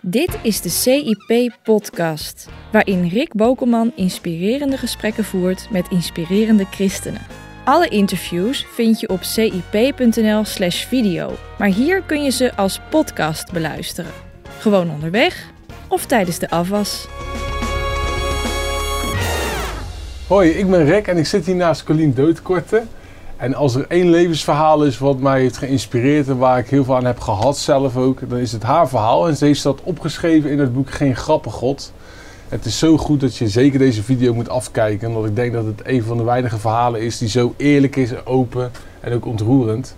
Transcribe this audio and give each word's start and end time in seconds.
Dit 0.00 0.38
is 0.42 0.60
de 0.60 0.68
CIP-podcast, 0.68 2.48
waarin 2.72 3.08
Rick 3.08 3.34
Bokelman 3.34 3.92
inspirerende 3.96 4.76
gesprekken 4.76 5.24
voert 5.24 5.68
met 5.70 5.86
inspirerende 5.90 6.64
christenen. 6.64 7.20
Alle 7.64 7.88
interviews 7.88 8.66
vind 8.74 9.00
je 9.00 9.08
op 9.08 9.22
cip.nl/slash 9.22 10.84
video, 10.84 11.32
maar 11.58 11.68
hier 11.68 12.02
kun 12.02 12.22
je 12.22 12.30
ze 12.30 12.56
als 12.56 12.80
podcast 12.90 13.52
beluisteren. 13.52 14.12
Gewoon 14.58 14.90
onderweg 14.90 15.50
of 15.88 16.06
tijdens 16.06 16.38
de 16.38 16.50
afwas. 16.50 17.06
Hoi, 20.26 20.50
ik 20.50 20.70
ben 20.70 20.84
Rick 20.84 21.06
en 21.06 21.16
ik 21.16 21.26
zit 21.26 21.46
hier 21.46 21.56
naast 21.56 21.84
Colleen 21.84 22.14
Deutkorte. 22.14 22.82
En 23.40 23.54
als 23.54 23.74
er 23.74 23.84
één 23.88 24.10
levensverhaal 24.10 24.84
is 24.84 24.98
wat 24.98 25.18
mij 25.18 25.40
heeft 25.40 25.56
geïnspireerd 25.56 26.28
en 26.28 26.36
waar 26.36 26.58
ik 26.58 26.68
heel 26.68 26.84
veel 26.84 26.96
aan 26.96 27.04
heb 27.04 27.20
gehad 27.20 27.58
zelf 27.58 27.96
ook, 27.96 28.28
dan 28.28 28.38
is 28.38 28.52
het 28.52 28.62
haar 28.62 28.88
verhaal. 28.88 29.28
En 29.28 29.36
ze 29.36 29.44
heeft 29.44 29.62
dat 29.62 29.80
opgeschreven 29.82 30.50
in 30.50 30.58
het 30.58 30.72
boek 30.72 30.90
Geen 30.90 31.16
Grappen 31.16 31.50
God. 31.50 31.92
Het 32.48 32.64
is 32.64 32.78
zo 32.78 32.96
goed 32.96 33.20
dat 33.20 33.36
je 33.36 33.48
zeker 33.48 33.78
deze 33.78 34.02
video 34.02 34.34
moet 34.34 34.48
afkijken, 34.48 35.08
omdat 35.08 35.24
ik 35.24 35.36
denk 35.36 35.52
dat 35.52 35.64
het 35.64 35.80
een 35.84 36.02
van 36.02 36.16
de 36.16 36.22
weinige 36.22 36.58
verhalen 36.58 37.00
is 37.00 37.18
die 37.18 37.28
zo 37.28 37.54
eerlijk 37.56 37.96
is, 37.96 38.24
open 38.26 38.70
en 39.00 39.12
ook 39.12 39.26
ontroerend. 39.26 39.96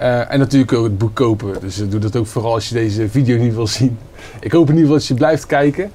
Uh, 0.00 0.32
en 0.32 0.38
natuurlijk 0.38 0.72
ook 0.72 0.84
het 0.84 0.98
boek 0.98 1.14
kopen. 1.14 1.60
Dus 1.60 1.88
doe 1.88 2.00
dat 2.00 2.16
ook 2.16 2.26
vooral 2.26 2.54
als 2.54 2.68
je 2.68 2.74
deze 2.74 3.08
video 3.08 3.38
niet 3.38 3.54
wil 3.54 3.66
zien. 3.66 3.98
Ik 4.40 4.52
hoop 4.52 4.68
in 4.68 4.76
ieder 4.76 4.84
geval 4.84 4.98
dat 4.98 5.06
je 5.06 5.14
blijft 5.14 5.46
kijken. 5.46 5.90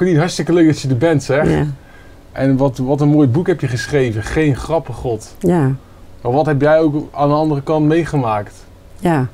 Uh, 0.00 0.18
hartstikke 0.18 0.52
leuk 0.52 0.66
dat 0.66 0.80
je 0.80 0.88
er 0.88 0.96
bent, 0.96 1.22
zeg. 1.22 1.50
Ja. 1.50 1.66
En 2.32 2.56
wat, 2.56 2.78
wat 2.78 3.00
een 3.00 3.08
mooi 3.08 3.28
boek 3.28 3.46
heb 3.46 3.60
je 3.60 3.68
geschreven. 3.68 4.22
Geen 4.22 4.56
grappen, 4.56 4.94
God. 4.94 5.34
Ja. 5.38 5.74
Maar 6.26 6.34
wat 6.34 6.46
heb 6.46 6.60
jij 6.60 6.80
ook 6.80 6.94
aan 7.12 7.28
de 7.28 7.34
andere 7.34 7.62
kant 7.62 7.86
meegemaakt? 7.86 8.54
Ja. 8.98 9.28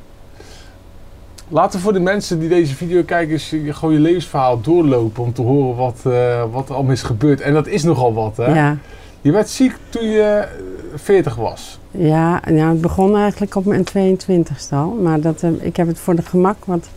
Laten 1.49 1.79
we 1.79 1.85
voor 1.85 1.93
de 1.93 2.01
mensen 2.01 2.39
die 2.39 2.49
deze 2.49 2.75
video 2.75 3.03
kijken, 3.03 3.33
eens 3.33 3.55
gewoon 3.69 3.95
je 3.95 4.01
levensverhaal 4.01 4.61
doorlopen 4.61 5.23
om 5.23 5.33
te 5.33 5.43
horen 5.43 5.77
wat, 5.77 6.01
uh, 6.07 6.45
wat 6.53 6.69
er 6.69 6.75
allemaal 6.75 6.93
is 6.93 7.03
gebeurd. 7.03 7.41
En 7.41 7.53
dat 7.53 7.67
is 7.67 7.83
nogal 7.83 8.15
wat, 8.15 8.37
hè? 8.37 8.55
Ja. 8.55 8.77
Je 9.21 9.33
werd 9.33 9.49
ziek 9.49 9.77
toen 9.89 10.05
je 10.05 10.49
40 10.95 11.34
was. 11.34 11.79
Ja, 11.91 12.41
nou, 12.47 12.69
het 12.69 12.81
begon 12.81 13.17
eigenlijk 13.17 13.55
op 13.55 13.65
mijn 13.65 13.84
22ste 13.84 14.71
al. 14.71 14.99
Maar 15.03 15.21
dat, 15.21 15.43
uh, 15.43 15.51
ik 15.65 15.77
heb 15.77 15.87
het 15.87 15.99
voor 15.99 16.15
de 16.15 16.23
gemak 16.23 16.65
wat 16.65 16.89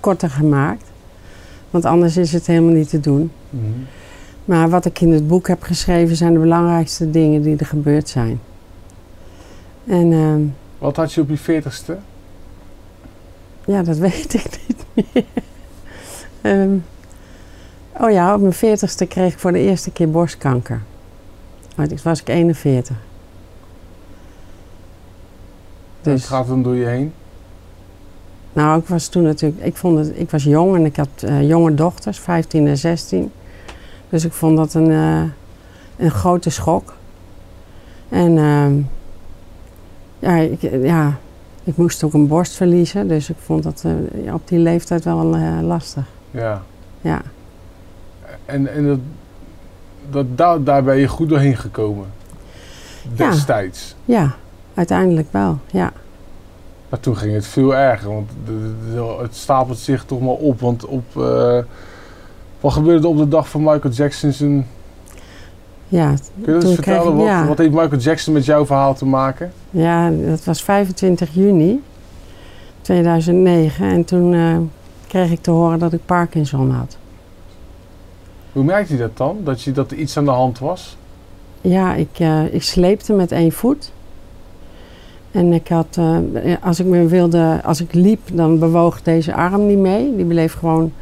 korter 0.00 0.30
gemaakt. 0.30 0.84
Want 1.70 1.84
anders 1.84 2.16
is 2.16 2.32
het 2.32 2.46
helemaal 2.46 2.74
niet 2.74 2.88
te 2.88 3.00
doen. 3.00 3.30
Mm 3.50 3.60
-hmm. 3.60 3.86
Maar 4.44 4.70
wat 4.70 4.84
ik 4.84 5.00
in 5.00 5.12
het 5.12 5.28
boek 5.28 5.48
heb 5.48 5.62
geschreven 5.62 6.16
zijn 6.16 6.32
de 6.32 6.38
belangrijkste 6.38 7.10
dingen 7.10 7.42
die 7.42 7.56
er 7.56 7.66
gebeurd 7.66 8.08
zijn. 8.08 8.40
En, 9.88 10.12
uh, 10.12 10.34
Wat 10.78 10.96
had 10.96 11.12
je 11.12 11.20
op 11.20 11.28
je 11.28 11.62
40ste? 11.62 11.92
Ja, 13.64 13.82
dat 13.82 13.96
weet 14.08 14.34
ik 14.34 14.58
niet 14.68 14.84
meer. 14.94 15.24
um, 16.42 16.84
oh 18.00 18.10
ja, 18.10 18.34
op 18.34 18.40
mijn 18.40 18.78
40ste 18.78 19.08
kreeg 19.08 19.32
ik 19.32 19.38
voor 19.38 19.52
de 19.52 19.58
eerste 19.58 19.90
keer 19.90 20.10
borstkanker. 20.10 20.82
Maar 21.76 21.88
toen 21.88 21.98
was 22.02 22.20
ik 22.20 22.28
41. 22.28 22.96
Dus. 26.00 26.20
Het 26.20 26.30
gaat 26.30 26.46
dan 26.46 26.62
door 26.62 26.74
je 26.74 26.86
heen? 26.86 27.12
Nou, 28.52 28.80
ik 28.80 28.86
was 28.86 29.08
toen 29.08 29.22
natuurlijk, 29.22 29.62
ik 29.62 29.76
vond 29.76 29.98
het, 29.98 30.18
ik 30.18 30.30
was 30.30 30.44
jong 30.44 30.74
en 30.76 30.84
ik 30.84 30.96
had 30.96 31.08
uh, 31.24 31.48
jonge 31.48 31.74
dochters, 31.74 32.18
15 32.18 32.66
en 32.66 32.78
16. 32.78 33.32
Dus 34.08 34.24
ik 34.24 34.32
vond 34.32 34.56
dat 34.56 34.74
een, 34.74 34.90
uh, 34.90 35.22
een 35.96 36.10
grote 36.10 36.50
schok. 36.50 36.94
En 38.08 38.36
uh, 38.36 38.66
ja, 40.18 40.36
ik, 40.36 40.60
ja, 40.82 41.18
ik 41.64 41.76
moest 41.76 42.04
ook 42.04 42.12
een 42.12 42.26
borst 42.26 42.52
verliezen, 42.52 43.08
dus 43.08 43.30
ik 43.30 43.36
vond 43.44 43.62
dat 43.62 43.84
uh, 43.86 44.34
op 44.34 44.48
die 44.48 44.58
leeftijd 44.58 45.04
wel 45.04 45.24
lastig. 45.62 46.04
Ja. 46.30 46.62
Ja. 47.00 47.22
En, 48.44 48.74
en 48.74 48.86
dat, 48.86 48.98
dat, 50.10 50.36
daar, 50.36 50.62
daar 50.62 50.82
ben 50.82 50.96
je 50.96 51.08
goed 51.08 51.28
doorheen 51.28 51.56
gekomen? 51.56 52.06
Destijds? 53.14 53.94
Ja, 54.04 54.20
ja 54.20 54.34
uiteindelijk 54.74 55.28
wel, 55.30 55.58
ja. 55.66 55.92
Maar 56.88 57.00
toen 57.00 57.16
ging 57.16 57.34
het 57.34 57.46
veel 57.46 57.74
erger, 57.74 58.12
want 58.12 58.30
het 59.20 59.36
stapelt 59.36 59.78
zich 59.78 60.04
toch 60.04 60.20
maar 60.20 60.30
op. 60.30 60.60
Want 60.60 60.84
op, 60.84 61.04
uh, 61.16 61.58
wat 62.60 62.72
gebeurde 62.72 63.02
er 63.02 63.08
op 63.08 63.16
de 63.16 63.28
dag 63.28 63.48
van 63.48 63.62
Michael 63.62 63.94
Jackson 63.94 64.32
zijn... 64.32 64.66
Ja, 65.88 66.14
Kun 66.42 66.54
je 66.54 66.64
eens 66.64 66.74
vertellen, 66.74 67.40
ik, 67.42 67.48
wat, 67.48 67.58
heeft 67.58 67.70
Michael 67.70 68.00
Jackson 68.00 68.32
met 68.32 68.44
jouw 68.44 68.66
verhaal 68.66 68.94
te 68.94 69.06
maken? 69.06 69.52
Ja, 69.70 70.10
dat 70.10 70.44
was 70.44 70.62
25 70.62 71.34
juni 71.34 71.82
2009 72.80 73.90
en 73.90 74.04
toen 74.04 74.32
uh, 74.32 74.56
kreeg 75.06 75.30
ik 75.30 75.42
te 75.42 75.50
horen 75.50 75.78
dat 75.78 75.92
ik 75.92 76.00
Parkinson 76.04 76.70
had. 76.70 76.96
Hoe 78.52 78.64
merkte 78.64 78.92
je 78.92 78.98
dat 78.98 79.16
dan, 79.16 79.36
dat, 79.44 79.62
je, 79.62 79.72
dat 79.72 79.90
er 79.90 79.96
iets 79.96 80.16
aan 80.16 80.24
de 80.24 80.30
hand 80.30 80.58
was? 80.58 80.96
Ja, 81.60 81.94
ik, 81.94 82.18
uh, 82.18 82.54
ik 82.54 82.62
sleepte 82.62 83.12
met 83.12 83.32
één 83.32 83.52
voet. 83.52 83.92
En 85.30 85.52
ik 85.52 85.68
had, 85.68 85.96
uh, 85.98 86.18
als 86.62 86.80
ik 86.80 86.86
me 86.86 87.06
wilde, 87.06 87.60
als 87.64 87.80
ik 87.80 87.92
liep, 87.94 88.20
dan 88.32 88.58
bewoog 88.58 89.02
deze 89.02 89.34
arm 89.34 89.66
niet 89.66 89.78
mee. 89.78 90.16
Die 90.16 90.24
bleef 90.24 90.54
gewoon 90.54 90.92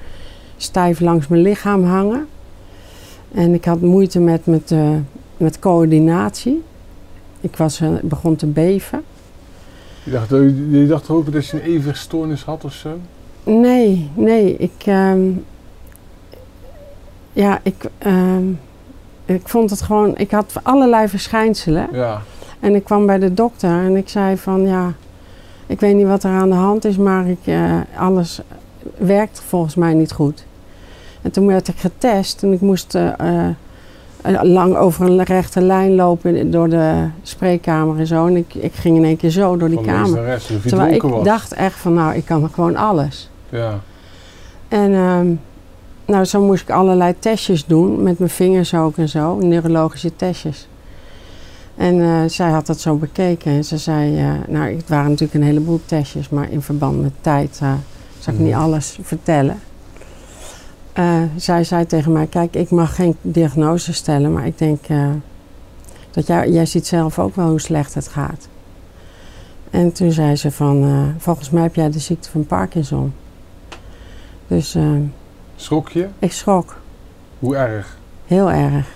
stijf 0.57 1.01
langs 1.01 1.27
mijn 1.29 1.43
lichaam 1.43 1.85
hangen. 1.85 2.27
En 3.33 3.55
ik 3.55 3.65
had 3.65 3.81
moeite 3.81 4.21
met, 4.21 4.47
met, 4.47 4.71
uh, 4.71 4.91
met 5.37 5.59
coördinatie. 5.59 6.63
Ik 7.41 7.57
was, 7.57 7.81
uh, 7.81 7.91
begon 8.03 8.37
te 8.37 8.47
beven. 8.47 9.03
Je 10.03 10.11
dacht, 10.11 10.31
je 10.71 10.87
dacht 10.89 11.11
ook 11.11 11.33
dat 11.33 11.47
je 11.47 11.57
een 11.57 11.63
evenwichtstoornis 11.63 12.45
had 12.45 12.65
of 12.65 12.73
zo? 12.73 12.99
Nee, 13.43 14.11
nee. 14.15 14.57
Ik, 14.57 14.87
um, 14.87 15.45
ja, 17.33 17.61
ik, 17.63 17.89
um, 18.07 18.61
ik 19.25 19.49
vond 19.49 19.71
het 19.71 19.83
gewoon... 19.83 20.17
Ik 20.17 20.31
had 20.31 20.53
allerlei 20.63 21.09
verschijnselen. 21.09 21.89
Ja. 21.93 22.23
En 22.61 22.75
ik 22.75 22.85
kwam 22.85 23.07
bij 23.07 23.19
de 23.19 23.35
dokter 23.35 23.71
en 23.71 23.97
ik 23.97 24.09
zei 24.09 24.37
van 24.37 24.67
ja, 24.67 24.93
ik 25.67 25.81
weet 25.81 25.95
niet 25.95 26.07
wat 26.07 26.25
er 26.25 26.31
aan 26.31 26.49
de 26.49 26.55
hand 26.55 26.85
is, 26.85 26.97
maar 26.97 27.29
ik, 27.29 27.39
uh, 27.45 27.81
alles 27.99 28.41
werkt 28.99 29.43
volgens 29.47 29.75
mij 29.75 29.95
niet 29.95 30.13
goed. 30.13 30.45
En 31.27 31.33
toen 31.33 31.47
werd 31.47 31.69
ik 31.69 31.77
getest 31.77 32.43
en 32.43 32.53
ik 32.53 32.61
moest 32.61 32.95
uh, 32.95 33.11
uh, 34.27 34.43
lang 34.43 34.77
over 34.77 35.07
een 35.07 35.23
rechte 35.23 35.61
lijn 35.61 35.95
lopen 35.95 36.51
door 36.51 36.69
de 36.69 37.09
spreekkamer 37.23 37.99
en 37.99 38.07
zo. 38.07 38.27
En 38.27 38.37
ik, 38.37 38.55
ik 38.55 38.73
ging 38.73 38.97
in 38.97 39.05
één 39.05 39.17
keer 39.17 39.31
zo 39.31 39.57
door 39.57 39.69
die 39.69 39.77
van 39.79 39.87
kamer. 39.87 40.25
Rest, 40.25 40.51
Terwijl 40.67 40.95
ik 40.95 41.03
was. 41.03 41.25
dacht 41.25 41.53
echt 41.53 41.79
van 41.79 41.95
nou, 41.95 42.15
ik 42.15 42.25
kan 42.25 42.51
gewoon 42.53 42.77
alles. 42.77 43.31
Ja. 43.49 43.81
En 44.69 44.93
um, 44.93 45.41
nou, 46.05 46.25
zo 46.25 46.43
moest 46.43 46.63
ik 46.63 46.71
allerlei 46.71 47.15
testjes 47.19 47.65
doen, 47.67 48.03
met 48.03 48.19
mijn 48.19 48.31
vingers 48.31 48.75
ook 48.75 48.97
en 48.97 49.09
zo, 49.09 49.39
neurologische 49.39 50.17
testjes. 50.17 50.69
En 51.77 51.95
uh, 51.95 52.19
zij 52.27 52.51
had 52.51 52.67
dat 52.67 52.81
zo 52.81 52.97
bekeken 52.97 53.53
en 53.53 53.65
ze 53.65 53.79
zei, 53.79 54.23
uh, 54.23 54.33
nou 54.49 54.77
het 54.77 54.89
waren 54.89 55.11
natuurlijk 55.11 55.35
een 55.35 55.47
heleboel 55.47 55.81
testjes, 55.87 56.29
maar 56.29 56.51
in 56.51 56.63
verband 56.63 57.03
met 57.03 57.13
tijd 57.21 57.61
uh, 57.63 57.73
zal 58.19 58.33
ik 58.33 58.39
mm. 58.39 58.45
niet 58.45 58.55
alles 58.55 58.99
vertellen. 59.03 59.61
Zij 61.37 61.65
zei 61.65 61.87
tegen 61.87 62.13
mij, 62.13 62.27
kijk 62.27 62.55
ik 62.55 62.71
mag 62.71 62.95
geen 62.95 63.17
diagnose 63.21 63.93
stellen, 63.93 64.33
maar 64.33 64.47
ik 64.47 64.59
denk 64.59 64.85
dat 66.11 66.27
jij, 66.27 66.51
jij 66.51 66.67
ziet 66.67 66.87
zelf 66.87 67.19
ook 67.19 67.35
wel 67.35 67.49
hoe 67.49 67.61
slecht 67.61 67.95
het 67.95 68.09
gaat. 68.09 68.49
En 69.71 69.93
toen 69.93 70.11
zei 70.13 70.37
ze 70.37 70.51
van, 70.51 71.15
volgens 71.19 71.51
mij 71.51 71.63
heb 71.63 71.75
jij 71.75 71.91
de 71.91 71.99
ziekte 71.99 72.31
van 72.31 72.47
Parkinson. 72.47 73.15
Dus... 74.47 74.77
Schrok 75.57 75.89
je? 75.89 76.07
Ik 76.19 76.33
schrok. 76.33 76.77
Hoe 77.39 77.57
erg? 77.57 77.99
Heel 78.27 78.51
erg. 78.51 78.87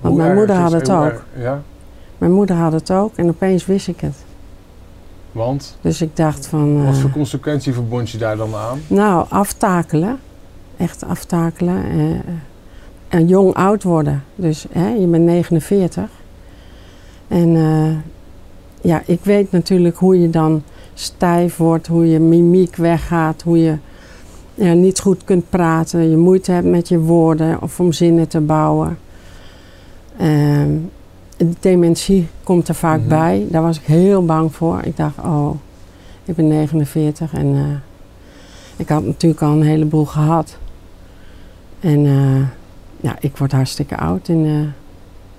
Want 0.00 0.14
Hoe 0.14 0.24
mijn 0.24 0.34
moeder 0.34 0.56
had 0.56 0.72
het 0.72 0.90
ook. 0.90 1.04
erg? 1.04 1.24
Ja? 1.36 1.62
Mijn 2.18 2.32
moeder 2.32 2.56
had 2.56 2.72
het 2.72 2.90
ook 2.90 3.16
en 3.16 3.28
opeens 3.28 3.66
wist 3.66 3.88
ik 3.88 4.00
het. 4.00 4.16
Want? 5.32 5.76
Dus 5.80 6.00
ik 6.02 6.16
dacht 6.16 6.46
van... 6.46 6.84
Wat 6.84 6.96
voor 6.96 7.10
consequentie 7.10 7.72
verbond 7.72 8.10
je 8.10 8.18
daar 8.18 8.36
dan 8.36 8.54
aan? 8.54 8.80
Nou, 8.86 9.26
aftakelen. 9.28 10.18
Echt 10.76 11.04
aftakelen. 11.04 11.84
En 13.08 13.26
jong 13.26 13.54
oud 13.54 13.82
worden. 13.82 14.24
Dus 14.34 14.66
hè, 14.72 14.88
je 14.88 15.06
bent 15.06 15.24
49. 15.24 16.10
En 17.28 17.48
uh, 17.48 17.90
ja, 18.80 19.02
ik 19.06 19.20
weet 19.22 19.52
natuurlijk 19.52 19.96
hoe 19.96 20.20
je 20.20 20.30
dan 20.30 20.62
stijf 20.94 21.56
wordt. 21.56 21.86
Hoe 21.86 22.10
je 22.10 22.20
mimiek 22.20 22.76
weggaat. 22.76 23.42
Hoe 23.42 23.58
je 23.58 23.76
ja, 24.54 24.72
niet 24.72 25.00
goed 25.00 25.24
kunt 25.24 25.50
praten. 25.50 26.10
Je 26.10 26.16
moeite 26.16 26.52
hebt 26.52 26.66
met 26.66 26.88
je 26.88 26.98
woorden 26.98 27.62
of 27.62 27.80
om 27.80 27.92
zinnen 27.92 28.28
te 28.28 28.40
bouwen. 28.40 28.98
Uh, 30.20 30.62
dementie 31.60 32.28
komt 32.42 32.68
er 32.68 32.74
vaak 32.74 33.00
mm 33.00 33.00
-hmm. 33.00 33.18
bij. 33.18 33.46
Daar 33.50 33.62
was 33.62 33.78
ik 33.78 33.84
heel 33.84 34.24
bang 34.24 34.54
voor. 34.54 34.80
Ik 34.84 34.96
dacht, 34.96 35.18
oh, 35.18 35.50
ik 36.24 36.34
ben 36.34 36.48
49 36.48 37.32
en 37.34 37.46
uh, 37.46 37.62
ik 38.76 38.88
had 38.88 39.04
natuurlijk 39.04 39.42
al 39.42 39.52
een 39.52 39.62
heleboel 39.62 40.04
gehad. 40.04 40.58
En 41.84 42.04
uh, 42.04 42.46
ja, 43.00 43.16
ik 43.20 43.36
word 43.36 43.52
hartstikke 43.52 43.96
oud. 43.96 44.28
En 44.28 44.44
uh, 44.44 44.66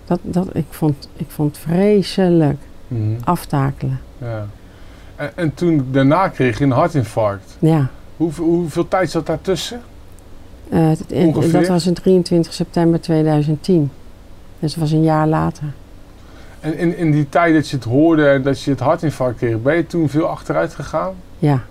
dat, 0.05 0.19
dat, 0.21 0.47
ik, 0.55 0.65
vond, 0.69 1.09
ik 1.15 1.29
vond 1.29 1.55
het 1.55 1.65
vreselijk 1.65 2.57
mm 2.87 2.97
-hmm. 2.97 3.17
aftakelen. 3.23 3.99
Ja. 4.17 4.45
En, 5.15 5.31
en, 5.35 5.53
toen 5.53 5.87
daarna 5.91 6.27
kreeg 6.27 6.57
je 6.57 6.63
een 6.63 6.71
hartinfarct. 6.71 7.57
Ja. 7.59 7.87
Hoeveel, 8.17 8.45
hoeveel 8.45 8.87
tijd 8.87 9.11
zat 9.11 9.25
daartussen? 9.25 9.81
Eh, 10.69 10.89
het- 10.89 11.11
en- 11.11 11.27
Ongeveer? 11.27 11.51
dat 11.51 11.67
was 11.67 11.87
in 11.87 11.93
23 11.93 12.53
september 12.53 13.01
2010. 13.01 13.91
Dus 14.59 14.73
dat 14.73 14.81
was 14.81 14.91
een 14.91 15.03
jaar 15.03 15.27
later. 15.27 15.73
En 16.59 16.77
in, 16.77 16.97
in 16.97 17.11
die 17.11 17.29
tijd 17.29 17.53
dat 17.53 17.69
je 17.69 17.75
het 17.75 17.85
hoorde 17.85 18.27
en 18.27 18.41
dat 18.41 18.61
je 18.61 18.71
het 18.71 18.79
hartinfarct 18.79 19.37
kreeg, 19.37 19.61
ben 19.61 19.75
je 19.75 19.87
toen 19.87 20.09
veel 20.09 20.27
achteruit 20.27 20.73
gegaan? 20.73 21.13
Ja. 21.37 21.63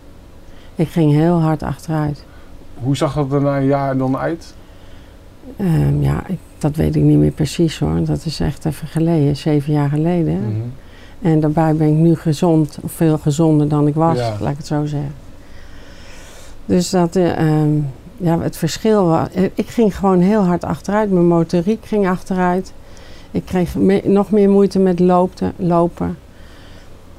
Ik 0.74 0.88
ging 0.88 1.12
heel 1.12 1.40
hard 1.40 1.62
achteruit. 1.62 2.24
Hoe 2.74 2.96
zag 2.96 3.14
dat 3.14 3.32
er 3.32 3.40
na 3.40 3.56
een 3.56 3.66
jaar 3.66 3.96
dan 3.96 4.16
uit? 4.16 4.54
Ehm, 5.56 6.02
ja, 6.02 6.22
ik, 6.26 6.38
dat 6.58 6.76
weet 6.76 6.96
ik 6.96 7.02
niet 7.02 7.18
meer 7.18 7.30
precies 7.30 7.78
hoor. 7.78 8.04
Dat 8.04 8.24
is 8.24 8.40
echt 8.40 8.64
even 8.64 8.88
geleden, 8.88 9.36
zeven 9.36 9.72
jaar 9.72 9.88
geleden. 9.88 10.40
Mhm. 10.40 10.60
En 11.22 11.40
daarbij 11.40 11.74
ben 11.74 11.86
ik 11.88 11.94
nu 11.94 12.14
gezond, 12.16 12.78
veel 12.86 13.18
gezonder 13.18 13.68
dan 13.68 13.86
ik 13.86 13.94
was, 13.94 14.18
Ja. 14.18 14.36
laat 14.40 14.50
ik 14.50 14.56
het 14.56 14.66
zo 14.66 14.84
zeggen. 14.86 15.14
Dus 16.66 16.90
dat, 16.90 17.16
eh, 17.16 17.38
ehm, 17.38 17.70
ja, 18.16 18.40
het 18.40 18.56
verschil 18.56 19.04
was, 19.06 19.28
eh, 19.34 19.42
ik 19.54 19.68
ging 19.68 19.96
gewoon 19.96 20.20
heel 20.20 20.42
hard 20.42 20.64
achteruit. 20.64 21.10
Mijn 21.10 21.26
motoriek 21.26 21.84
ging 21.86 22.08
achteruit. 22.08 22.72
Ik 23.30 23.44
kreeg 23.44 23.74
me- 23.76 24.02
nog 24.04 24.30
meer 24.30 24.50
moeite 24.50 24.78
met 24.78 25.00
loopte, 25.00 25.52
lopen, 25.56 26.16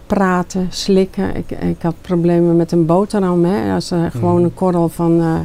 praten, 0.07 0.67
slikken. 0.69 1.35
Ik, 1.35 1.51
ik 1.51 1.81
had 1.81 1.95
problemen 2.01 2.55
met 2.55 2.71
een 2.71 2.85
boterham. 2.85 3.45
Hè. 3.45 3.73
Als 3.73 3.91
er 3.91 4.11
gewoon 4.11 4.35
Mhm. 4.35 4.43
een 4.43 4.53
korrel 4.53 4.89
van 4.89 5.19
eh 5.21 5.39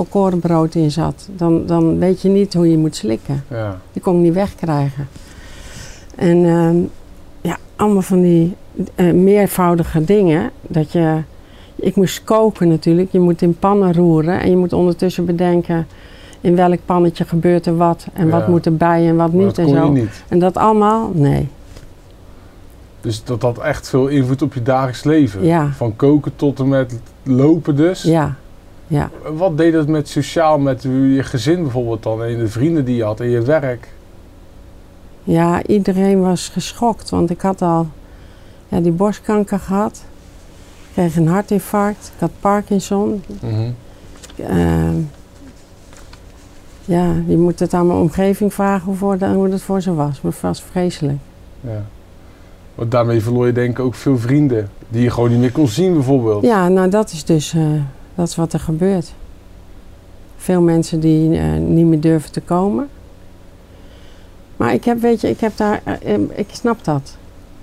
volkorenbrood 0.00 0.74
in 0.74 0.90
zat, 0.90 1.28
dan, 1.36 1.66
dan 1.66 1.98
weet 1.98 2.20
je 2.20 2.28
niet 2.28 2.54
hoe 2.54 2.70
je 2.70 2.78
moet 2.78 2.96
slikken. 2.96 3.44
Ja. 3.48 3.80
Die 3.92 4.02
kon 4.02 4.16
ik 4.16 4.22
niet 4.22 4.34
wegkrijgen. 4.34 5.08
En 6.16 6.44
ehm, 6.44 6.76
ja, 7.40 7.56
allemaal 7.76 8.02
van 8.02 8.22
die 8.22 8.56
eh, 8.94 9.12
meervoudige 9.12 10.04
dingen. 10.04 10.50
Dat 10.62 10.92
je, 10.92 11.16
ik 11.74 11.96
moest 11.96 12.24
koken 12.24 12.68
natuurlijk. 12.68 13.12
Je 13.12 13.20
moet 13.20 13.42
in 13.42 13.58
pannen 13.58 13.94
roeren. 13.94 14.40
En 14.40 14.50
je 14.50 14.56
moet 14.56 14.72
ondertussen 14.72 15.24
bedenken 15.24 15.86
in 16.40 16.56
welk 16.56 16.78
pannetje 16.84 17.24
gebeurt 17.24 17.66
er 17.66 17.76
wat. 17.76 18.06
En 18.12 18.30
wat 18.30 18.48
moet 18.48 18.66
erbij 18.66 19.08
en 19.08 19.16
wat 19.16 19.32
niet 19.32 19.56
dat 19.56 19.58
en 19.58 19.68
zo. 19.68 19.90
niet. 19.90 20.22
En 20.28 20.38
dat 20.38 20.56
allemaal, 20.56 21.10
nee. 21.14 21.48
Dus 23.00 23.24
dat 23.24 23.42
had 23.42 23.58
echt 23.58 23.88
veel 23.88 24.06
invloed 24.06 24.42
op 24.42 24.54
je 24.54 24.62
dagelijks 24.62 25.04
leven. 25.04 25.44
Ja. 25.44 25.70
Van 25.72 25.96
koken 25.96 26.32
tot 26.36 26.58
en 26.58 26.68
met 26.68 27.00
lopen 27.22 27.76
dus. 27.76 28.02
Ja, 28.02 28.36
ja. 28.90 29.10
Wat 29.36 29.56
deed 29.56 29.72
dat 29.72 29.86
met 29.88 30.08
sociaal, 30.08 30.58
met 30.58 30.82
je 30.82 31.18
gezin 31.22 31.62
bijvoorbeeld 31.62 32.02
dan? 32.02 32.22
En 32.24 32.38
de 32.38 32.48
vrienden 32.48 32.84
die 32.84 32.96
je 32.96 33.04
had 33.04 33.20
en 33.20 33.28
je 33.28 33.42
werk? 33.42 33.88
Ja, 35.24 35.62
iedereen 35.66 36.20
was 36.20 36.48
geschokt. 36.48 37.10
Want 37.10 37.30
ik 37.30 37.40
had 37.40 37.62
al 37.62 37.86
ja, 38.68 38.80
die 38.80 38.92
borstkanker 38.92 39.58
gehad. 39.58 40.02
Ik 40.86 40.92
kreeg 40.92 41.16
een 41.16 41.28
hartinfarct. 41.28 42.12
Ik 42.14 42.20
had 42.20 42.30
Parkinson. 42.40 43.22
Mhm. 43.40 43.70
Ehm, 44.36 44.96
ja, 46.84 47.14
je 47.26 47.36
moet 47.36 47.58
het 47.60 47.74
aan 47.74 47.86
mijn 47.86 47.98
omgeving 47.98 48.54
vragen 48.54 48.86
hoe, 48.86 48.94
voor 48.96 49.18
de- 49.18 49.26
hoe 49.32 49.48
dat 49.48 49.60
voor 49.62 49.80
ze 49.80 49.94
was. 49.94 50.20
Maar 50.20 50.32
het 50.32 50.40
was 50.40 50.62
vreselijk. 50.70 51.18
Ja. 51.60 51.82
Want 52.74 52.90
daarmee 52.90 53.20
verloor 53.22 53.46
je 53.46 53.52
denk 53.52 53.70
ik 53.78 53.84
ook 53.84 53.94
veel 53.94 54.18
vrienden. 54.18 54.68
Die 54.88 55.02
je 55.02 55.10
gewoon 55.10 55.30
niet 55.30 55.38
meer 55.38 55.52
kon 55.52 55.68
zien 55.68 55.92
bijvoorbeeld. 55.94 56.44
Ja, 56.44 56.68
nou 56.68 56.88
dat 56.90 57.12
is 57.12 57.24
dus 57.24 57.54
eh, 57.54 57.62
dat 58.20 58.28
is 58.28 58.36
wat 58.36 58.52
er 58.52 58.60
gebeurt. 58.60 59.12
Veel 60.36 60.60
mensen 60.60 61.00
die 61.00 61.38
eh, 61.38 61.52
niet 61.52 61.86
meer 61.86 62.00
durven 62.00 62.32
te 62.32 62.40
komen. 62.40 62.88
Maar 64.56 64.72
ik 64.72 64.84
heb, 64.84 65.00
weet 65.00 65.20
je, 65.20 65.28
ik 65.28 65.40
heb 65.40 65.56
daar, 65.56 65.80
eh, 65.84 66.14
eh, 66.14 66.20
ik 66.34 66.46
snap 66.52 66.84
dat. 66.84 67.16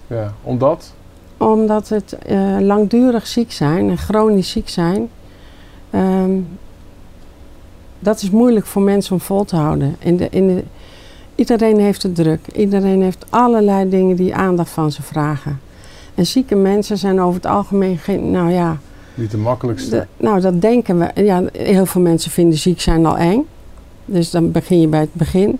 Ja, 0.07 0.33
Omdat? 0.43 0.93
Omdat 1.37 1.89
het 1.89 2.17
langdurig 2.59 3.27
ziek 3.27 3.51
zijn 3.51 3.89
en 3.89 3.97
chronisch 3.97 4.49
ziek 4.49 4.69
zijn, 4.69 5.09
ehm, 5.89 6.39
dat 7.99 8.21
is 8.21 8.29
moeilijk 8.29 8.65
voor 8.65 8.81
mensen 8.81 9.13
om 9.13 9.19
vol 9.19 9.45
te 9.45 9.55
houden. 9.55 9.95
In 9.99 10.17
de, 10.17 10.27
in 10.29 10.47
de, 10.47 10.63
iedereen 11.35 11.79
heeft 11.79 12.03
het 12.03 12.15
druk. 12.15 12.47
Iedereen 12.53 13.01
heeft 13.01 13.25
allerlei 13.29 13.89
dingen 13.89 14.15
die 14.15 14.35
aandacht 14.35 14.69
van 14.69 14.91
ze 14.91 15.01
vragen. 15.01 15.59
En 16.15 16.25
zieke 16.25 16.55
mensen 16.55 16.97
zijn 16.97 17.21
over 17.21 17.35
het 17.35 17.51
algemeen 17.51 17.97
geen, 17.97 18.31
nou 18.31 18.51
ja, 18.51 18.77
Niet 19.17 19.31
de 19.31 19.37
makkelijkste. 19.37 19.89
de- 19.89 20.23
nou 20.23 20.41
dat 20.41 20.61
denken 20.61 20.97
we. 20.99 21.23
Ja, 21.23 21.43
heel 21.51 21.85
veel 21.85 22.01
mensen 22.01 22.31
vinden 22.31 22.57
ziek 22.59 22.81
zijn 22.81 23.05
al 23.05 23.17
eng. 23.17 23.45
Dus 24.05 24.31
dan 24.31 24.51
begin 24.51 24.81
je 24.81 24.87
bij 24.87 24.99
het 24.99 25.13
begin. 25.13 25.59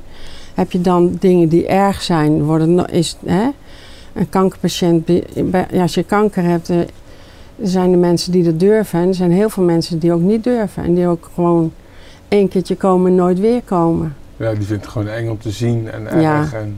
Heb 0.54 0.72
je 0.72 0.82
dan 0.82 1.16
dingen 1.20 1.48
die 1.50 1.68
erg 1.68 2.02
zijn, 2.02 2.44
worden, 2.44 2.90
is, 2.90 3.18
hè, 3.26 3.48
een 4.14 4.30
kankerpatiënt, 4.30 5.10
ja, 5.72 5.82
als 5.82 5.94
je 5.94 6.04
kanker 6.04 6.44
hebt, 6.44 6.70
eh, 6.70 6.78
zijn 7.62 7.92
er 7.92 7.98
mensen 7.98 8.32
die 8.32 8.44
dat 8.44 8.60
durven. 8.60 9.00
En 9.00 9.08
er 9.08 9.14
zijn 9.16 9.32
heel 9.32 9.50
veel 9.50 9.64
mensen 9.64 10.00
die 10.00 10.14
ook 10.14 10.22
niet 10.22 10.44
durven. 10.44 10.84
En 10.84 10.94
die 10.94 11.08
ook 11.08 11.30
gewoon 11.34 11.72
één 12.28 12.48
keertje 12.48 12.76
komen 12.76 13.12
en 13.12 13.16
nooit 13.18 13.40
weer 13.40 13.62
komen. 13.66 14.16
Ja, 14.38 14.54
die 14.54 14.64
vindt 14.66 14.84
het 14.84 14.92
gewoon 14.92 15.08
eng 15.08 15.30
om 15.30 15.40
te 15.40 15.52
zien 15.52 15.92
en 15.92 16.22
Ja. 16.22 16.40
erg. 16.40 16.54
En, 16.54 16.78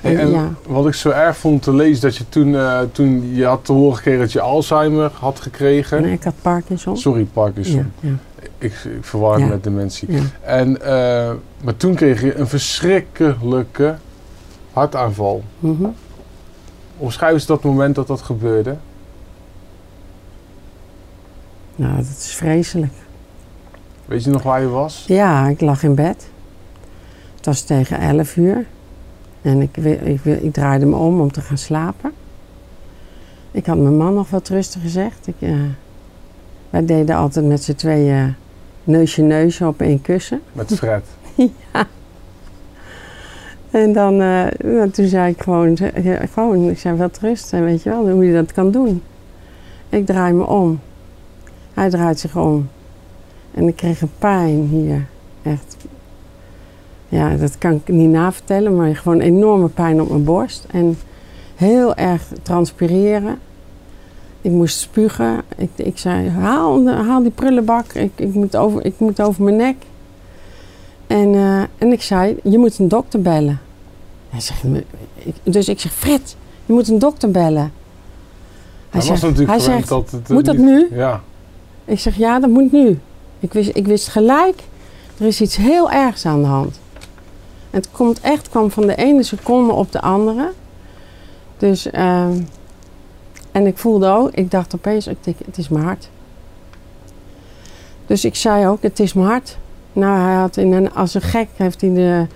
Hey, 0.00 0.16
En 0.16 0.30
ja. 0.30 0.52
wat 0.66 0.86
ik 0.86 0.94
zo 0.94 1.10
erg 1.10 1.36
vond 1.36 1.62
te 1.62 1.74
lezen, 1.74 2.00
dat 2.00 2.16
je 2.16 2.28
toen, 2.28 2.54
eh, 2.54 2.80
toen 2.92 3.34
je 3.34 3.44
had 3.44 3.64
te 3.64 3.72
horen 3.72 3.96
gekregen 3.96 4.20
dat 4.20 4.32
je 4.32 4.40
Alzheimer 4.40 5.10
had 5.14 5.40
gekregen. 5.40 6.02
Nee, 6.02 6.12
ik 6.12 6.22
had 6.22 6.34
Parkinson. 6.42 6.96
Sorry, 6.96 7.24
Parkinson. 7.24 7.92
Ja, 8.00 8.08
ja, 8.08 8.42
Ik, 8.58 8.72
ik 8.72 8.74
verwar 9.00 9.40
met 9.46 9.64
dementie. 9.64 10.08
En, 10.40 10.82
eh, 10.82 11.30
maar 11.64 11.76
toen 11.76 11.94
kreeg 11.94 12.20
je 12.22 12.34
een 12.34 12.48
verschrikkelijke 12.48 13.96
hartaanval. 14.72 15.42
Mhm. 15.58 15.86
Omschrijf 16.96 17.32
eens 17.32 17.46
dat 17.46 17.62
moment 17.62 17.94
dat 17.94 18.06
dat 18.06 18.20
gebeurde. 18.20 18.76
Nou, 21.76 21.96
dat 21.96 22.16
is 22.18 22.34
vreselijk. 22.34 22.92
Weet 24.06 24.24
je 24.24 24.30
nog 24.30 24.42
waar 24.42 24.60
je 24.60 24.68
was? 24.68 25.04
Ja, 25.06 25.48
ik 25.48 25.60
lag 25.60 25.82
in 25.82 25.94
bed. 25.94 26.28
Het 27.36 27.46
was 27.46 27.62
tegen 27.62 27.98
11 27.98 28.36
uur. 28.36 28.66
En 29.42 29.60
ik, 29.60 29.76
ik, 29.76 30.24
ik 30.24 30.52
draaide 30.52 30.86
me 30.86 30.96
om 30.96 31.20
om 31.20 31.32
te 31.32 31.40
gaan 31.40 31.58
slapen. 31.58 32.12
Ik 33.50 33.66
had 33.66 33.78
mijn 33.78 33.96
man 33.96 34.14
nog 34.14 34.30
wat 34.30 34.48
rustig 34.48 34.82
gezegd. 34.82 35.26
Ik, 35.26 35.34
eh, 35.38 35.54
wij 36.70 36.84
deden 36.84 37.16
altijd 37.16 37.46
met 37.46 37.62
z'n 37.62 37.74
tweeën 37.74 38.34
neusje 38.84 39.22
neusje 39.22 39.66
op 39.66 39.80
één 39.80 40.02
kussen. 40.02 40.40
Met 40.52 40.74
Fred. 40.74 41.04
En 43.70 43.92
dan, 43.92 44.20
eh, 44.20 44.46
nou, 44.64 44.90
toen 44.90 45.06
zei 45.06 45.30
ik 45.32 45.42
gewoon, 45.42 45.76
ja, 46.02 46.26
gewoon, 46.32 46.70
ik 46.70 46.78
zei 46.78 46.96
wat 46.96 47.18
rust, 47.18 47.52
en 47.52 47.64
weet 47.64 47.82
je 47.82 47.90
wel, 47.90 48.10
hoe 48.10 48.24
je 48.24 48.32
dat 48.32 48.52
kan 48.52 48.70
doen. 48.70 49.02
Ik 49.88 50.06
draai 50.06 50.32
me 50.32 50.46
om. 50.46 50.80
Hij 51.74 51.90
draait 51.90 52.18
zich 52.18 52.36
om. 52.36 52.68
En 53.54 53.68
ik 53.68 53.76
kreeg 53.76 54.00
een 54.00 54.10
pijn 54.18 54.66
hier. 54.66 55.06
Echt. 55.42 55.76
Ja, 57.10 57.36
dat 57.36 57.58
kan 57.58 57.72
ik 57.72 57.88
niet 57.94 58.10
navertellen, 58.10 58.76
maar 58.76 58.96
gewoon 58.96 59.20
enorme 59.20 59.68
pijn 59.68 60.00
op 60.00 60.08
mijn 60.08 60.24
borst. 60.24 60.64
En 60.70 60.98
heel 61.56 61.94
erg 61.94 62.22
transpireren. 62.42 63.38
Ik 64.40 64.50
moest 64.50 64.78
spugen. 64.78 65.42
Ik, 65.56 65.70
ik 65.76 65.98
zei, 65.98 66.28
haal, 66.28 66.88
haal 66.88 67.22
die 67.22 67.30
prullenbak. 67.30 67.92
Ik, 67.92 68.10
ik, 68.16 68.34
moet 68.34 68.56
over, 68.56 68.84
ik 68.84 68.94
moet 68.98 69.22
over 69.22 69.42
mijn 69.44 69.56
nek. 69.56 69.76
En, 71.06 71.34
eh, 71.34 71.60
en 71.78 71.92
ik 71.92 72.02
zei, 72.02 72.36
je 72.42 72.58
moet 72.58 72.78
een 72.78 72.88
dokter 72.88 73.22
bellen. 73.22 73.58
Hij 74.28 74.40
zegt, 74.40 74.62
"Me- 74.62 74.84
ik- 75.14 75.34
dus 75.52 75.68
ik 75.68 75.80
zeg, 75.80 75.92
Fred, 75.92 76.36
je 76.66 76.72
moet 76.72 76.88
een 76.88 76.98
dokter 76.98 77.30
bellen. 77.30 77.54
Hij, 77.62 77.70
Hij 78.90 79.00
was 79.00 79.06
zegt, 79.06 79.22
natuurlijk 79.22 79.50
hij 79.50 79.60
gewend 79.60 79.78
zegt 79.78 79.88
dat 79.88 80.10
het... 80.10 80.28
eh, 80.28 80.34
moet 80.34 80.44
dat 80.44 80.56
niet- 80.56 80.64
nu? 80.66 80.88
Ja. 80.90 81.20
ik 81.84 81.98
zeg, 82.00 82.16
ja, 82.16 82.40
dat 82.40 82.50
moet 82.50 82.72
nu. 82.72 82.98
Ik 83.40 83.52
wist, 83.52 83.70
ik 83.76 83.86
wist 83.86 84.08
gelijk, 84.08 84.62
er 85.18 85.26
is 85.26 85.40
iets 85.40 85.56
heel 85.56 85.90
ergs 85.90 86.26
aan 86.26 86.40
de 86.40 86.46
hand. 86.48 86.79
Het 87.70 87.88
komt 87.92 88.20
echt, 88.20 88.48
kwam 88.48 88.70
van 88.70 88.86
de 88.86 88.94
ene 88.94 89.22
seconde 89.22 89.72
op 89.72 89.92
de 89.92 90.00
andere. 90.00 90.50
Dus, 91.56 91.90
ehm, 91.90 92.32
en 93.52 93.66
ik 93.66 93.78
voelde 93.78 94.08
ook, 94.08 94.30
ik 94.32 94.50
dacht 94.50 94.74
opeens, 94.74 95.06
ik 95.06 95.16
denk, 95.24 95.36
het 95.44 95.58
is 95.58 95.68
mijn 95.68 95.84
hart. 95.84 96.08
Dus 98.06 98.24
ik 98.24 98.34
zei 98.34 98.66
ook, 98.66 98.82
het 98.82 99.00
is 99.00 99.12
mijn 99.12 99.26
hart. 99.28 99.56
Nou, 99.92 100.20
hij 100.20 100.34
had 100.34 100.56
in 100.56 100.72
een, 100.72 100.94
als 100.94 101.14
een 101.14 101.20
gek 101.22 101.48
heeft 101.56 101.80
hij 101.80 101.94
de 101.94 102.26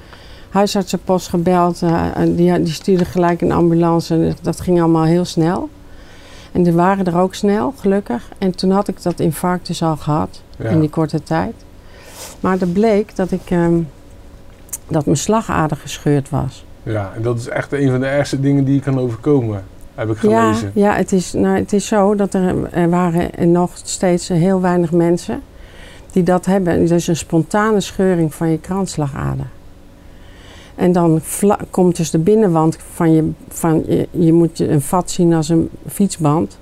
huisartsenpost 0.50 1.28
gebeld. 1.28 1.82
en 2.14 2.34
die, 2.34 2.62
die 2.62 2.72
stuurde 2.72 3.04
gelijk 3.04 3.40
een 3.40 3.52
ambulance. 3.52 4.14
en 4.14 4.36
Dat 4.42 4.60
ging 4.60 4.80
allemaal 4.80 5.04
heel 5.04 5.24
snel. 5.24 5.68
En 6.52 6.62
die 6.62 6.72
waren 6.72 7.04
er 7.06 7.18
ook 7.18 7.34
snel, 7.34 7.74
gelukkig. 7.80 8.28
En 8.38 8.56
toen 8.56 8.70
had 8.70 8.88
ik 8.88 9.02
dat 9.02 9.20
infarct 9.20 9.66
dus 9.66 9.82
al 9.82 9.96
gehad 9.96 10.42
Ja. 10.58 10.68
in 10.68 10.80
die 10.80 10.90
korte 10.90 11.22
tijd. 11.22 11.54
Maar 12.40 12.60
er 12.60 12.66
bleek 12.68 13.16
dat, 13.16 13.30
ik, 13.30 13.50
ehm, 13.50 13.80
dat 14.88 15.04
mijn 15.04 15.16
slagader 15.16 15.76
gescheurd 15.76 16.30
was. 16.30 16.64
ja, 16.82 17.12
en 17.16 17.22
dat 17.22 17.38
is 17.38 17.48
echt 17.48 17.72
een 17.72 17.90
van 17.90 18.00
de 18.00 18.06
ergste 18.06 18.40
dingen 18.40 18.64
die 18.64 18.74
je 18.74 18.80
kan 18.80 18.98
overkomen. 18.98 19.64
Heb 19.94 20.10
ik 20.10 20.22
Ja, 20.22 20.42
gelezen. 20.48 20.70
ja 20.74 20.94
het, 20.94 21.12
is, 21.12 21.32
nou, 21.32 21.56
het 21.56 21.72
is 21.72 21.86
zo 21.86 22.14
dat 22.14 22.34
er, 22.34 22.72
er 22.72 22.90
waren 22.90 23.52
nog 23.52 23.70
steeds 23.82 24.28
heel 24.28 24.60
weinig 24.60 24.92
mensen 24.92 25.42
die 26.12 26.22
dat 26.22 26.46
hebben. 26.46 26.86
Dus 26.86 27.06
een 27.06 27.16
spontane 27.16 27.80
scheuring 27.80 28.34
van 28.34 28.50
je 28.50 28.58
kransslagader. 28.58 29.46
En 30.74 30.92
dan 30.92 31.20
komt 31.70 31.96
dus 31.96 32.10
de 32.10 32.18
binnenwand 32.18 32.78
van 32.94 33.12
je, 33.12 33.30
van 33.48 33.82
je, 33.86 34.08
je 34.10 34.32
moet 34.32 34.60
een 34.60 34.80
vat 34.80 35.10
zien 35.10 35.34
als 35.34 35.48
een 35.48 35.68
fietsband. 35.88 36.58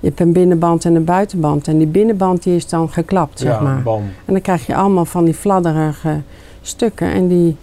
Je 0.00 0.08
hebt 0.08 0.20
een 0.20 0.32
binnenband 0.32 0.84
en 0.84 0.94
een 0.94 1.04
buitenband. 1.04 1.68
En 1.68 1.78
die 1.78 1.86
binnenband 1.86 2.42
die 2.42 2.56
is 2.56 2.68
dan 2.68 2.88
geklapt, 2.88 3.38
zeg 3.38 3.52
ja, 3.52 3.60
maar. 3.60 3.82
bam. 3.82 4.02
En 4.24 4.32
dan 4.32 4.40
krijg 4.40 4.66
je 4.66 4.74
allemaal 4.74 5.04
van 5.04 5.24
die 5.24 5.34
fladderige 5.34 6.20
stukken. 6.62 7.12
En 7.12 7.28
die 7.28 7.56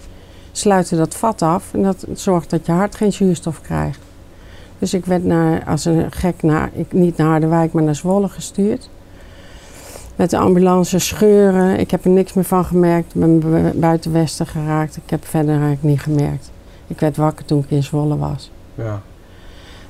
sluiten 0.51 0.98
dat 0.98 1.15
vat 1.15 1.41
af. 1.41 1.74
En 1.74 1.84
dat 1.84 2.06
zorgt 2.13 2.50
dat 2.50 2.65
je 2.65 2.72
hart 2.72 2.96
geen 2.96 3.13
zuurstof 3.13 3.62
krijgt. 3.62 4.00
Dus 4.79 4.94
ik 4.94 5.06
werd 5.06 5.24
naar, 5.24 5.63
als 5.65 5.86
een 5.86 6.12
gek 6.12 6.41
naar, 6.44 6.70
ik, 6.74 6.91
niet 6.94 7.18
naar 7.18 7.27
Harderwijk, 7.27 7.72
maar 7.74 7.84
naar 7.84 7.96
Zwolle 7.96 8.29
gestuurd. 8.29 8.89
Met 10.15 10.29
de 10.29 10.38
ambulance 10.38 11.00
scheuren. 11.00 11.79
Ik 11.79 11.91
heb 11.91 12.06
er 12.06 12.12
niks 12.12 12.34
meer 12.34 12.44
van 12.44 12.65
gemerkt. 12.65 13.13
Ik 13.15 13.22
ben 13.22 13.39
bu- 13.39 13.79
buiten 13.79 14.12
Westen 14.12 14.48
geraakt. 14.48 14.96
Ik 14.96 15.10
heb 15.10 15.25
verder 15.25 15.50
eigenlijk 15.51 15.84
niet 15.84 16.01
gemerkt. 16.01 16.51
Ik 16.88 17.00
werd 17.00 17.18
wakker 17.18 17.46
toen 17.46 17.60
ik 17.60 17.72
in 17.72 17.84
Zwolle 17.84 18.18
was. 18.18 18.51
Ja. 18.75 19.01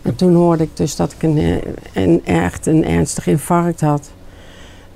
En 0.01 0.15
toen 0.15 0.35
hoorde 0.35 0.63
ik 0.63 0.69
dus 0.77 0.95
dat 0.95 1.11
ik 1.11 1.23
een, 1.23 1.61
een, 1.93 2.25
echt 2.25 2.65
een 2.65 2.85
ernstig 2.85 3.27
infarct 3.27 3.81
had. 3.81 4.11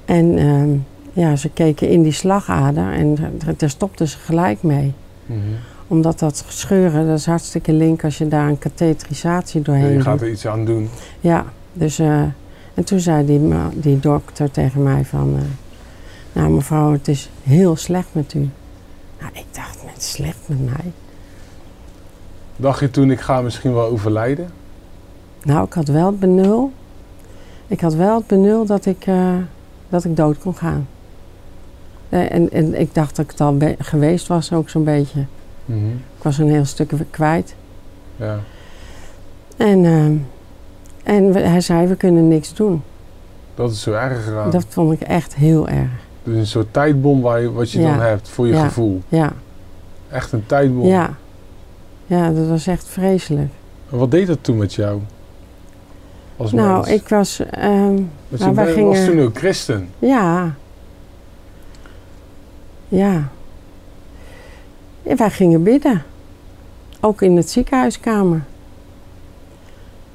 En 0.06 0.38
ehm, 0.38 0.70
ja, 1.14 1.36
ze 1.36 1.50
keken 1.50 1.90
in 1.90 2.02
die 2.04 2.12
slagader 2.12 2.92
en 2.94 3.16
daar- 3.58 3.70
stopten 3.70 4.08
ze 4.08 4.18
gelijk 4.18 4.64
mee. 4.64 4.94
Mhm. 5.26 5.38
Omdat 5.88 6.20
dat 6.20 6.46
scheuren, 6.48 7.08
dat 7.08 7.18
is 7.18 7.26
hartstikke 7.26 7.74
link 7.74 8.04
als 8.04 8.18
je 8.18 8.28
daar 8.28 8.48
een 8.48 8.58
katheterisatie 8.60 9.60
Ja, 9.60 9.66
doorheen 9.66 9.88
je 9.90 9.94
doet. 9.94 10.04
gaat 10.04 10.22
er 10.22 10.30
iets 10.30 10.48
aan 10.48 10.66
doen. 10.66 10.90
Ja, 11.20 11.46
dus 11.74 12.00
eh, 12.00 12.22
en 12.74 12.84
toen 12.84 13.00
zei 13.00 13.26
die, 13.26 13.50
die 13.74 14.00
dokter 14.00 14.52
tegen 14.52 14.84
mij 14.84 15.06
van... 15.06 15.34
eh, 15.38 15.44
nou 16.34 16.50
mevrouw, 16.54 16.92
het 16.92 17.08
is 17.08 17.30
heel 17.44 17.76
slecht 17.76 18.08
met 18.12 18.34
u. 18.34 18.50
Nou, 19.20 19.32
ik 19.34 19.46
dacht, 19.52 19.84
met 19.86 20.04
slecht 20.04 20.40
met 20.46 20.66
mij? 20.66 20.92
Dacht 22.56 22.80
je 22.80 22.90
toen, 22.92 23.12
ik 23.12 23.20
ga 23.20 23.42
misschien 23.42 23.74
wel 23.74 23.86
overlijden? 23.88 24.50
Nou, 25.44 25.66
ik 25.66 25.74
had 25.74 25.88
wel 25.88 26.06
het 26.06 26.20
benul. 26.20 26.72
Ik 27.68 27.82
had 27.82 27.94
wel 27.94 28.16
het 28.18 28.28
benul 28.28 28.66
dat 28.66 28.86
ik, 28.86 29.06
eh, 29.08 29.34
dat 29.90 30.04
ik 30.06 30.16
dood 30.16 30.38
kon 30.38 30.56
gaan. 30.56 30.88
En, 32.14 32.52
en 32.52 32.80
ik 32.80 32.94
dacht 32.94 33.16
dat 33.16 33.26
ik 33.26 33.32
het 33.32 33.42
al 33.42 33.58
geweest 33.80 34.28
was, 34.28 34.54
ook 34.54 34.70
zo'n 34.70 34.84
beetje. 34.84 35.26
Mhm. 35.66 35.86
Ik 36.18 36.24
was 36.24 36.38
een 36.38 36.50
heel 36.50 36.66
stuk 36.66 36.92
kwijt. 37.10 37.56
Ja. 38.16 38.40
En, 39.58 39.86
ehm, 39.86 40.16
en 41.04 41.34
we- 41.34 41.40
hij 41.40 41.62
zei, 41.62 41.88
we 41.88 41.96
kunnen 41.96 42.28
niks 42.28 42.54
doen. 42.54 42.82
Dat 43.56 43.72
is 43.72 43.82
zo 43.82 43.92
erg 43.92 44.24
gedaan. 44.24 44.50
Dat 44.52 44.66
vond 44.70 44.94
ik 44.94 45.02
echt 45.02 45.36
heel 45.36 45.68
erg. 45.68 45.90
Dus 46.24 46.36
een 46.38 46.48
soort 46.48 46.74
tijdbom 46.74 47.22
waar 47.22 47.42
je, 47.42 47.52
wat 47.52 47.72
je 47.72 47.82
Ja. 47.82 47.90
dan 47.90 48.00
hebt 48.06 48.30
voor 48.30 48.48
je 48.48 48.54
Ja. 48.54 48.64
gevoel. 48.66 49.02
Ja, 49.10 49.32
Echt 50.12 50.32
een 50.32 50.46
tijdbom. 50.46 50.86
ja. 50.86 51.14
Ja, 52.06 52.32
dat 52.32 52.48
was 52.48 52.68
echt 52.68 52.88
vreselijk. 52.88 53.52
En 53.92 53.98
wat 53.98 54.12
deed 54.12 54.28
dat 54.28 54.38
toen 54.42 54.58
met 54.58 54.74
jou? 54.74 55.00
Als 56.38 56.52
Nou, 56.52 56.74
mens? 56.74 57.02
ik 57.02 57.08
was... 57.10 57.40
ehm, 57.50 57.72
Want 57.86 58.00
je 58.30 58.38
nou, 58.38 58.56
wij 58.56 58.66
bent- 58.66 58.78
was 58.88 58.98
gingen- 58.98 59.12
toen 59.16 59.22
ook 59.26 59.38
christen. 59.38 59.90
Ja. 60.00 60.54
Ja. 62.94 63.30
En 65.04 65.18
wij 65.18 65.30
gingen 65.30 65.64
bidden. 65.64 66.04
Ook 67.00 67.22
in 67.22 67.36
het 67.38 67.50
ziekenhuiskamer. 67.50 68.44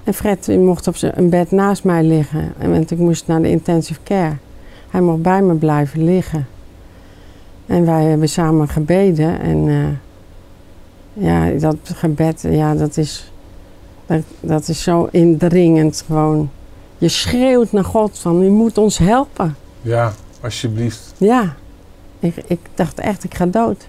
En 0.04 0.14
Fred 0.14 0.46
mocht 0.46 0.86
op 0.86 0.96
zijn 0.96 1.12
een 1.16 1.28
bed 1.28 1.50
naast 1.50 1.84
mij 1.84 2.02
liggen. 2.02 2.52
En 2.58 2.70
want 2.70 2.90
ik 2.90 2.98
moest 2.98 3.26
naar 3.26 3.42
de 3.42 3.50
intensive 3.50 4.00
care. 4.04 4.36
Hij 4.90 5.00
mocht 5.00 5.22
bij 5.22 5.42
me 5.42 5.54
blijven 5.54 6.04
liggen. 6.04 6.46
En 7.66 7.84
wij 7.86 8.04
hebben 8.04 8.28
samen 8.28 8.68
gebeden. 8.68 9.40
En 9.40 9.68
eh, 9.68 11.24
ja, 11.24 11.50
dat 11.50 11.76
gebed, 11.82 12.46
ja, 12.50 12.74
dat 12.74 12.96
is, 12.96 13.32
dat, 14.06 14.22
dat 14.40 14.68
is 14.68 14.82
zo 14.82 15.08
indringend 15.10 16.04
gewoon. 16.06 16.50
Je 16.98 17.08
schreeuwt 17.08 17.72
naar 17.72 17.84
God 17.84 18.18
van, 18.18 18.42
u 18.42 18.48
moet 18.48 18.78
ons 18.78 18.98
helpen. 18.98 19.56
Ja, 19.82 20.12
alsjeblieft. 20.40 21.14
Ja, 21.16 21.56
ik, 22.18 22.36
ik 22.46 22.60
dacht 22.74 22.98
echt, 22.98 23.24
ik 23.24 23.34
ga 23.34 23.46
dood. 23.46 23.88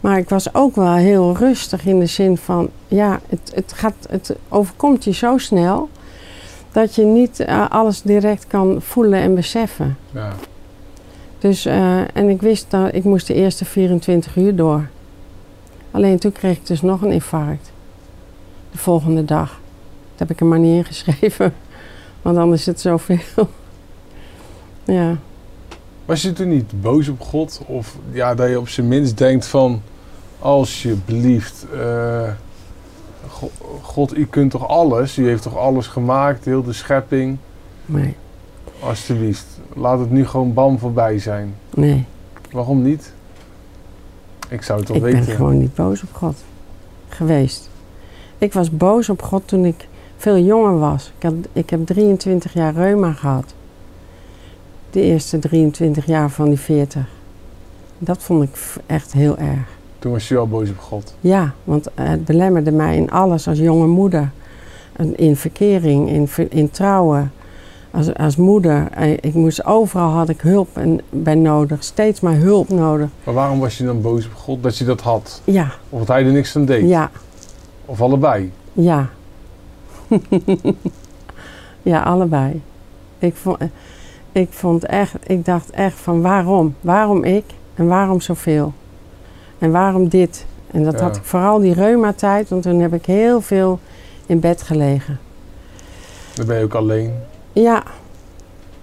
Maar 0.00 0.18
ik 0.18 0.28
was 0.28 0.54
ook 0.54 0.74
wel 0.74 0.94
heel 0.94 1.36
rustig 1.36 1.86
in 1.86 1.98
de 1.98 2.06
zin 2.06 2.36
van, 2.36 2.70
ja, 2.88 3.20
het, 3.28 3.52
het, 3.54 3.72
gaat, 3.72 3.94
het 4.08 4.36
overkomt 4.48 5.04
je 5.04 5.12
zo 5.12 5.38
snel 5.38 5.88
dat 6.72 6.94
je 6.94 7.04
niet 7.04 7.40
eh, 7.40 7.70
alles 7.70 8.02
direct 8.02 8.46
kan 8.46 8.82
voelen 8.82 9.20
en 9.20 9.34
beseffen. 9.34 9.96
Ja. 10.10 10.32
Dus, 11.38 11.66
eh, 11.66 12.16
en 12.16 12.28
ik 12.28 12.40
wist 12.40 12.70
dat 12.70 12.94
ik 12.94 13.04
moest 13.04 13.26
de 13.26 13.34
eerste 13.34 13.64
24 13.64 14.36
uur 14.36 14.56
door. 14.56 14.88
Alleen 15.90 16.18
toen 16.18 16.32
kreeg 16.32 16.56
ik 16.56 16.66
dus 16.66 16.82
nog 16.82 17.02
een 17.02 17.12
infarct. 17.12 17.72
De 18.70 18.78
volgende 18.78 19.24
dag. 19.24 19.48
Dat 20.10 20.18
heb 20.18 20.30
ik 20.30 20.40
er 20.40 20.46
maar 20.46 20.58
niet 20.58 20.76
ingeschreven. 20.76 21.54
Want 22.22 22.36
anders 22.36 22.60
is 22.60 22.66
het 22.66 22.80
zoveel. 22.80 23.18
ja. 24.84 25.16
Was 26.10 26.22
je 26.22 26.32
toen 26.32 26.48
niet 26.48 26.80
boos 26.80 27.08
op 27.08 27.20
God? 27.20 27.60
Of 27.66 27.96
ja, 28.12 28.34
dat 28.34 28.48
je 28.48 28.58
op 28.58 28.68
zijn 28.68 28.88
minst 28.88 29.18
denkt 29.18 29.46
van... 29.46 29.82
Alsjeblieft, 30.38 31.66
eh, 31.74 32.28
Go- 33.28 33.50
God, 33.82 34.16
u 34.16 34.26
kunt 34.26 34.50
toch 34.50 34.68
alles? 34.68 35.16
U 35.18 35.26
heeft 35.26 35.42
toch 35.42 35.56
alles 35.56 35.86
gemaakt, 35.86 36.44
heel 36.44 36.62
de 36.62 36.72
schepping? 36.72 37.36
Nee. 37.86 38.16
Alsjeblieft, 38.80 39.46
laat 39.74 39.98
het 39.98 40.10
nu 40.10 40.26
gewoon 40.26 40.54
bam 40.54 40.78
voorbij 40.78 41.18
zijn. 41.18 41.54
Nee. 41.74 42.04
Waarom 42.52 42.82
niet? 42.82 43.12
Ik 44.48 44.62
zou 44.62 44.78
het 44.80 44.88
wel 44.88 44.96
Ik 44.96 45.02
weten. 45.02 45.24
ben 45.24 45.34
gewoon 45.36 45.58
niet 45.58 45.74
boos 45.74 46.02
op 46.02 46.12
God 46.12 46.36
geweest. 47.08 47.70
Ik 48.38 48.52
was 48.52 48.70
boos 48.70 49.08
op 49.08 49.22
God 49.22 49.42
toen 49.48 49.64
ik 49.64 49.88
veel 50.16 50.38
jonger 50.38 50.78
was. 50.78 51.12
Ik, 51.18 51.22
had, 51.22 51.34
ik 51.52 51.70
heb 51.70 51.86
23 51.86 52.52
jaar 52.52 52.74
reuma 52.74 53.12
gehad. 53.12 53.54
De 54.90 55.00
eerste 55.02 55.38
23 55.38 56.06
jaar 56.06 56.30
van 56.30 56.48
die 56.48 56.58
40. 56.58 57.02
Dat 57.98 58.22
vond 58.22 58.42
ik 58.42 58.58
echt 58.86 59.12
heel 59.12 59.36
erg. 59.38 59.58
Toen 59.98 60.12
was 60.12 60.28
je 60.28 60.36
al 60.36 60.48
boos 60.48 60.70
op 60.70 60.78
God. 60.78 61.14
Ja, 61.20 61.52
want 61.64 61.88
het 61.94 62.24
belemmerde 62.24 62.70
mij 62.70 62.96
in 62.96 63.10
alles 63.10 63.48
als 63.48 63.58
jonge 63.58 63.86
moeder. 63.86 64.30
In 65.14 65.36
verkering, 65.36 66.08
in, 66.08 66.28
in 66.50 66.70
trouwen. 66.70 67.32
Als, 67.90 68.14
als 68.14 68.36
moeder. 68.36 68.88
Eh, 68.90 69.10
Ik 69.12 69.34
moest, 69.34 69.64
overal 69.64 70.10
had 70.10 70.28
ik 70.28 70.40
hulp 70.40 70.76
en, 70.76 71.00
bij 71.10 71.34
nodig. 71.34 71.82
Steeds 71.84 72.20
maar 72.20 72.34
hulp 72.36 72.68
nodig. 72.68 73.08
Maar 73.24 73.34
waarom 73.34 73.58
was 73.60 73.78
je 73.78 73.84
dan 73.84 74.00
boos 74.00 74.26
op 74.26 74.34
God 74.34 74.62
dat 74.62 74.78
je 74.78 74.84
dat 74.84 75.00
had? 75.00 75.40
Ja, 75.44 75.72
Of 75.88 75.98
dat 75.98 76.08
hij 76.08 76.24
er 76.24 76.32
niks 76.32 76.56
aan 76.56 76.64
deed? 76.64 76.88
ja, 76.88 77.10
Of 77.84 78.00
allebei? 78.00 78.52
Ja. 78.72 79.08
ja, 81.82 82.02
allebei. 82.02 82.60
Ik 83.18 83.34
vond, 83.34 83.58
ik 84.32 84.48
vond 84.50 84.84
echt, 84.84 85.14
ik 85.26 85.44
dacht 85.44 85.70
echt 85.70 85.98
van 85.98 86.20
waarom? 86.22 86.74
Waarom 86.80 87.24
ik 87.24 87.44
en 87.74 87.86
waarom 87.86 88.20
zoveel? 88.20 88.72
En 89.58 89.70
waarom 89.70 90.08
dit? 90.08 90.44
En 90.70 90.84
dat 90.84 90.92
Ja. 90.98 91.02
had 91.02 91.16
ik 91.16 91.22
vooral 91.24 91.58
die 91.58 91.74
reumatijd, 91.74 92.48
want 92.48 92.62
toen 92.62 92.80
heb 92.80 92.94
ik 92.94 93.06
heel 93.06 93.40
veel 93.40 93.78
in 94.26 94.40
bed 94.40 94.62
gelegen. 94.62 95.18
Dan 96.34 96.46
ben 96.46 96.58
je 96.58 96.64
ook 96.64 96.74
alleen. 96.74 97.12
Ja. 97.52 97.82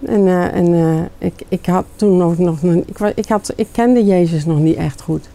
En, 0.05 0.27
eh, 0.27 0.53
en 0.53 0.73
eh, 0.73 1.27
ik, 1.27 1.33
ik 1.47 1.65
had 1.65 1.85
toen 1.95 2.17
nog, 2.17 2.37
nog 2.37 2.61
ik, 2.63 2.99
ik, 3.15 3.27
had, 3.27 3.53
ik 3.55 3.67
kende 3.71 4.05
Jezus 4.05 4.45
nog 4.45 4.59
niet 4.59 4.75
echt 4.75 5.01
goed. 5.01 5.29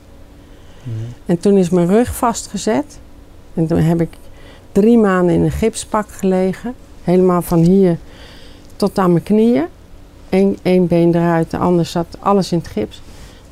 En 1.27 1.39
toen 1.39 1.57
is 1.57 1.71
mijn 1.71 1.87
rug 1.87 2.15
vastgezet. 2.15 2.99
En 3.55 3.67
toen 3.67 3.79
heb 3.79 4.01
ik 4.01 4.09
drie 4.73 4.99
maanden 4.99 5.35
in 5.35 5.43
een 5.43 5.51
gipspak 5.51 6.09
gelegen. 6.11 6.75
Helemaal 7.05 7.43
van 7.43 7.59
hier 7.59 7.99
tot 8.77 8.99
aan 8.99 9.13
mijn 9.13 9.25
knieën. 9.25 9.65
Eén, 10.33 10.59
één 10.63 10.87
been 10.87 11.15
eruit, 11.15 11.51
de 11.51 11.57
ander 11.57 11.85
zat 11.85 12.17
alles 12.21 12.53
in 12.53 12.59
het 12.59 12.67
gips. 12.67 13.03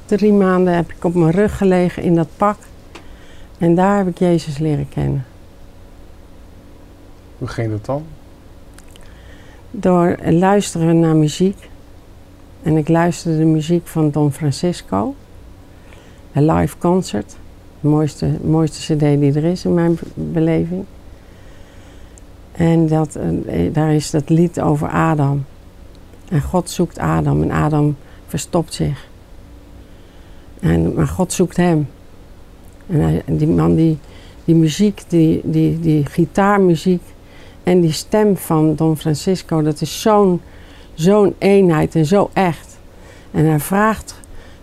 Drie 0.04 0.32
maanden 0.32 0.74
heb 0.74 0.90
ik 0.90 1.04
op 1.04 1.14
mijn 1.14 1.30
rug 1.30 1.56
gelegen 1.56 2.02
in 2.02 2.14
dat 2.14 2.28
pak. 2.36 2.56
En 3.58 3.74
daar 3.74 3.96
heb 3.96 4.06
ik 4.06 4.18
Jezus 4.18 4.58
leren 4.58 4.88
kennen. 4.88 5.24
Hoe 7.38 7.48
ging 7.48 7.70
dat 7.70 7.84
dan? 7.84 8.02
Door 9.70 10.16
luisteren 10.24 11.00
naar 11.00 11.16
muziek. 11.16 11.68
En 12.62 12.76
ik 12.76 12.88
luisterde 12.88 13.38
de 13.38 13.44
muziek 13.44 13.86
van 13.86 14.10
Don 14.10 14.32
Francisco. 14.32 15.14
Een 16.32 16.46
live 16.52 16.78
concert. 16.78 17.36
De 17.80 17.88
mooiste, 17.88 18.38
mooiste 18.42 18.94
cd 18.94 19.00
die 19.00 19.32
er 19.34 19.44
is 19.44 19.64
in 19.64 19.74
mijn 19.74 19.94
be- 19.94 20.06
beleving. 20.14 20.84
En 22.52 22.86
dat, 22.86 23.16
eh, 23.46 23.72
daar 23.72 23.94
is 23.94 24.10
dat 24.10 24.28
lied 24.28 24.60
over 24.60 24.88
Adam. 24.88 25.44
En 26.30 26.42
God 26.42 26.70
zoekt 26.70 26.98
Adam 26.98 27.42
en 27.42 27.50
Adam 27.50 27.96
verstopt 28.26 28.74
zich. 28.74 29.08
En, 30.60 30.94
maar 30.94 31.06
God 31.06 31.32
zoekt 31.32 31.56
hem. 31.56 31.88
En, 32.86 33.00
hij- 33.00 33.22
en 33.26 33.36
die 33.36 33.48
man, 33.48 33.74
die, 33.74 33.98
die 34.44 34.54
muziek, 34.54 35.02
die, 35.08 35.40
die, 35.44 35.80
die 35.80 36.06
gitaarmuziek 36.06 37.02
en 37.62 37.80
die 37.80 37.92
stem 37.92 38.36
van 38.36 38.74
Don 38.74 38.96
Francisco, 38.96 39.62
dat 39.62 39.80
is 39.80 40.00
zo'n 40.00 40.40
zo'n 40.94 41.34
eenheid 41.38 41.94
en 41.94 42.06
zo 42.06 42.30
echt. 42.32 42.78
En 43.30 43.44
hij 43.46 43.60
vraagt, 43.60 44.14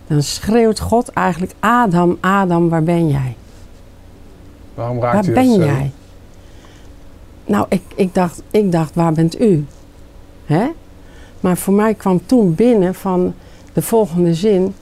dan 0.06 0.22
schreeuwt 0.22 0.80
God 0.80 1.08
eigenlijk: 1.08 1.52
Adam, 1.60 2.16
Adam, 2.20 2.68
waar 2.68 2.82
ben 2.82 3.08
jij? 3.08 3.36
Waarom 4.74 5.00
raakte 5.00 5.32
Waar 5.32 5.42
ben 5.44 5.54
jij? 5.54 5.90
Nou, 7.44 7.66
ik, 7.68 7.82
ik, 7.94 8.14
dacht, 8.14 8.42
ik 8.50 8.72
dacht, 8.72 8.94
waar 8.94 9.12
bent 9.12 9.40
u? 9.40 9.64
Hè? 10.46 10.66
Maar 11.40 11.56
voor 11.56 11.74
mij 11.74 11.94
kwam 11.94 12.26
toen 12.26 12.54
binnen 12.54 12.94
van 12.94 13.34
de 13.72 13.82
volgende 13.82 14.34
zin. 14.34 14.74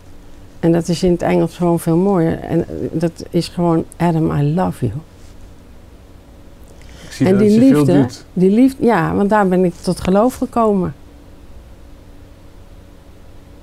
En 0.60 0.72
dat 0.72 0.88
is 0.88 1.02
in 1.02 1.12
het 1.12 1.22
Engels 1.22 1.56
gewoon 1.56 1.80
veel 1.80 1.96
mooier. 1.96 2.40
En 2.40 2.68
eh, 2.68 2.74
dat 2.92 3.24
is 3.30 3.48
gewoon 3.48 3.84
Adam, 3.96 4.30
I 4.30 4.54
love 4.54 4.86
you. 4.86 4.98
Ik 7.06 7.12
zie 7.12 7.26
En 7.26 7.38
die 7.38 7.58
liefde, 7.58 8.08
die 8.32 8.50
liefde, 8.50 8.84
ja, 8.84 9.14
want 9.14 9.30
daar 9.30 9.48
ben 9.48 9.64
ik 9.64 9.74
tot 9.74 10.00
geloof 10.00 10.34
gekomen. 10.34 10.94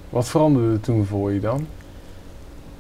Wat 0.10 0.30
veranderde 0.30 0.74
er 0.74 0.80
toen 0.80 1.06
voor 1.06 1.32
je 1.32 1.40
dan? 1.40 1.66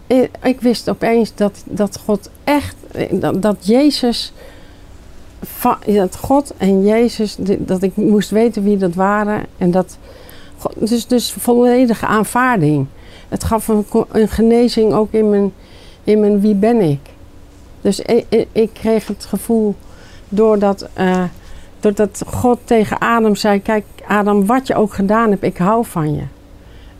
Ik, 0.07 0.29
ik 0.43 0.61
wist 0.61 0.89
opeens 0.89 1.35
dat, 1.35 1.63
dat 1.65 1.99
God 2.05 2.29
echt, 2.43 2.75
dat, 3.11 3.41
dat 3.41 3.65
Jezus, 3.65 4.33
dat 5.85 6.15
God 6.15 6.53
en 6.57 6.83
Jezus, 6.85 7.37
dat 7.57 7.81
ik 7.81 7.95
moest 7.95 8.29
weten 8.29 8.63
wie 8.63 8.77
dat 8.77 8.93
waren. 8.93 9.45
En 9.57 9.71
dat, 9.71 9.97
dus, 10.75 11.07
dus 11.07 11.31
volledige 11.31 12.05
aanvaarding. 12.05 12.87
Het 13.29 13.43
gaf 13.43 13.67
een, 13.67 14.27
genezing 14.27 14.93
ook 14.93 15.11
in 15.11 15.29
mijn, 15.29 15.53
in 16.03 16.19
mijn 16.19 16.39
wie 16.39 16.55
ben 16.55 16.81
ik. 16.81 16.99
Dus 17.81 17.99
ik, 17.99 18.25
ik, 18.29 18.47
ik 18.51 18.69
kreeg 18.73 19.07
het 19.07 19.25
gevoel 19.25 19.75
doordat, 20.29 20.87
eh, 20.93 21.23
doordat 21.79 22.23
God 22.27 22.59
tegen 22.63 22.99
Adam 22.99 23.35
zei, 23.35 23.61
kijk 23.61 23.85
Adam, 24.07 24.45
wat 24.45 24.67
je 24.67 24.75
ook 24.75 24.93
gedaan 24.93 25.29
hebt, 25.29 25.43
ik 25.43 25.57
hou 25.57 25.85
van 25.85 26.13
je. 26.13 26.23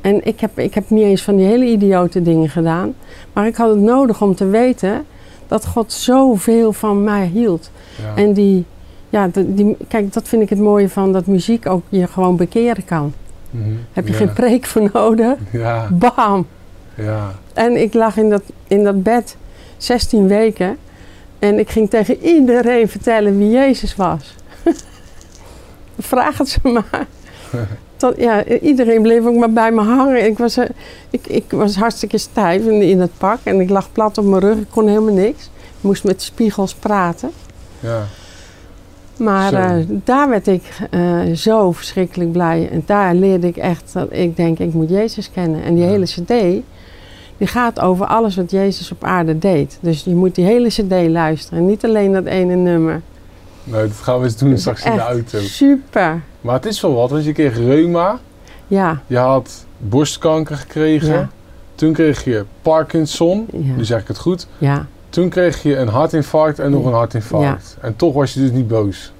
En 0.01 0.25
ik 0.25 0.39
heb, 0.39 0.59
ik 0.59 0.73
heb 0.73 0.89
niet 0.89 1.03
eens 1.03 1.21
van 1.21 1.35
die 1.35 1.45
hele 1.45 1.65
idiote 1.65 2.21
dingen 2.21 2.49
gedaan. 2.49 2.95
Maar 3.33 3.47
ik 3.47 3.55
had 3.55 3.69
het 3.69 3.79
nodig 3.79 4.21
om 4.21 4.35
te 4.35 4.45
weten 4.45 5.05
dat 5.53 5.65
God 5.65 5.91
zoveel 5.91 6.73
van 6.73 7.03
mij 7.03 7.25
hield. 7.25 7.71
Ja. 8.01 8.21
En 8.21 8.33
die, 8.33 8.65
ja, 9.09 9.29
die, 9.33 9.77
kijk, 9.87 10.13
dat 10.13 10.27
vind 10.27 10.41
ik 10.41 10.49
het 10.49 10.59
mooie 10.59 10.89
van 10.89 11.13
dat 11.13 11.25
muziek 11.25 11.67
ook 11.67 11.83
je 11.89 12.07
gewoon 12.07 12.35
bekeren 12.35 12.85
kan. 12.85 13.13
Mhm. 13.49 13.69
Heb 13.91 14.07
je 14.07 14.11
ja. 14.11 14.17
geen 14.17 14.33
preek 14.33 14.65
voor 14.65 14.89
nodig? 14.93 15.35
Ja, 15.51 15.87
Bam! 15.91 16.47
ja. 16.95 17.31
En 17.53 17.81
ik 17.81 17.93
lag 17.93 18.17
in 18.17 18.29
dat, 18.29 18.43
in 18.67 18.83
dat 18.83 19.03
bed 19.03 19.37
16 19.77 20.27
weken. 20.27 20.77
En 21.39 21.59
ik 21.59 21.69
ging 21.69 21.89
tegen 21.89 22.17
iedereen 22.21 22.89
vertellen 22.89 23.37
wie 23.37 23.49
Jezus 23.49 23.95
was. 23.95 24.35
Vraag 25.99 26.37
het 26.37 26.49
ze 26.49 26.59
maar. 26.63 27.07
Ja, 28.17 28.45
iedereen 28.45 29.01
bleef 29.01 29.25
ook 29.25 29.35
maar 29.35 29.51
bij 29.51 29.71
me 29.71 29.81
hangen. 29.81 30.25
Ik 30.25 30.37
was, 30.37 30.57
eh, 30.57 30.65
ik, 31.09 31.27
ik 31.27 31.43
was 31.49 31.75
hartstikke 31.75 32.17
stijf 32.17 32.65
in, 32.65 32.81
in 32.81 32.99
het 32.99 33.11
pak. 33.17 33.37
En 33.43 33.59
ik 33.59 33.69
lag 33.69 33.91
plat 33.91 34.17
op 34.17 34.25
mijn 34.25 34.41
rug. 34.41 34.57
Ik 34.57 34.67
kon 34.69 34.87
helemaal 34.87 35.13
niks. 35.13 35.43
Ik 35.43 35.81
moest 35.81 36.03
met 36.03 36.21
spiegels 36.21 36.73
praten. 36.73 37.31
ja. 37.79 38.03
Maar 39.17 39.53
eh, 39.53 39.75
daar 39.87 40.29
werd 40.29 40.47
ik 40.47 40.63
eh, 40.89 41.19
zo 41.35 41.71
verschrikkelijk 41.71 42.31
blij. 42.31 42.69
En 42.71 42.83
daar 42.85 43.15
leerde 43.15 43.47
ik 43.47 43.57
echt 43.57 43.93
dat 43.93 44.07
ik 44.11 44.35
denk, 44.35 44.59
ik 44.59 44.73
moet 44.73 44.89
Jezus 44.89 45.31
kennen. 45.33 45.63
En 45.63 45.73
die 45.73 45.83
Ja. 45.83 45.89
hele 45.89 46.05
cd, 46.05 46.27
die 47.37 47.47
gaat 47.47 47.79
over 47.79 48.05
alles 48.05 48.35
wat 48.35 48.51
Jezus 48.51 48.91
op 48.91 49.03
aarde 49.03 49.37
deed. 49.39 49.77
Dus 49.81 50.03
je 50.03 50.15
moet 50.15 50.35
die 50.35 50.45
hele 50.45 50.67
cd 50.67 51.07
luisteren. 51.09 51.65
Niet 51.65 51.83
alleen 51.85 52.11
dat 52.11 52.25
ene 52.25 52.55
nummer. 52.55 53.01
Nou, 53.63 53.87
dat 53.87 53.97
gaan 53.97 54.17
we 54.19 54.23
eens 54.25 54.37
doen 54.37 54.57
straks 54.57 54.85
in 54.85 54.93
de 54.93 54.99
auto. 55.01 55.39
Super. 55.39 56.21
Maar 56.43 56.55
het 56.55 56.65
is 56.65 56.81
wel 56.81 56.93
wat, 56.93 57.09
want 57.09 57.25
je 57.25 57.31
kreeg 57.31 57.57
reuma, 57.57 58.19
Ja, 58.67 59.01
je 59.07 59.17
had 59.17 59.65
borstkanker 59.77 60.55
gekregen, 60.55 61.13
Ja. 61.13 61.29
toen 61.75 61.93
kreeg 61.93 62.23
je 62.23 62.45
Parkinson, 62.61 63.47
ja, 63.51 63.75
nu 63.75 63.85
zeg 63.85 64.01
ik 64.01 64.07
het 64.07 64.17
goed. 64.17 64.47
ja. 64.57 64.85
Toen 65.09 65.29
kreeg 65.29 65.63
je 65.63 65.75
een 65.77 65.87
hartinfarct 65.87 66.59
en 66.59 66.71
nog 66.71 66.85
een 66.85 66.93
hartinfarct. 66.93 67.77
En 67.81 67.95
toch 67.95 68.13
was 68.13 68.33
je 68.33 68.39
dus 68.39 68.51
niet 68.51 68.67
boos 68.67 69.11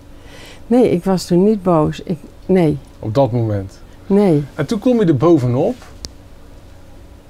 Nee, 0.68 0.92
ik 0.92 1.04
was 1.04 1.26
toen 1.26 1.44
niet 1.44 1.64
boos. 1.64 2.02
Ik, 2.04 2.18
nee, 2.46 2.78
op 3.00 3.14
dat 3.14 3.32
moment. 3.32 3.80
nee. 4.08 4.44
En 4.56 4.66
toen 4.66 4.80
kom 4.80 5.00
je 5.00 5.06
er 5.06 5.18
bovenop, 5.18 5.76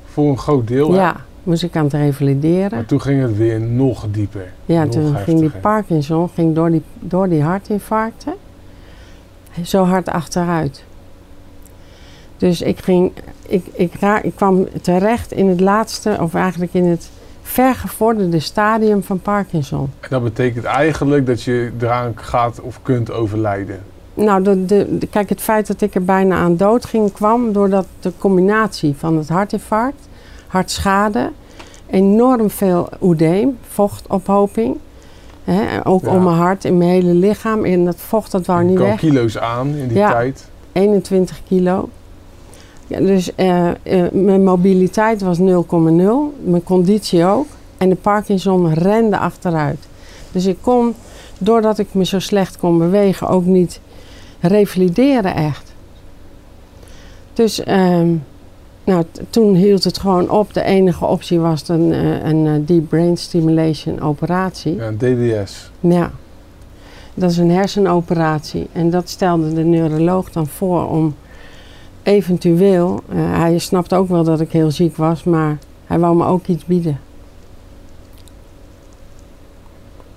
voor 0.06 0.30
een 0.30 0.38
groot 0.38 0.68
deel. 0.68 0.92
hè? 0.92 0.98
Ja, 0.98 1.16
moest 1.44 1.64
ik 1.64 1.76
aan 1.76 1.84
het 1.84 1.94
revalideren. 1.94 2.72
Maar 2.78 2.86
toen 2.86 3.02
ging 3.02 3.22
het 3.22 3.38
weer 3.38 3.60
nog 3.62 4.06
dieper. 4.12 4.54
Ja, 4.66 4.84
nog 4.84 4.94
toen 4.94 5.16
ging 5.16 5.40
die. 5.40 5.50
Parkinson 5.50 6.30
ging 6.30 6.56
door 6.56 6.70
die, 6.72 6.82
door 7.00 7.30
die 7.30 7.42
hartinfarcten 7.42 8.34
zo 9.66 9.84
hard 9.84 10.10
achteruit. 10.10 10.84
Dus 12.38 12.62
ik, 12.62 12.80
ging, 12.80 13.12
ik, 13.48 13.66
ik, 13.74 13.94
ra- 14.00 14.22
ik 14.22 14.36
kwam 14.36 14.68
terecht 14.82 15.32
in 15.32 15.48
het 15.48 15.60
laatste, 15.60 16.18
of 16.22 16.34
eigenlijk 16.34 16.74
in 16.74 16.86
het 16.86 17.10
vergevorderde 17.42 18.40
stadium 18.40 19.04
van 19.04 19.20
Parkinson. 19.20 19.90
En 20.00 20.08
dat 20.10 20.24
betekent 20.24 20.66
eigenlijk 20.66 21.26
dat 21.26 21.44
je 21.44 21.72
eraan 21.82 22.12
gaat 22.16 22.62
of 22.62 22.80
kunt 22.82 23.12
overlijden. 23.12 23.80
Nou, 24.14 24.44
de, 24.44 24.66
de, 24.66 24.98
de- 24.98 25.08
kijk, 25.08 25.30
het 25.30 25.42
feit 25.42 25.68
dat 25.68 25.82
ik 25.82 25.96
er 25.96 26.04
bijna 26.04 26.36
aan 26.36 26.58
dood 26.58 26.86
ging 26.86 27.12
kwam 27.12 27.54
doordat 27.54 27.86
de 28.00 28.12
combinatie 28.18 28.96
van 28.98 29.18
het 29.18 29.30
hartinfarct, 29.30 30.08
hartschade, 30.48 31.32
enorm 31.90 32.50
veel 32.50 32.90
oedeem, 33.02 33.58
vochtophoping, 33.68 34.78
ook 35.84 36.02
Ja. 36.04 36.10
om 36.16 36.24
mijn 36.24 36.36
hart, 36.36 36.66
in 36.66 36.78
mijn 36.78 36.90
hele 36.90 37.14
lichaam. 37.14 37.66
En 37.66 37.86
dat 37.86 37.96
vocht 37.98 38.32
dat 38.32 38.46
wou 38.46 38.60
je 38.62 38.66
niet 38.68 38.76
kwam 38.76 38.90
weg. 38.90 39.00
kilo's 39.00 39.38
aan 39.38 39.68
in 39.68 39.88
die 39.88 39.98
Ja. 39.98 40.12
tijd. 40.12 40.48
21 40.72 41.42
kilo. 41.48 41.90
Ja, 42.88 43.00
dus 43.00 43.36
eh, 43.36 43.70
eh, 43.70 44.12
mijn 44.12 44.44
mobiliteit 44.44 45.22
was 45.22 45.38
0,0. 45.40 46.34
Mijn 46.44 46.64
conditie 46.64 47.26
ook. 47.26 47.46
En 47.78 47.90
de 47.90 47.96
Parkinson 47.96 48.74
rende 48.74 49.18
achteruit. 49.18 49.88
Dus 50.32 50.46
ik 50.46 50.58
kon, 50.62 50.94
doordat 51.38 51.80
ik 51.80 51.88
me 51.92 52.06
zo 52.06 52.20
slecht 52.20 52.58
kon 52.58 52.78
bewegen, 52.78 53.28
ook 53.28 53.46
niet 53.46 53.80
revalideren 54.40 55.36
echt. 55.36 55.74
Dus 57.34 57.64
ehm, 57.64 58.08
nou, 58.84 59.04
toen 59.30 59.56
hield 59.56 59.84
het 59.84 59.98
gewoon 59.98 60.30
op. 60.30 60.54
De 60.54 60.64
enige 60.64 61.06
optie 61.06 61.40
was 61.40 61.68
een, 61.68 61.94
eh, 61.94 62.26
een 62.26 62.48
eh, 62.48 62.54
deep 62.66 62.90
brain 62.90 63.18
stimulation 63.18 64.02
operatie. 64.02 64.76
Ja, 64.76 64.88
een 64.88 64.98
DBS. 64.98 65.72
Ja, 65.80 66.12
dat 67.14 67.32
is 67.32 67.38
een 67.38 67.52
hersenoperatie. 67.52 68.68
En 68.72 68.90
dat 68.90 69.10
stelde 69.10 69.54
de 69.54 69.64
neuroloog 69.64 70.32
dan 70.32 70.48
voor 70.48 70.90
om 70.90 71.16
eventueel... 72.04 73.00
eh, 73.10 73.40
hij 73.40 73.58
snapt 73.58 73.94
ook 73.94 74.08
wel 74.08 74.24
dat 74.24 74.40
ik 74.40 74.52
heel 74.52 74.72
ziek 74.72 74.96
was, 74.96 75.24
maar 75.24 75.58
hij 75.86 76.00
wou 76.00 76.16
me 76.16 76.26
ook 76.26 76.48
iets 76.48 76.66
bieden. 76.66 77.00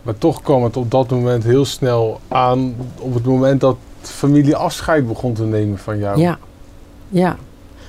Maar 0.03 0.19
toch 0.19 0.43
kwam 0.43 0.65
het 0.65 0.77
op 0.77 0.91
dat 0.91 1.11
moment 1.11 1.45
heel 1.45 1.65
snel 1.65 2.21
aan. 2.29 2.75
Op 2.99 3.15
het 3.15 3.25
moment 3.25 3.61
dat 3.61 3.77
familie 4.01 4.57
afscheid 4.57 5.07
begon 5.07 5.33
te 5.33 5.45
nemen 5.45 5.79
van 5.79 5.99
jou. 5.99 6.21
Ja, 6.21 6.39
ja. 7.09 7.37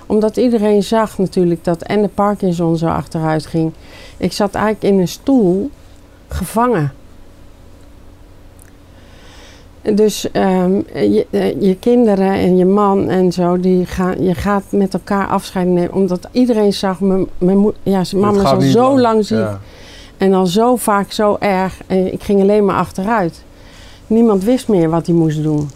Omdat 0.07 0.37
iedereen 0.37 0.83
zag 0.83 1.17
natuurlijk 1.17 1.63
dat 1.63 1.81
en 1.81 2.01
de 2.01 2.07
Parkinson 2.07 2.77
zo 2.77 2.87
achteruit 2.87 3.45
ging. 3.45 3.71
Ik 4.17 4.33
zat 4.33 4.53
eigenlijk 4.55 4.93
in 4.93 4.99
een 4.99 5.07
stoel, 5.07 5.69
gevangen. 6.27 6.91
Dus 9.81 10.31
ehm, 10.31 10.75
je, 10.93 11.25
eh, 11.29 11.61
je 11.61 11.75
kinderen 11.79 12.31
en 12.31 12.57
je 12.57 12.65
man 12.65 13.09
en 13.09 13.31
zo, 13.31 13.59
die 13.59 13.85
gaan, 13.85 14.23
je 14.23 14.35
gaat 14.35 14.63
met 14.69 14.93
elkaar 14.93 15.27
afscheid 15.27 15.67
nemen. 15.67 15.93
Omdat 15.93 16.27
iedereen 16.31 16.73
zag, 16.73 16.99
mijn, 16.99 17.25
mijn 17.37 17.57
moe- 17.57 17.73
ja, 17.83 18.03
mama 18.15 18.39
is 18.41 18.45
al 18.45 18.61
zo 18.61 18.99
lang 18.99 19.25
ziek. 19.25 19.37
Ja. 19.37 19.59
En 20.17 20.33
al 20.33 20.45
zo 20.45 20.75
vaak 20.75 21.11
zo 21.11 21.37
erg. 21.39 21.81
En 21.87 22.13
ik 22.13 22.23
ging 22.23 22.41
alleen 22.41 22.65
maar 22.65 22.75
achteruit. 22.75 23.43
Niemand 24.07 24.43
wist 24.43 24.67
meer 24.67 24.89
wat 24.89 25.05
hij 25.05 25.15
moest 25.15 25.43
doen. 25.43 25.69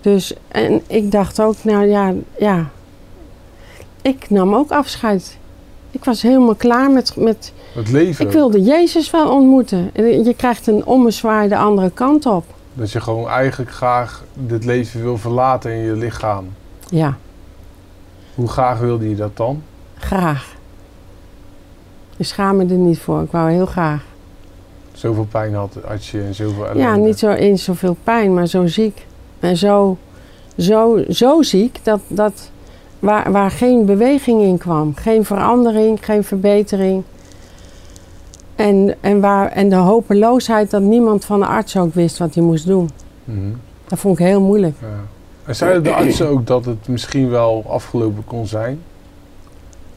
Dus, 0.00 0.34
en 0.48 0.80
ik 0.86 1.10
dacht 1.10 1.40
ook, 1.40 1.54
nou 1.62 1.86
ja, 1.86 2.12
ja. 2.38 2.70
Ik 4.02 4.30
nam 4.30 4.54
ook 4.54 4.70
afscheid. 4.70 5.36
Ik 5.90 6.04
was 6.04 6.22
helemaal 6.22 6.54
klaar 6.54 6.90
met, 6.90 7.16
met 7.16 7.52
Het 7.74 7.90
leven. 7.90 8.26
ik 8.26 8.32
wilde 8.32 8.62
Jezus 8.62 9.10
wel 9.10 9.30
ontmoeten. 9.34 9.90
En 9.92 10.24
Je 10.24 10.34
krijgt 10.34 10.66
een 10.66 10.84
ommezwaai 10.86 11.48
de 11.48 11.56
andere 11.56 11.90
kant 11.90 12.26
op. 12.26 12.44
Dat 12.74 12.90
je 12.90 13.00
gewoon 13.00 13.28
eigenlijk 13.28 13.70
graag 13.70 14.24
dit 14.34 14.64
leven 14.64 15.02
wil 15.02 15.18
verlaten 15.18 15.70
in 15.72 15.78
je 15.82 15.92
lichaam. 15.92 16.48
Ja, 16.88 17.16
Hoe 18.34 18.48
graag 18.48 18.78
wilde 18.78 19.08
je 19.08 19.16
dat 19.16 19.36
dan? 19.36 19.62
graag. 19.98 20.54
Ik 22.16 22.26
schaam 22.26 22.56
me 22.56 22.62
er 22.66 22.70
niet 22.76 22.98
voor. 22.98 23.22
Ik 23.22 23.30
wou 23.30 23.50
heel 23.50 23.66
graag. 23.66 24.02
Zoveel 24.92 25.26
pijn 25.30 25.54
had, 25.54 25.76
had 25.86 26.04
je 26.06 26.22
en 26.22 26.34
zoveel 26.34 26.62
ellende. 26.62 26.80
Ja, 26.82 26.96
niet 26.96 27.18
zo 27.18 27.30
eens 27.30 27.64
zoveel 27.64 27.96
pijn, 28.04 28.34
maar 28.34 28.46
zo 28.46 28.66
ziek. 28.66 29.06
En 29.40 29.56
zo, 29.56 29.96
zo, 30.58 30.98
zo 31.08 31.42
ziek 31.42 31.78
dat, 31.82 32.00
dat 32.08 32.50
waar, 33.02 33.32
waar 33.32 33.50
geen 33.50 33.86
beweging 33.86 34.42
in 34.42 34.58
kwam. 34.58 34.94
Geen 34.94 35.24
verandering, 35.24 36.04
geen 36.04 36.24
verbetering. 36.24 37.02
En, 38.56 38.94
en, 39.00 39.20
waar, 39.20 39.48
en 39.48 39.68
de 39.68 39.74
hopeloosheid 39.76 40.70
dat 40.70 40.82
niemand 40.82 41.24
van 41.24 41.40
de 41.40 41.46
arts 41.46 41.76
ook 41.76 41.94
wist 41.94 42.18
wat 42.18 42.34
hij 42.34 42.42
moest 42.44 42.66
doen. 42.66 42.90
Mhm, 43.24 43.38
Dat 43.88 43.98
vond 43.98 44.18
ik 44.18 44.26
heel 44.26 44.40
moeilijk. 44.40 44.76
ja. 44.80 44.86
En 45.44 45.56
zeiden 45.56 45.82
de 45.82 45.92
artsen 45.94 46.28
ook 46.28 46.46
dat 46.46 46.64
het 46.64 46.88
misschien 46.88 47.28
wel 47.30 47.64
afgelopen 47.68 48.24
kon 48.24 48.46
zijn? 48.46 48.80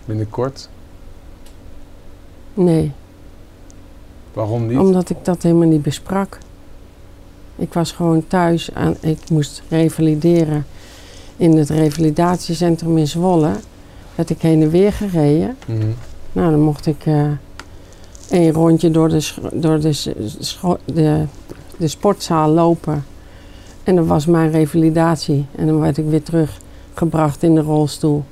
Binnenkort? 0.06 0.70
Nee, 2.54 2.91
Waarom 4.34 4.68
niet? 4.68 4.78
omdat 4.78 5.10
ik 5.10 5.18
dat 5.22 5.44
helemaal 5.44 5.68
niet 5.68 5.82
besprak. 5.82 6.38
Ik 7.56 7.74
was 7.74 7.91
gewoon 7.91 8.28
thuis. 8.28 8.70
Aan, 8.74 8.96
ik 9.00 9.30
moest 9.30 9.63
revalideren 9.70 10.65
in 11.38 11.58
het 11.58 11.69
revalidatiecentrum 11.69 12.98
in 12.98 13.08
Zwolle. 13.08 13.52
Werd 14.15 14.30
ik 14.30 14.41
heen 14.41 14.62
en 14.62 14.69
weer 14.69 14.93
gereden. 14.93 15.58
Mhm. 15.67 15.88
Nou, 16.32 16.52
dan 16.52 16.62
mocht 16.62 16.86
ik 16.86 17.06
eh 17.06 17.28
een 18.30 18.52
rondje 18.52 18.91
door, 18.91 19.10
de, 19.10 19.34
door 19.54 19.80
de, 20.86 21.26
de 21.78 21.88
sportzaal 21.88 22.50
lopen. 22.50 23.06
En 23.84 23.95
dat 23.95 24.06
was 24.06 24.26
mijn 24.26 24.52
revalidatie. 24.52 25.45
En 25.56 25.67
dan 25.67 25.80
werd 25.80 25.98
ik 25.98 26.06
weer 26.06 26.24
teruggebracht 26.24 27.43
in 27.43 27.56
de 27.56 27.62
rolstoel 27.62 28.24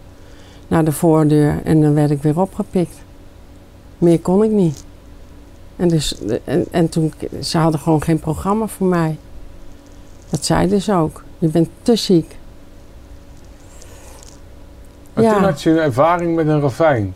naar 0.67 0.85
de 0.85 0.91
voordeur. 0.91 1.61
En 1.63 1.81
dan 1.81 1.93
werd 1.93 2.11
ik 2.11 2.21
weer 2.21 2.39
opgepikt. 2.39 2.95
Meer 3.97 4.19
kon 4.19 4.43
ik 4.43 4.51
niet. 4.51 4.83
En, 5.75 5.87
dus, 5.87 6.15
en, 6.43 6.65
en 6.71 6.89
toen, 6.89 7.13
ze 7.41 7.57
hadden 7.57 7.79
gewoon 7.79 8.03
geen 8.03 8.19
programma 8.19 8.67
voor 8.67 8.87
mij. 8.87 9.17
Dat 10.29 10.45
zeiden 10.45 10.81
ze 10.81 10.93
ook. 10.93 11.23
Je 11.37 11.47
bent 11.47 11.69
te 11.81 11.95
ziek. 11.95 12.37
Maar 15.13 15.23
Ja. 15.23 15.33
toen 15.33 15.43
had 15.43 15.61
je 15.61 15.69
een 15.69 15.77
ervaring 15.77 16.35
met 16.35 16.47
een 16.47 16.61
ravijn. 16.61 17.13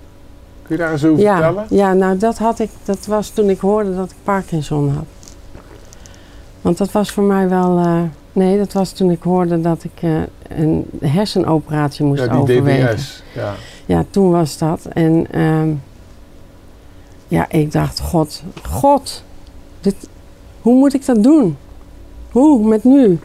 Kun 0.62 0.76
je 0.76 0.82
daar 0.82 0.92
eens 0.92 1.06
over 1.06 1.24
Ja, 1.24 1.34
vertellen? 1.36 1.66
ja, 1.70 1.94
nou 1.94 2.18
dat 2.18 2.38
had 2.38 2.60
ik. 2.60 2.70
Dat 2.84 3.06
was 3.06 3.30
toen 3.30 3.50
ik 3.50 3.60
hoorde 3.60 3.96
dat 3.96 4.10
ik 4.12 4.18
Parkinson 4.24 4.90
had. 4.90 5.06
Want 6.62 6.78
dat 6.78 6.92
was 6.92 7.12
voor 7.12 7.24
mij 7.24 7.50
wel. 7.50 7.78
eh, 7.78 8.02
nee, 8.34 8.58
dat 8.58 8.74
was 8.74 8.92
toen 8.92 9.12
ik 9.12 9.22
hoorde 9.24 9.62
dat 9.62 9.84
ik 9.84 9.92
eh, 10.02 10.12
een 10.48 10.86
hersenoperatie 11.02 12.06
moest 12.06 12.22
Ja, 12.24 12.28
die 12.28 12.38
overwegen. 12.42 12.96
DBS. 12.96 13.24
Ja. 13.36 13.54
Ja, 13.86 14.06
toen 14.10 14.32
was 14.32 14.58
dat. 14.58 14.86
En 14.86 15.28
ehm, 15.32 15.70
ja, 17.28 17.46
ik 17.50 17.72
dacht, 17.72 18.00
God, 18.00 18.44
God, 18.64 19.24
dit, 19.82 19.96
hoe 20.62 20.74
moet 20.76 20.94
ik 20.94 21.06
dat 21.06 21.24
doen? 21.24 21.58
Hoe, 22.32 22.68
met 22.68 22.84
nu? 22.84 23.20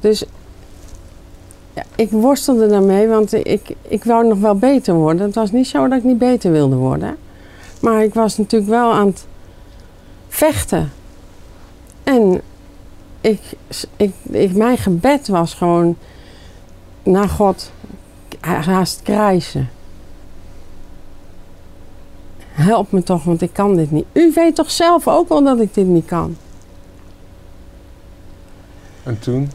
Dus 0.00 0.24
ja, 1.74 1.84
ik 1.94 2.10
worstelde 2.10 2.66
daarmee, 2.66 3.08
want 3.08 3.32
ik, 3.32 3.74
ik 3.82 4.04
wou 4.04 4.26
nog 4.26 4.38
wel 4.38 4.54
beter 4.54 4.94
worden. 4.94 5.26
Het 5.26 5.34
was 5.34 5.50
niet 5.50 5.66
zo 5.66 5.88
dat 5.88 5.98
ik 5.98 6.04
niet 6.04 6.18
beter 6.18 6.52
wilde 6.52 6.76
worden. 6.76 7.16
Maar 7.80 8.02
ik 8.02 8.14
was 8.14 8.36
natuurlijk 8.36 8.70
wel 8.70 8.92
aan 8.92 9.06
het 9.06 9.26
vechten. 10.28 10.92
En 12.02 12.40
ik, 13.20 13.40
ik, 13.96 14.54
mijn 14.54 14.78
gebed 14.78 15.28
was 15.28 15.54
gewoon 15.54 15.96
naar 17.02 17.28
God 17.28 17.70
haast 18.40 19.02
krijsen. 19.02 19.70
Help 22.52 22.92
me 22.92 23.02
toch, 23.02 23.24
want 23.24 23.42
ik 23.42 23.52
kan 23.52 23.76
dit 23.76 23.90
niet. 23.90 24.06
U 24.12 24.32
weet 24.34 24.54
toch 24.54 24.70
zelf 24.70 25.08
ook 25.08 25.28
wel 25.28 25.42
dat 25.42 25.60
ik 25.60 25.74
dit 25.74 25.86
niet 25.86 26.06
kan. 26.06 26.36
En 29.02 29.18
toen? 29.18 29.50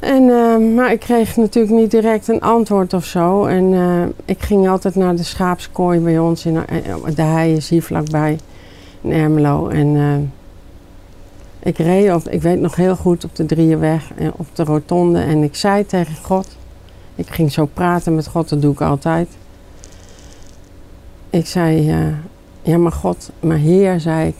En, 0.00 0.30
eh, 0.30 0.74
maar 0.74 0.92
ik 0.92 1.00
kreeg 1.00 1.36
natuurlijk 1.36 1.74
niet 1.74 1.90
direct 1.90 2.28
een 2.28 2.40
antwoord 2.40 2.94
of 2.94 3.04
zo. 3.04 3.44
En 3.44 3.72
eh, 3.74 4.02
ik 4.24 4.42
ging 4.42 4.68
altijd 4.68 4.94
naar 4.94 5.16
de 5.16 5.22
schaapskooi 5.22 6.00
bij 6.00 6.18
ons. 6.18 6.46
In, 6.46 6.66
eh, 6.66 6.94
de 7.14 7.22
hei 7.22 7.52
is 7.52 7.68
hier 7.68 7.82
vlakbij 7.82 8.38
in 9.00 9.12
Ermelo. 9.12 9.68
En 9.68 10.32
ik 11.58 11.78
reed, 11.78 12.26
ik 12.30 12.42
weet 12.42 12.60
nog 12.60 12.76
heel 12.76 12.96
goed, 12.96 13.24
op 13.24 13.36
de 13.36 13.46
Drieënweg, 13.46 14.10
op 14.36 14.46
de 14.52 14.64
rotonde. 14.64 15.20
En 15.20 15.42
ik 15.42 15.54
zei 15.56 15.86
tegen 15.86 16.16
God, 16.22 16.56
ik 17.14 17.28
ging 17.28 17.52
zo 17.52 17.66
praten 17.66 18.14
met 18.14 18.26
God, 18.26 18.48
dat 18.48 18.62
doe 18.62 18.72
ik 18.72 18.80
altijd. 18.80 19.28
Ik 21.30 21.46
zei, 21.46 21.94
ja 22.62 22.78
maar 22.78 22.92
God, 22.92 23.30
maar 23.40 23.56
Heer, 23.56 24.00
zei 24.00 24.28
ik, 24.28 24.36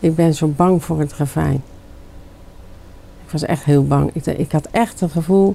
ik 0.00 0.14
ben 0.14 0.34
zo 0.34 0.46
bang 0.46 0.84
voor 0.84 1.00
het 1.00 1.12
ravijn. 1.12 1.62
Ik 3.30 3.40
was 3.40 3.48
echt 3.48 3.64
heel 3.64 3.86
bang. 3.86 4.10
Ik, 4.12 4.26
ik 4.26 4.52
had 4.52 4.68
echt 4.70 5.00
het 5.00 5.12
gevoel, 5.12 5.54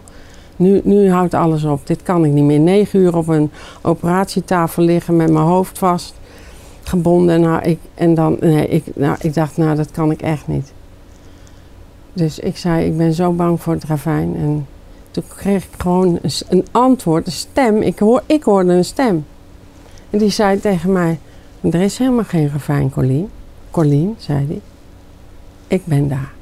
nu, 0.55 0.81
nu 0.83 1.11
houdt 1.11 1.33
alles 1.33 1.63
op. 1.63 1.87
Dit 1.87 2.03
kan 2.03 2.25
ik 2.25 2.31
niet 2.31 2.43
meer. 2.43 2.59
Negen 2.59 2.99
uur 2.99 3.17
op 3.17 3.27
een 3.27 3.51
operatietafel 3.81 4.83
liggen 4.83 5.15
met 5.15 5.31
mijn 5.31 5.45
hoofd 5.45 5.77
vast 5.77 6.13
gebonden. 6.83 7.41
Nou, 7.41 7.61
ik, 7.61 7.79
en 7.93 8.13
dan, 8.13 8.37
nee, 8.39 8.67
ik, 8.67 8.83
nou, 8.95 9.15
ik 9.19 9.33
dacht, 9.33 9.57
nou, 9.57 9.75
dat 9.75 9.91
kan 9.91 10.11
ik 10.11 10.21
echt 10.21 10.47
niet. 10.47 10.73
Dus 12.13 12.39
ik 12.39 12.57
zei, 12.57 12.85
ik 12.85 12.97
ben 12.97 13.13
zo 13.13 13.31
bang 13.31 13.61
voor 13.61 13.73
het 13.73 13.83
ravijn. 13.83 14.35
En 14.35 14.67
toen 15.11 15.23
kreeg 15.27 15.63
ik 15.63 15.81
gewoon 15.81 16.19
een, 16.21 16.31
een 16.49 16.65
antwoord, 16.71 17.25
een 17.25 17.31
stem. 17.31 17.81
Ik, 17.81 17.99
hoor, 17.99 18.23
ik 18.25 18.43
hoorde 18.43 18.73
een 18.73 18.85
stem. 18.85 19.25
En 20.09 20.19
die 20.19 20.29
zei 20.29 20.59
tegen 20.59 20.91
mij, 20.91 21.19
er 21.61 21.81
is 21.81 21.97
helemaal 21.97 22.23
geen 22.23 22.49
ravijn, 22.49 22.91
Colleen. 22.91 23.29
Colleen, 23.71 24.15
zei 24.17 24.45
hij. 24.47 24.61
Ik 25.67 25.85
ben 25.85 26.07
daar. 26.07 26.34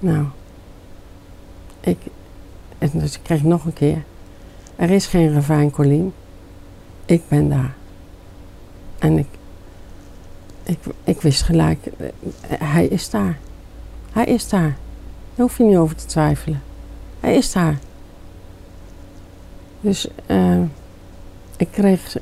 Nou, 0.00 0.26
ik, 1.80 1.98
en 2.78 2.90
dus 2.92 3.14
ik 3.14 3.22
kreeg 3.22 3.42
nog 3.42 3.64
een 3.64 3.72
keer. 3.72 4.02
Er 4.76 4.90
is 4.90 5.06
geen 5.06 5.32
ravijn, 5.32 5.70
Colleen. 5.70 6.12
Ik 7.04 7.22
ben 7.28 7.48
daar. 7.48 7.74
En 8.98 9.18
ik, 9.18 9.26
ik, 10.62 10.78
ik 11.04 11.20
wist 11.20 11.42
gelijk, 11.42 11.86
hij 12.48 12.86
is 12.86 13.10
daar. 13.10 13.38
Hij 14.12 14.24
is 14.24 14.48
daar. 14.48 14.76
Daar 15.34 15.46
hoef 15.46 15.58
je 15.58 15.64
niet 15.64 15.76
over 15.76 15.96
te 15.96 16.06
twijfelen. 16.06 16.62
Hij 17.20 17.36
is 17.36 17.52
daar. 17.52 17.78
Dus 19.80 20.08
eh, 20.26 20.60
ik 21.56 21.68
kreeg 21.70 22.16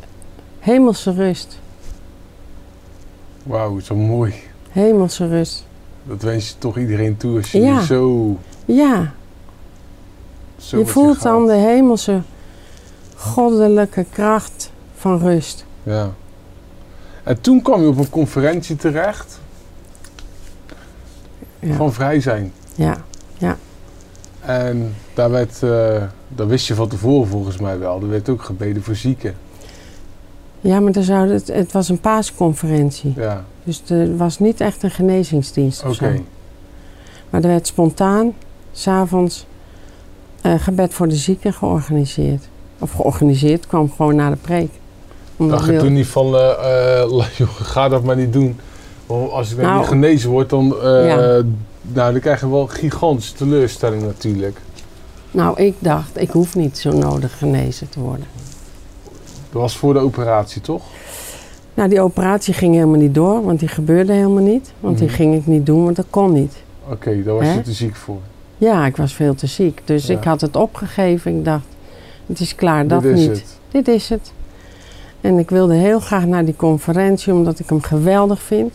hemelse 0.59 1.13
rust. 1.13 1.61
Wauw, 3.43 3.79
zo 3.79 3.95
mooi. 3.95 4.35
Hemelse 4.71 5.29
rust. 5.29 5.68
Dat 6.09 6.23
wens 6.23 6.49
je 6.49 6.55
toch 6.59 6.79
iedereen 6.79 7.17
toe 7.17 7.37
als 7.37 7.53
je 7.53 7.61
Ja. 7.61 7.81
zo, 7.81 8.37
Ja, 8.65 9.13
zo 10.59 10.79
je 10.79 10.87
voelt 10.87 11.23
dan 11.23 11.47
de 11.47 11.53
hemelse 11.55 12.21
goddelijke 13.17 14.05
kracht 14.13 14.71
van 14.95 15.19
rust. 15.19 15.65
Ja. 15.83 16.11
En 17.25 17.41
toen 17.41 17.63
kwam 17.63 17.81
je 17.83 17.89
op 17.89 17.99
een 17.99 18.11
conferentie 18.11 18.77
terecht 18.77 19.41
Ja, 21.61 21.75
van 21.75 21.93
vrij 21.93 22.21
zijn. 22.21 22.53
ja, 22.75 22.97
En 24.41 24.95
daar 25.15 25.31
werd, 25.31 25.63
eh 25.63 26.03
dat 26.29 26.47
wist 26.49 26.67
je 26.67 26.75
van 26.75 26.89
tevoren 26.89 27.29
volgens 27.29 27.57
mij 27.59 27.79
wel, 27.79 28.01
er 28.01 28.09
werd 28.09 28.29
ook 28.29 28.43
gebeden 28.43 28.83
voor 28.83 28.95
zieken. 28.95 29.35
ja 30.61 30.81
maar 30.81 30.93
er 30.93 31.05
zou 31.05 31.29
het, 31.33 31.47
het 31.49 31.73
was 31.73 31.89
een 31.89 32.01
paasconferentie. 32.01 33.13
Ja, 33.17 33.45
Dus 33.69 33.83
er 33.87 34.17
was 34.17 34.39
niet 34.39 34.61
echt 34.61 34.83
een 34.83 34.91
genezingsdienst 34.91 35.85
of 35.85 35.95
oké. 35.95 36.21
Maar 37.31 37.43
er 37.43 37.49
werd 37.49 37.67
spontaan, 37.67 38.35
s'avonds, 38.73 39.47
eh 40.43 40.55
gebed 40.61 40.95
voor 40.95 41.09
de 41.09 41.17
zieken 41.17 41.53
georganiseerd. 41.53 42.49
Of 42.79 42.93
georganiseerd, 42.93 43.67
kwam 43.67 43.93
gewoon 43.97 44.15
na 44.15 44.31
de 44.31 44.37
preek. 44.37 44.71
Omdat 45.37 45.59
Dacht 45.59 45.71
je 45.71 45.79
toen 45.79 45.93
niet 45.93 46.07
van, 46.07 46.35
eh, 46.35 47.03
eh, 47.03 47.27
joh, 47.37 47.49
ga 47.49 47.89
dat 47.89 48.03
maar 48.05 48.17
niet 48.17 48.33
doen. 48.33 48.61
Want 49.07 49.31
als 49.31 49.51
ik 49.51 49.57
dan 49.57 49.67
Nou, 49.67 49.79
niet 49.79 49.89
genezen 49.89 50.31
word, 50.31 50.51
dan, 50.51 50.77
ja. 50.83 51.17
nou, 51.17 52.13
dan 52.13 52.21
krijg 52.21 52.41
je 52.41 52.51
wel 52.51 52.63
een 52.63 52.71
gigantische 52.71 53.35
teleurstelling 53.35 54.03
natuurlijk. 54.03 54.61
Nou, 55.31 55.61
ik 55.61 55.75
dacht, 55.79 56.21
ik 56.21 56.31
hoef 56.31 56.55
niet 56.55 56.79
zo 56.79 56.91
nodig 56.91 57.39
genezen 57.39 57.89
te 57.89 58.01
worden. 58.01 58.27
Dat 59.53 59.61
was 59.61 59.77
voor 59.77 59.93
de 59.93 60.01
operatie, 60.01 60.61
toch? 60.61 60.83
Nou, 61.79 61.91
die 61.91 62.01
operatie 62.01 62.55
ging 62.55 62.75
helemaal 62.75 62.99
niet 62.99 63.15
door, 63.15 63.45
want 63.45 63.59
die 63.59 63.69
gebeurde 63.69 64.13
helemaal 64.13 64.43
niet. 64.43 64.73
Want 64.81 64.99
die 64.99 65.07
Mhm. 65.07 65.17
ging 65.17 65.35
ik 65.35 65.47
niet 65.47 65.67
doen, 65.67 65.85
want 65.85 65.97
dat 65.97 66.07
kon 66.11 66.33
niet. 66.33 66.57
Oké, 66.91 67.23
daar 67.23 67.35
was 67.35 67.55
je 67.55 67.61
te 67.61 67.73
ziek 67.73 67.97
voor. 67.97 68.19
Ja, 68.59 68.87
ik 68.87 68.97
was 68.97 69.15
veel 69.15 69.35
te 69.35 69.47
ziek. 69.47 69.81
Dus 69.85 70.07
Ja. 70.07 70.17
ik 70.17 70.25
had 70.25 70.41
het 70.41 70.57
opgegeven. 70.57 71.37
Ik 71.39 71.45
dacht, 71.45 71.65
het 72.27 72.41
is 72.41 72.55
klaar, 72.55 72.87
dat 72.87 73.05
is 73.05 73.19
niet. 73.21 73.29
het. 73.29 73.59
Dit 73.71 73.89
is 73.89 74.09
het. 74.09 74.33
En 75.21 75.39
ik 75.39 75.51
wilde 75.51 75.75
heel 75.75 76.01
graag 76.01 76.27
naar 76.27 76.45
die 76.45 76.57
conferentie, 76.57 77.33
omdat 77.33 77.59
ik 77.59 77.69
hem 77.69 77.81
geweldig 77.83 78.41
vind. 78.43 78.75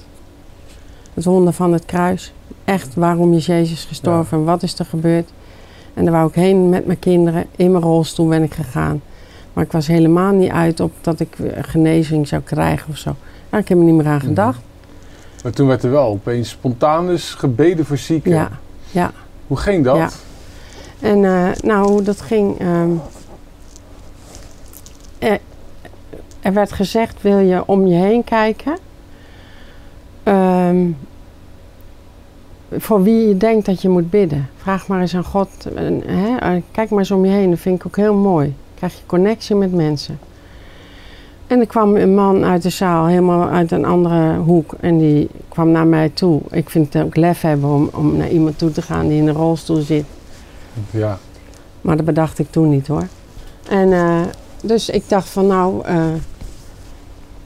Het 1.14 1.24
wonder 1.26 1.54
van 1.54 1.74
het 1.74 1.86
kruis. 1.86 2.34
Echt, 2.66 2.96
waarom 2.96 3.34
is 3.34 3.46
Jezus 3.46 3.84
gestorven 3.86 4.38
en 4.38 4.44
wat 4.44 4.64
is 4.64 4.80
er 4.80 4.86
gebeurd? 4.86 5.30
En 5.94 6.04
daar 6.04 6.14
wou 6.14 6.28
ik 6.28 6.36
heen 6.36 6.70
met 6.70 6.86
mijn 6.86 7.00
kinderen. 7.00 7.46
In 7.56 7.72
mijn 7.72 7.84
rolstoel 7.84 8.28
ben 8.28 8.44
ik 8.44 8.54
gegaan. 8.54 9.02
Maar 9.54 9.64
ik 9.64 9.72
was 9.72 9.88
helemaal 9.88 10.32
niet 10.32 10.52
uit 10.52 10.80
op 10.80 10.92
dat 11.02 11.20
ik 11.20 11.36
genezing 11.62 12.28
zou 12.28 12.42
krijgen 12.42 12.90
of 12.90 12.98
zo. 12.98 13.16
Nou, 13.50 13.64
ik 13.64 13.70
heb 13.70 13.78
er 13.78 13.84
niet 13.84 13.94
meer 13.96 14.06
aan 14.08 14.16
Mhm. 14.18 14.26
gedacht. 14.26 14.60
Maar 15.44 15.52
toen 15.52 15.68
werd 15.68 15.84
er 15.84 15.92
wel 15.92 16.08
opeens 16.08 16.50
spontaan 16.50 17.06
dus 17.08 17.34
gebeden 17.34 17.86
voor 17.86 17.98
zieken. 17.98 18.32
Ja, 18.32 18.50
ja. 18.92 19.12
Hoe 19.48 19.58
ging 19.58 19.84
dat? 19.84 19.96
Ja. 19.98 20.10
En 21.00 21.26
eh, 21.26 21.50
nou, 21.64 21.90
hoe 21.92 22.02
dat 22.02 22.22
ging. 22.22 22.60
ehm, 22.60 22.90
er, 25.20 25.40
er 26.42 26.54
werd 26.54 26.72
gezegd: 26.72 27.22
wil 27.22 27.38
je 27.38 27.64
om 27.68 27.88
je 27.88 27.96
heen 27.96 28.24
kijken? 28.24 28.78
Ehm, 30.24 30.88
voor 32.78 33.04
wie 33.04 33.28
je 33.28 33.38
denkt 33.38 33.66
dat 33.66 33.82
je 33.82 33.90
moet 33.90 34.10
bidden. 34.10 34.50
Vraag 34.58 34.88
maar 34.88 35.02
eens 35.02 35.16
aan 35.16 35.24
God. 35.24 35.50
en, 35.76 36.04
hè, 36.06 36.36
eh, 36.38 36.62
kijk 36.72 36.90
maar 36.90 37.00
eens 37.00 37.12
om 37.12 37.26
je 37.26 37.32
heen. 37.32 37.50
Dat 37.50 37.60
vind 37.60 37.76
ik 37.80 37.86
ook 37.88 37.96
heel 37.96 38.16
mooi. 38.16 38.56
Krijg 38.84 38.98
je 38.98 39.06
connectie 39.06 39.56
met 39.56 39.74
mensen. 39.74 40.20
En 41.48 41.60
er 41.60 41.66
kwam 41.66 41.96
een 41.96 42.16
man 42.16 42.44
uit 42.44 42.62
de 42.62 42.70
zaal, 42.70 43.06
helemaal 43.06 43.48
uit 43.48 43.72
een 43.72 43.86
andere 43.86 44.38
hoek. 44.38 44.74
En 44.80 44.98
die 44.98 45.30
kwam 45.50 45.72
naar 45.72 45.88
mij 45.88 46.10
toe. 46.10 46.42
Ik 46.50 46.70
vind 46.70 46.94
het 46.94 47.04
ook 47.04 47.16
lef 47.16 47.42
hebben 47.42 47.70
om, 47.70 47.90
om 47.94 48.18
naar 48.18 48.30
iemand 48.30 48.58
toe 48.58 48.72
te 48.72 48.82
gaan 48.82 49.08
die 49.08 49.18
in 49.18 49.28
een 49.28 49.34
rolstoel 49.34 49.82
zit. 49.82 50.06
Ja. 50.92 51.18
Maar 51.82 51.96
dat 51.96 52.06
bedacht 52.06 52.40
ik 52.40 52.52
toen 52.52 52.70
niet 52.70 52.88
hoor. 52.88 53.08
En 53.70 53.94
eh, 53.94 54.22
dus 54.62 54.90
ik 54.90 55.10
dacht 55.10 55.30
van 55.30 55.48
nou, 55.48 55.86
eh, 55.86 56.14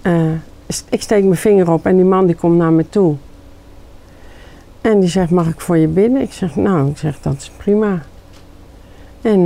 eh, 0.02 0.34
ik 0.89 1.02
steek 1.02 1.23
mijn 1.23 1.36
vinger 1.36 1.71
op 1.71 1.86
en 1.86 1.95
die 1.95 2.06
man 2.06 2.26
die 2.26 2.36
komt 2.36 2.58
naar 2.58 2.73
me 2.73 2.89
toe. 2.89 3.15
En 4.82 5.00
die 5.00 5.10
zegt, 5.10 5.32
mag 5.32 5.47
ik 5.47 5.62
voor 5.62 5.78
je 5.78 5.88
bidden? 5.88 6.21
Ik 6.21 6.34
zeg, 6.34 6.56
nou, 6.56 6.89
ik 6.89 6.97
zeg, 6.97 7.19
dat 7.19 7.36
is 7.38 7.52
prima. 7.58 8.04
En 9.21 9.45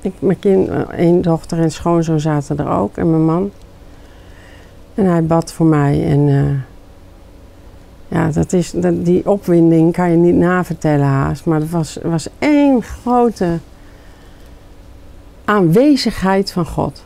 ik, 0.00 0.12
mijn 0.18 0.38
kind, 0.38 0.68
eh, 0.68 0.80
één 0.96 1.22
dochter 1.22 1.58
en 1.58 1.70
schoonzoon 1.70 2.20
zaten 2.20 2.58
er 2.58 2.68
ook 2.68 2.96
en 2.96 3.10
mijn 3.10 3.24
man. 3.24 3.50
En 4.94 5.06
hij 5.06 5.24
bad 5.24 5.52
voor 5.52 5.66
mij 5.66 6.06
en 6.06 6.28
eh, 6.28 6.66
ja, 8.08 8.30
dat 8.30 8.52
is, 8.52 8.70
dat, 8.70 9.04
die 9.04 9.28
opwinding 9.28 9.92
kan 9.92 10.10
je 10.10 10.16
niet 10.16 10.34
navertellen 10.34 11.06
haast. 11.06 11.44
Maar 11.44 11.60
het 11.60 11.70
was, 11.70 11.98
was 12.02 12.28
één 12.38 12.82
grote 12.82 13.58
aanwezigheid 15.44 16.52
van 16.52 16.66
God. 16.66 17.04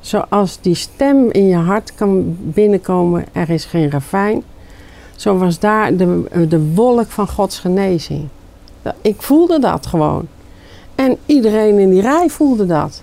Zoals 0.00 0.60
die 0.60 0.74
stem 0.74 1.30
in 1.30 1.46
je 1.46 1.56
hart 1.56 1.94
kan 1.94 2.36
binnenkomen, 2.40 3.24
er 3.32 3.50
is 3.50 3.64
geen 3.64 3.90
ravijn. 3.90 4.42
Zo 5.16 5.38
was 5.38 5.58
daar 5.58 5.96
de, 5.96 6.46
de 6.48 6.72
wolk 6.74 7.06
van 7.06 7.28
Gods 7.28 7.58
genezing. 7.58 8.28
Ik 9.00 9.22
voelde 9.22 9.58
dat 9.58 9.86
gewoon. 9.86 10.28
En 11.04 11.16
iedereen 11.26 11.78
in 11.78 11.90
die 11.90 12.00
rij 12.00 12.28
voelde 12.28 12.66
dat. 12.66 13.02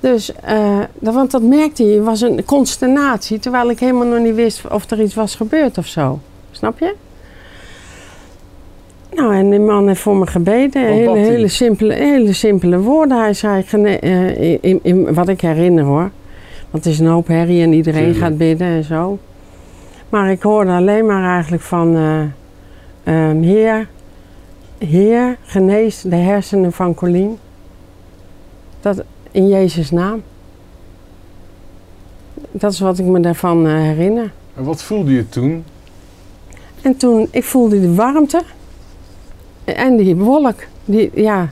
Dus, 0.00 0.32
eh, 0.34 0.78
want 0.98 1.30
dat 1.30 1.42
merkte 1.42 1.84
je, 1.86 1.94
het 1.94 2.04
was 2.04 2.20
een 2.20 2.44
consternatie, 2.44 3.38
terwijl 3.38 3.70
ik 3.70 3.78
helemaal 3.78 4.06
nog 4.06 4.18
niet 4.18 4.34
wist 4.34 4.62
of 4.70 4.90
er 4.90 5.02
iets 5.02 5.14
was 5.14 5.34
gebeurd 5.34 5.78
of 5.78 5.86
zo. 5.86 6.18
Snap 6.50 6.78
je? 6.78 6.94
Nou, 9.14 9.34
en 9.34 9.50
die 9.50 9.60
man 9.60 9.88
heeft 9.88 10.00
voor 10.00 10.16
me 10.16 10.26
gebeden. 10.26 10.86
Hele, 10.86 11.18
hele, 11.18 11.48
simpele, 11.48 11.94
hele 11.94 12.32
simpele 12.32 12.78
woorden. 12.78 13.18
Hij 13.18 13.34
zei, 13.34 13.64
eh, 13.64 14.52
in, 14.62 14.80
in, 14.82 15.14
wat 15.14 15.28
ik 15.28 15.40
herinner 15.40 15.84
hoor. 15.84 16.10
Want 16.70 16.84
het 16.84 16.92
is 16.92 16.98
een 16.98 17.06
hoop 17.06 17.26
herrie 17.26 17.62
en 17.62 17.72
iedereen 17.72 18.00
Tuurlijk. 18.00 18.24
gaat 18.24 18.38
bidden 18.38 18.66
en 18.66 18.84
zo. 18.84 19.18
Maar 20.08 20.30
ik 20.30 20.42
hoorde 20.42 20.70
alleen 20.70 21.06
maar 21.06 21.34
eigenlijk 21.34 21.62
van... 21.62 21.96
eh, 21.96 22.20
ehm, 23.30 23.42
Heer, 23.42 23.88
Heer, 24.86 25.38
genees 25.42 26.00
de 26.00 26.16
hersenen 26.16 26.72
van 26.72 26.94
Colleen. 26.94 27.38
Dat 28.80 29.02
in 29.30 29.48
Jezus' 29.48 29.90
naam. 29.90 30.22
Dat 32.50 32.72
is 32.72 32.80
wat 32.80 32.98
ik 32.98 33.04
me 33.04 33.20
daarvan 33.20 33.66
eh, 33.66 33.72
herinner. 33.72 34.32
En 34.54 34.64
wat 34.64 34.82
voelde 34.82 35.12
je 35.12 35.28
toen? 35.28 35.64
En 36.80 36.96
toen, 36.96 37.28
ik 37.30 37.44
voelde 37.44 37.80
de 37.80 37.94
warmte. 37.94 38.42
En 39.64 39.96
die 39.96 40.16
wolk. 40.16 40.60
Die, 40.84 41.10
ja. 41.14 41.50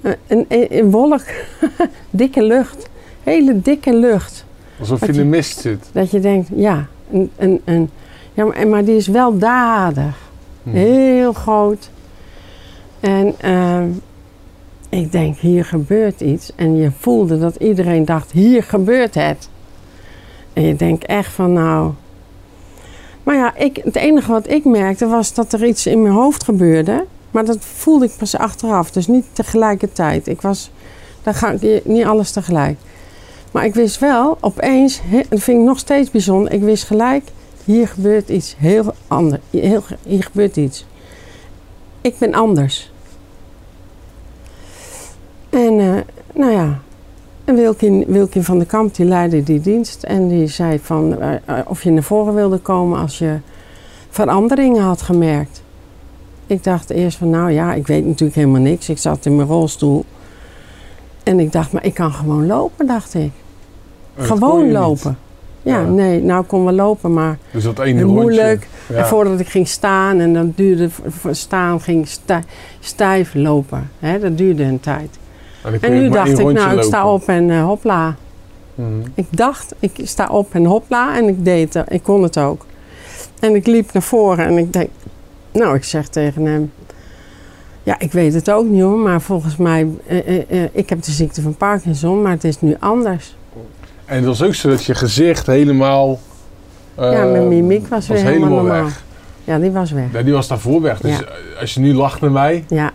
Een, 0.00 0.16
een, 0.26 0.66
een 0.78 0.90
wolk. 0.90 1.24
dikke 2.10 2.42
lucht. 2.42 2.88
Hele 3.22 3.60
dikke 3.60 3.96
lucht. 3.96 4.44
Alsof 4.78 5.00
je 5.00 5.06
in 5.06 5.12
de 5.12 5.24
mist 5.24 5.60
zit. 5.60 5.88
Dat 5.92 6.10
je 6.10 6.20
denkt, 6.20 6.48
ja. 6.54 6.86
Een, 7.12 7.30
een, 7.36 7.60
een, 7.64 7.90
ja 8.34 8.44
maar, 8.44 8.68
maar 8.68 8.84
die 8.84 8.96
is 8.96 9.06
wel 9.06 9.38
dadig. 9.38 10.29
Hm. 10.62 10.70
Heel 10.70 11.32
groot. 11.32 11.90
En 13.00 13.34
ehm, 13.38 13.88
ik 14.88 15.12
denk, 15.12 15.36
hier 15.36 15.64
gebeurt 15.64 16.20
iets. 16.20 16.52
En 16.56 16.76
je 16.76 16.90
voelde 16.98 17.38
dat 17.38 17.56
iedereen 17.56 18.04
dacht, 18.04 18.32
hier 18.32 18.62
gebeurt 18.62 19.14
het. 19.14 19.48
En 20.52 20.62
je 20.62 20.76
denkt 20.76 21.04
echt 21.04 21.32
van, 21.32 21.52
nou... 21.52 21.92
Maar 23.22 23.36
ja, 23.36 23.56
ik, 23.56 23.80
het 23.84 23.96
enige 23.96 24.32
wat 24.32 24.48
ik 24.48 24.64
merkte 24.64 25.06
was 25.06 25.34
dat 25.34 25.52
er 25.52 25.64
iets 25.64 25.86
in 25.86 26.02
mijn 26.02 26.14
hoofd 26.14 26.44
gebeurde. 26.44 27.04
Maar 27.30 27.44
dat 27.44 27.58
voelde 27.60 28.04
ik 28.04 28.12
pas 28.18 28.36
achteraf. 28.36 28.90
Dus 28.90 29.06
niet 29.06 29.24
tegelijkertijd. 29.32 30.26
Ik 30.28 30.40
was, 30.40 30.70
daar 31.22 31.34
ga 31.34 31.50
ik 31.50 31.84
niet 31.84 32.04
alles 32.04 32.30
tegelijk. 32.30 32.78
Maar 33.52 33.64
ik 33.64 33.74
wist 33.74 33.98
wel, 33.98 34.38
opeens, 34.40 35.00
dat 35.28 35.42
vind 35.42 35.58
ik 35.60 35.66
nog 35.66 35.78
steeds 35.78 36.10
bijzonder. 36.10 36.52
Ik 36.52 36.62
wist 36.62 36.84
gelijk, 36.84 37.24
hier 37.64 37.88
gebeurt 37.88 38.28
iets 38.28 38.54
heel 38.58 38.94
anders. 39.06 39.40
Heel, 39.50 39.82
hier 40.02 40.22
gebeurt 40.22 40.56
iets. 40.56 40.86
Ik 42.00 42.18
ben 42.18 42.34
anders. 42.34 42.92
En 45.50 45.80
eh, 45.80 45.94
nou 46.34 46.52
ja, 46.52 46.80
en 47.44 47.54
Wilkin, 47.54 48.04
Wilkin 48.06 48.44
van 48.44 48.58
der 48.58 48.66
Kamp 48.66 48.94
die 48.94 49.06
leidde 49.06 49.42
die 49.42 49.60
dienst. 49.60 50.02
En 50.02 50.28
die 50.28 50.46
zei 50.46 50.78
van 50.78 51.20
eh, 51.20 51.34
eh, 51.44 51.58
of 51.66 51.82
je 51.82 51.90
naar 51.90 52.02
voren 52.02 52.34
wilde 52.34 52.58
komen 52.58 52.98
als 52.98 53.18
je 53.18 53.38
veranderingen 54.10 54.82
had 54.82 55.02
gemerkt. 55.02 55.62
Ik 56.46 56.64
dacht 56.64 56.90
eerst 56.90 57.18
van 57.18 57.30
nou 57.30 57.50
ja, 57.50 57.74
ik 57.74 57.86
weet 57.86 58.06
natuurlijk 58.06 58.34
helemaal 58.34 58.60
niks. 58.60 58.88
Ik 58.88 58.98
zat 58.98 59.26
in 59.26 59.36
mijn 59.36 59.48
rolstoel. 59.48 60.04
En 61.22 61.40
ik 61.40 61.52
dacht, 61.52 61.72
maar 61.72 61.84
ik 61.84 61.94
kan 61.94 62.12
gewoon 62.12 62.46
lopen, 62.46 62.86
dacht 62.86 63.14
ik. 63.14 63.32
Je 64.16 64.22
gewoon 64.22 64.66
niet. 64.66 65.06
Ja, 65.62 65.80
Ja. 65.80 65.84
nee, 65.84 66.22
nou 66.22 66.44
kon 66.44 66.64
wel 66.64 66.72
lopen, 66.74 67.12
maar 67.12 67.38
Dus 67.52 67.64
dat 67.64 67.78
ene 67.78 68.04
moeilijk. 68.04 68.68
Ja. 68.88 68.94
En 68.96 69.06
voordat 69.06 69.40
ik 69.40 69.48
ging 69.48 69.68
staan 69.68 70.18
en 70.20 70.32
dan 70.32 70.52
duurde 70.56 70.88
staan, 71.30 71.80
ging 71.80 72.08
stij- 72.08 72.44
stijf 72.80 73.34
lopen. 73.34 73.90
Hè, 73.98 74.18
dat 74.18 74.38
duurde 74.38 74.62
een 74.62 74.80
tijd. 74.80 75.18
En, 75.80 75.92
nu 75.92 76.08
dacht 76.08 76.38
ik, 76.38 76.50
nou, 76.52 76.76
ik 76.76 76.82
sta 76.82 77.12
op 77.12 77.28
en 77.28 77.50
eh, 77.50 77.64
hopla. 77.64 78.16
Mhm. 78.74 78.88
Ik 79.14 79.26
dacht, 79.30 79.74
ik 79.78 80.00
sta 80.02 80.26
op 80.28 80.54
en 80.54 80.64
hopla 80.64 81.16
en 81.16 81.28
ik 81.28 81.44
deed 81.44 81.74
het. 81.74 81.92
Ik 81.92 82.02
kon 82.02 82.22
het 82.22 82.38
ook. 82.38 82.66
En 83.40 83.54
ik 83.54 83.66
liep 83.66 83.92
naar 83.92 84.02
voren 84.02 84.44
en 84.46 84.58
ik 84.58 84.72
denk, 84.72 84.88
nou, 85.52 85.74
ik 85.74 85.84
zeg 85.84 86.08
tegen 86.08 86.44
hem, 86.44 86.72
ja, 87.82 87.98
ik 87.98 88.12
weet 88.12 88.34
het 88.34 88.50
ook 88.50 88.66
niet 88.66 88.82
hoor, 88.82 88.98
maar 88.98 89.20
volgens 89.20 89.56
mij, 89.56 89.86
eh, 90.06 90.18
eh, 90.18 90.42
eh, 90.62 90.68
ik 90.72 90.88
heb 90.88 91.02
de 91.02 91.10
ziekte 91.10 91.42
van 91.42 91.54
Parkinson, 91.56 92.22
maar 92.22 92.32
het 92.32 92.44
is 92.44 92.60
nu 92.60 92.76
anders. 92.80 93.36
En 94.10 94.16
het 94.16 94.24
was 94.24 94.42
ook 94.42 94.54
zo 94.54 94.68
dat 94.68 94.84
je 94.84 94.94
gezicht 94.94 95.46
helemaal... 95.46 96.18
ja, 96.96 97.24
mijn 97.24 97.48
mimiek 97.48 97.86
was 97.86 98.06
weer 98.08 98.18
helemaal, 98.24 98.48
normaal. 98.48 98.84
weg. 98.84 99.02
Ja, 99.44 99.58
die 99.58 99.70
was 99.70 99.90
weg. 99.90 100.04
Ja, 100.12 100.22
die 100.22 100.32
was 100.32 100.48
daarvoor 100.48 100.80
weg. 100.82 101.00
Dus 101.00 101.18
Ja. 101.18 101.24
als 101.60 101.74
je 101.74 101.80
nu 101.80 101.94
lacht 101.94 102.20
naar 102.20 102.30
mij, 102.30 102.64
Ja. 102.68 102.90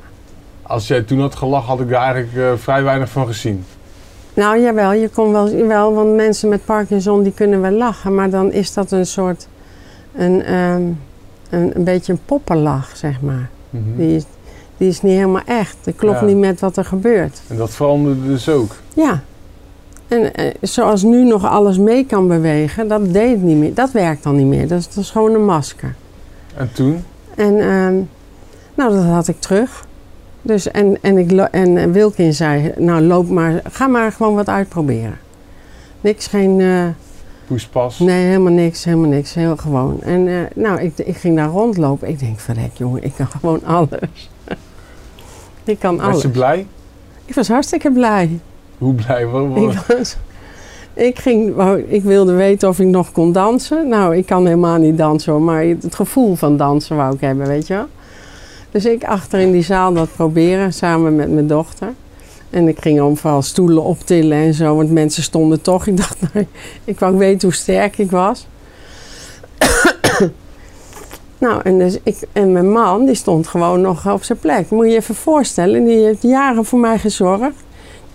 als 0.62 0.88
jij 0.88 1.02
toen 1.02 1.20
had 1.20 1.36
gelachen, 1.36 1.68
had 1.68 1.80
ik 1.80 1.90
daar 1.90 2.02
eigenlijk 2.14 2.36
eh, 2.36 2.52
vrij 2.64 2.84
weinig 2.84 3.10
van 3.10 3.28
gezien. 3.28 3.66
Nou 4.34 4.60
jawel, 4.62 4.94
je 4.94 5.10
kon 5.10 5.32
wel, 5.32 5.68
wel, 5.68 5.94
want 5.94 6.16
mensen 6.16 6.50
met 6.50 6.66
Parkinson 6.66 7.24
die 7.24 7.32
kunnen 7.34 7.62
wel 7.62 7.72
lachen, 7.72 8.16
maar 8.16 8.30
dan 8.30 8.52
is 8.52 8.74
dat 8.74 8.92
een 8.92 9.06
soort, 9.06 9.48
een, 10.16 10.44
ehm, 10.44 10.82
een, 11.50 11.72
een 11.76 11.84
beetje 11.84 12.12
een 12.14 12.20
poppenlach, 12.26 12.92
zeg 12.98 13.22
maar. 13.22 13.50
Mhm. 13.70 13.84
Die 13.98 14.16
is, 14.16 14.24
die 14.78 14.90
is 14.90 15.02
niet 15.02 15.14
helemaal 15.14 15.42
echt. 15.46 15.78
Dat 15.84 15.96
klopt 15.96 16.20
Ja. 16.20 16.26
niet 16.26 16.38
met 16.38 16.60
wat 16.60 16.78
er 16.78 16.86
gebeurt. 16.86 17.42
En 17.48 17.58
dat 17.58 17.70
veranderde 17.72 18.28
dus 18.28 18.50
ook. 18.50 18.76
Ja. 18.94 19.22
En 20.08 20.34
eh, 20.34 20.54
zoals 20.62 21.04
nu 21.04 21.24
nog 21.24 21.46
alles 21.46 21.78
mee 21.78 22.06
kan 22.06 22.28
bewegen, 22.28 22.88
dat 22.88 23.14
deed 23.14 23.42
niet 23.42 23.58
meer. 23.58 23.74
Dat 23.74 23.92
werkt 23.92 24.24
dan 24.24 24.36
niet 24.36 24.46
meer. 24.46 24.68
Dat 24.68 24.80
is, 24.80 24.88
dat 24.88 25.04
is 25.04 25.10
gewoon 25.10 25.34
een 25.34 25.46
masker. 25.46 25.96
En 26.58 26.72
toen? 26.74 27.04
En 27.36 27.60
ehm, 27.60 27.96
nou, 28.76 28.94
dat 28.94 29.04
had 29.04 29.28
ik 29.28 29.40
terug. 29.40 29.86
Dus 30.42 30.72
en, 30.72 30.98
en, 31.02 31.18
ik, 31.18 31.32
en 31.32 31.92
Wilkin 31.92 32.34
zei, 32.34 32.74
nou 32.78 33.02
loop 33.02 33.30
maar, 33.30 33.62
ga 33.64 33.88
maar 33.88 34.12
gewoon 34.12 34.36
wat 34.36 34.50
uitproberen. 34.50 35.18
Niks, 36.02 36.28
geen, 36.28 36.62
eh, 36.62 36.88
Poespas. 37.48 38.00
nee, 38.00 38.26
helemaal 38.26 38.54
niks, 38.54 38.84
helemaal 38.84 39.10
niks, 39.10 39.34
heel 39.34 39.58
gewoon. 39.58 40.02
En 40.02 40.28
eh, 40.28 40.36
nou, 40.56 40.82
ik, 40.82 40.98
ik 40.98 41.18
ging 41.18 41.36
daar 41.36 41.50
rondlopen. 41.50 42.08
Ik 42.08 42.20
denk, 42.20 42.40
verrek 42.40 42.72
jongen, 42.74 43.04
ik 43.04 43.14
kan 43.16 43.28
gewoon 43.40 43.64
alles. 43.64 44.30
ik 45.64 45.80
kan 45.80 45.98
Was 45.98 46.06
alles. 46.06 46.22
je 46.22 46.30
blij? 46.30 46.68
Ik 47.26 47.36
was 47.36 47.48
hartstikke 47.48 47.92
blij. 47.92 48.40
Hoe 48.78 48.94
blij? 48.94 49.26
Wat, 49.26 49.48
wat- 49.48 50.18
Ik, 50.94 51.04
ik, 51.04 51.20
ging, 51.20 51.54
ik 51.88 52.04
wilde 52.04 52.34
weten 52.34 52.70
of 52.70 52.80
ik 52.80 52.88
nog 52.88 53.12
kon 53.12 53.32
dansen. 53.32 53.88
Nou, 53.88 54.16
ik 54.16 54.26
kan 54.26 54.46
helemaal 54.46 54.78
niet 54.78 54.98
dansen 54.98 55.32
hoor, 55.32 55.42
maar 55.42 55.64
het 55.64 55.96
gevoel 55.96 56.36
van 56.36 56.58
dansen 56.58 56.96
wou 56.96 57.14
ik 57.14 57.22
hebben, 57.22 57.48
weet 57.48 57.68
je 57.68 57.74
wel. 57.74 57.86
Dus 58.72 58.86
ik 58.86 59.04
achter 59.04 59.40
in 59.40 59.52
die 59.52 59.64
zaal 59.64 59.94
dat 59.94 60.10
proberen, 60.16 60.74
samen 60.74 61.16
met 61.16 61.32
mijn 61.32 61.48
dochter. 61.48 61.94
En 62.50 62.68
ik 62.68 62.82
ging 62.82 63.00
overal 63.00 63.42
stoelen 63.42 63.84
optillen 63.84 64.38
en 64.38 64.54
zo, 64.54 64.76
want 64.76 64.92
mensen 64.92 65.24
stonden 65.24 65.62
toch. 65.62 65.88
Ik 65.88 65.98
dacht, 65.98 66.18
nou, 66.34 66.46
ik 66.84 67.00
wou 67.00 67.18
weten 67.18 67.48
hoe 67.48 67.58
sterk 67.58 67.98
ik 67.98 68.12
was. 68.12 68.48
nou, 71.38 71.62
en, 71.64 71.78
dus 71.78 71.98
ik, 72.04 72.18
en 72.32 72.52
mijn 72.52 72.72
man, 72.72 73.06
die 73.06 73.16
stond 73.16 73.48
gewoon 73.48 73.82
nog 73.82 74.12
op 74.12 74.24
zijn 74.24 74.40
plek. 74.40 74.70
Moet 74.70 74.86
je 74.86 74.92
je 74.92 74.98
even 74.98 75.16
voorstellen, 75.16 75.86
die 75.86 76.04
heeft 76.06 76.22
jaren 76.22 76.66
voor 76.66 76.80
mij 76.80 77.00
gezorgd. 77.00 77.64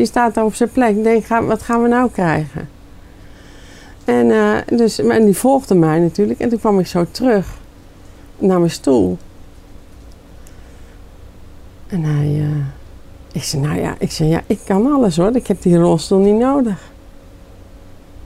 Die 0.00 0.08
staat 0.08 0.34
daar 0.34 0.44
op 0.44 0.54
zijn 0.54 0.70
plek. 0.70 0.96
Ik 0.96 1.02
denk, 1.02 1.24
ga- 1.24 1.44
wat 1.44 1.62
gaan 1.62 1.82
we 1.82 1.88
nou 1.88 2.10
krijgen? 2.10 2.68
En, 4.04 4.30
eh, 4.30 4.78
dus, 4.78 4.98
en 4.98 5.24
die 5.24 5.36
volgde 5.36 5.74
mij 5.74 5.98
natuurlijk. 5.98 6.40
En 6.40 6.48
toen 6.48 6.58
kwam 6.58 6.78
ik 6.78 6.86
zo 6.86 7.06
terug 7.10 7.46
naar 8.38 8.58
mijn 8.58 8.70
stoel. 8.70 9.18
En 11.86 12.02
hij, 12.04 12.26
eh, 12.40 12.46
Ik 13.32 13.42
zei, 13.42 13.62
nou 13.62 13.80
ja, 13.80 13.94
ik, 13.98 14.10
zei, 14.10 14.28
ja, 14.28 14.42
ik 14.46 14.58
kan 14.64 14.92
alles 14.92 15.16
hoor. 15.16 15.36
Ik 15.36 15.46
heb 15.46 15.62
die 15.62 15.76
rolstoel 15.78 16.18
niet 16.18 16.38
nodig. 16.38 16.78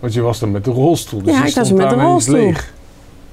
Want 0.00 0.14
je 0.14 0.20
was 0.20 0.38
dan 0.38 0.50
met 0.50 0.64
de 0.64 0.70
rolstoel. 0.70 1.22
Dus 1.22 1.34
Ja, 1.34 1.44
ik 1.44 1.54
was 1.54 1.72
met 1.72 1.88
de 1.90 1.94
rolstoel. 1.96 2.34
Leeg. 2.34 2.72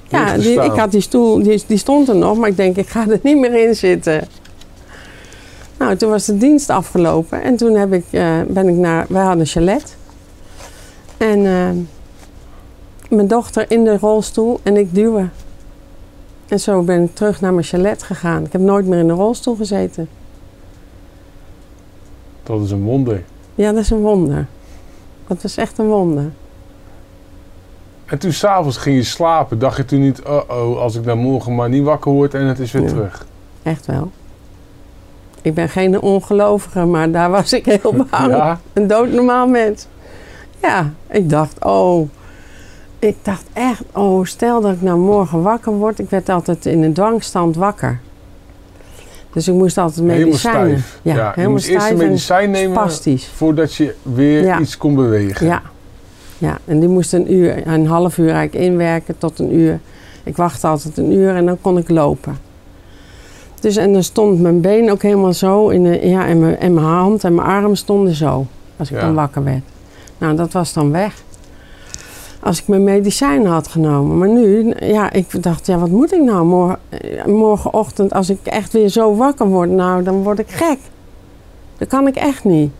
Ja, 0.08 0.24
Leeg 0.36 0.42
die, 0.42 0.62
ik 0.62 0.78
had 0.78 0.90
die 0.92 1.00
stoel, 1.00 1.42
die, 1.42 1.62
die 1.66 1.76
stond 1.78 2.08
er 2.08 2.16
nog, 2.16 2.38
maar 2.38 2.48
ik 2.48 2.56
denk, 2.56 2.76
ik 2.76 2.88
ga 2.88 3.08
er 3.08 3.20
niet 3.22 3.38
meer 3.38 3.68
in 3.68 3.74
zitten. 3.74 4.28
Nou, 5.82 5.96
toen 5.96 6.10
was 6.10 6.24
de 6.24 6.36
dienst 6.36 6.70
afgelopen 6.70 7.42
en 7.42 7.56
toen 7.56 7.74
heb 7.74 7.92
ik, 7.92 8.04
eh, 8.10 8.40
ben 8.48 8.68
ik 8.68 8.74
naar, 8.74 9.06
wij 9.08 9.22
hadden 9.22 9.40
een 9.40 9.46
chalet. 9.46 9.96
En 11.16 11.46
eh, 11.46 11.70
mijn 13.08 13.26
dochter 13.26 13.70
in 13.70 13.84
de 13.84 13.98
rolstoel 13.98 14.60
en 14.62 14.76
ik 14.76 14.94
duwen. 14.94 15.32
En 16.48 16.60
zo 16.60 16.82
ben 16.82 17.02
ik 17.02 17.14
terug 17.14 17.40
naar 17.40 17.52
mijn 17.52 17.64
chalet 17.66 18.02
gegaan. 18.02 18.44
Ik 18.44 18.52
heb 18.52 18.60
nooit 18.60 18.86
meer 18.86 18.98
in 18.98 19.06
de 19.06 19.12
rolstoel 19.12 19.54
gezeten. 19.54 20.08
Dat 22.42 22.60
is 22.62 22.70
een 22.70 22.82
wonder. 22.82 23.22
Ja, 23.54 23.72
dat 23.72 23.82
is 23.82 23.90
een 23.90 24.00
wonder. 24.00 24.46
Dat 25.26 25.42
was 25.42 25.56
echt 25.56 25.78
een 25.78 25.88
wonder. 25.88 26.30
En 28.04 28.18
toen 28.18 28.32
s'avonds 28.32 28.76
ging 28.76 28.96
je 28.96 29.02
slapen, 29.02 29.58
dacht 29.58 29.76
je 29.76 29.84
toen 29.84 30.00
niet, 30.00 30.22
oh 30.22 30.42
oh, 30.48 30.78
als 30.80 30.94
ik 30.94 31.04
dan 31.04 31.18
morgen 31.18 31.54
maar 31.54 31.68
niet 31.68 31.84
wakker 31.84 32.12
word 32.12 32.34
en 32.34 32.46
het 32.46 32.58
is 32.58 32.72
weer 32.72 32.82
Ja. 32.82 32.88
terug. 32.88 33.26
Echt 33.62 33.86
wel. 33.86 34.10
Ik 35.42 35.54
ben 35.54 35.68
geen 35.68 36.00
ongelovige, 36.00 36.84
maar 36.84 37.10
daar 37.10 37.30
was 37.30 37.52
ik 37.52 37.64
heel 37.64 37.92
bang. 38.10 38.32
Ja, 38.32 38.60
Een 38.72 38.86
doodnormaal 38.86 39.46
mens. 39.46 39.86
Ja, 40.62 40.90
ik 41.10 41.30
dacht, 41.30 41.64
oh. 41.64 42.08
Ik 42.98 43.16
dacht 43.22 43.44
echt, 43.52 43.82
oh, 43.92 44.24
stel 44.24 44.60
dat 44.60 44.72
ik 44.72 44.82
nou 44.82 44.98
morgen 44.98 45.42
wakker 45.42 45.72
word. 45.72 45.98
Ik 45.98 46.10
werd 46.10 46.28
altijd 46.28 46.66
in 46.66 46.82
een 46.82 46.92
dwangstand 46.92 47.56
wakker. 47.56 48.00
Dus 49.32 49.48
ik 49.48 49.54
moest 49.54 49.78
altijd 49.78 49.98
helemaal 49.98 50.24
medicijnen. 50.26 50.68
stijf. 50.78 50.98
Ja, 51.02 51.14
je 51.14 51.20
helemaal 51.20 51.50
moest 51.50 51.66
eerst 51.68 51.80
stijf 51.84 51.94
een 51.98 52.00
en 52.04 52.08
medicijn 52.08 52.50
nemen 52.50 52.76
spastisch. 52.76 53.26
voordat 53.34 53.74
je 53.74 53.94
weer 54.02 54.42
Ja. 54.44 54.58
iets 54.60 54.76
kon 54.76 54.94
bewegen. 54.94 55.46
Ja. 55.46 55.62
ja, 56.38 56.58
en 56.64 56.80
die 56.80 56.88
moest 56.88 57.12
een 57.12 57.32
uur, 57.32 57.66
een 57.66 57.86
half 57.86 58.18
uur 58.18 58.30
eigenlijk 58.32 58.64
inwerken 58.64 59.18
tot 59.18 59.38
een 59.38 59.54
uur. 59.54 59.78
Ik 60.24 60.36
wachtte 60.36 60.66
altijd 60.66 60.98
een 60.98 61.12
uur 61.12 61.34
en 61.36 61.46
dan 61.46 61.58
kon 61.60 61.78
ik 61.78 61.88
lopen. 61.88 62.36
Dus 63.62 63.76
en 63.76 63.92
dan 63.92 64.02
stond 64.02 64.40
mijn 64.40 64.60
been 64.60 64.90
ook 64.90 65.02
helemaal 65.02 65.32
zo. 65.32 65.68
In 65.68 65.82
de, 65.82 66.08
ja, 66.08 66.26
en, 66.26 66.40
mijn, 66.40 66.58
en 66.58 66.74
mijn 66.74 66.86
hand 66.86 67.24
en 67.24 67.34
mijn 67.34 67.46
arm 67.48 67.74
stonden 67.74 68.14
zo. 68.14 68.46
Als 68.76 68.90
ik 68.90 68.96
Ja. 68.96 69.02
dan 69.02 69.14
wakker 69.14 69.44
werd. 69.44 69.62
Nou, 70.18 70.36
dat 70.36 70.52
was 70.52 70.72
dan 70.72 70.90
weg. 70.90 71.22
Als 72.40 72.60
ik 72.60 72.68
mijn 72.68 72.84
medicijnen 72.84 73.50
had 73.52 73.68
genomen. 73.68 74.18
Maar 74.18 74.28
nu, 74.28 74.74
ja, 74.80 75.12
ik 75.12 75.42
dacht, 75.42 75.66
ja, 75.66 75.78
wat 75.78 75.88
moet 75.88 76.12
ik 76.12 76.22
nou 76.22 76.44
morgen, 76.46 76.78
eh, 76.88 77.24
morgenochtend 77.24 78.12
als 78.12 78.30
ik 78.30 78.38
echt 78.44 78.72
weer 78.72 78.88
zo 78.88 79.16
wakker 79.16 79.46
word? 79.46 79.70
Nou, 79.70 80.02
dan 80.02 80.22
word 80.22 80.38
ik 80.38 80.50
gek. 80.50 80.78
Dat 81.78 81.88
kan 81.88 82.06
ik 82.06 82.16
echt 82.16 82.44
niet. 82.44 82.70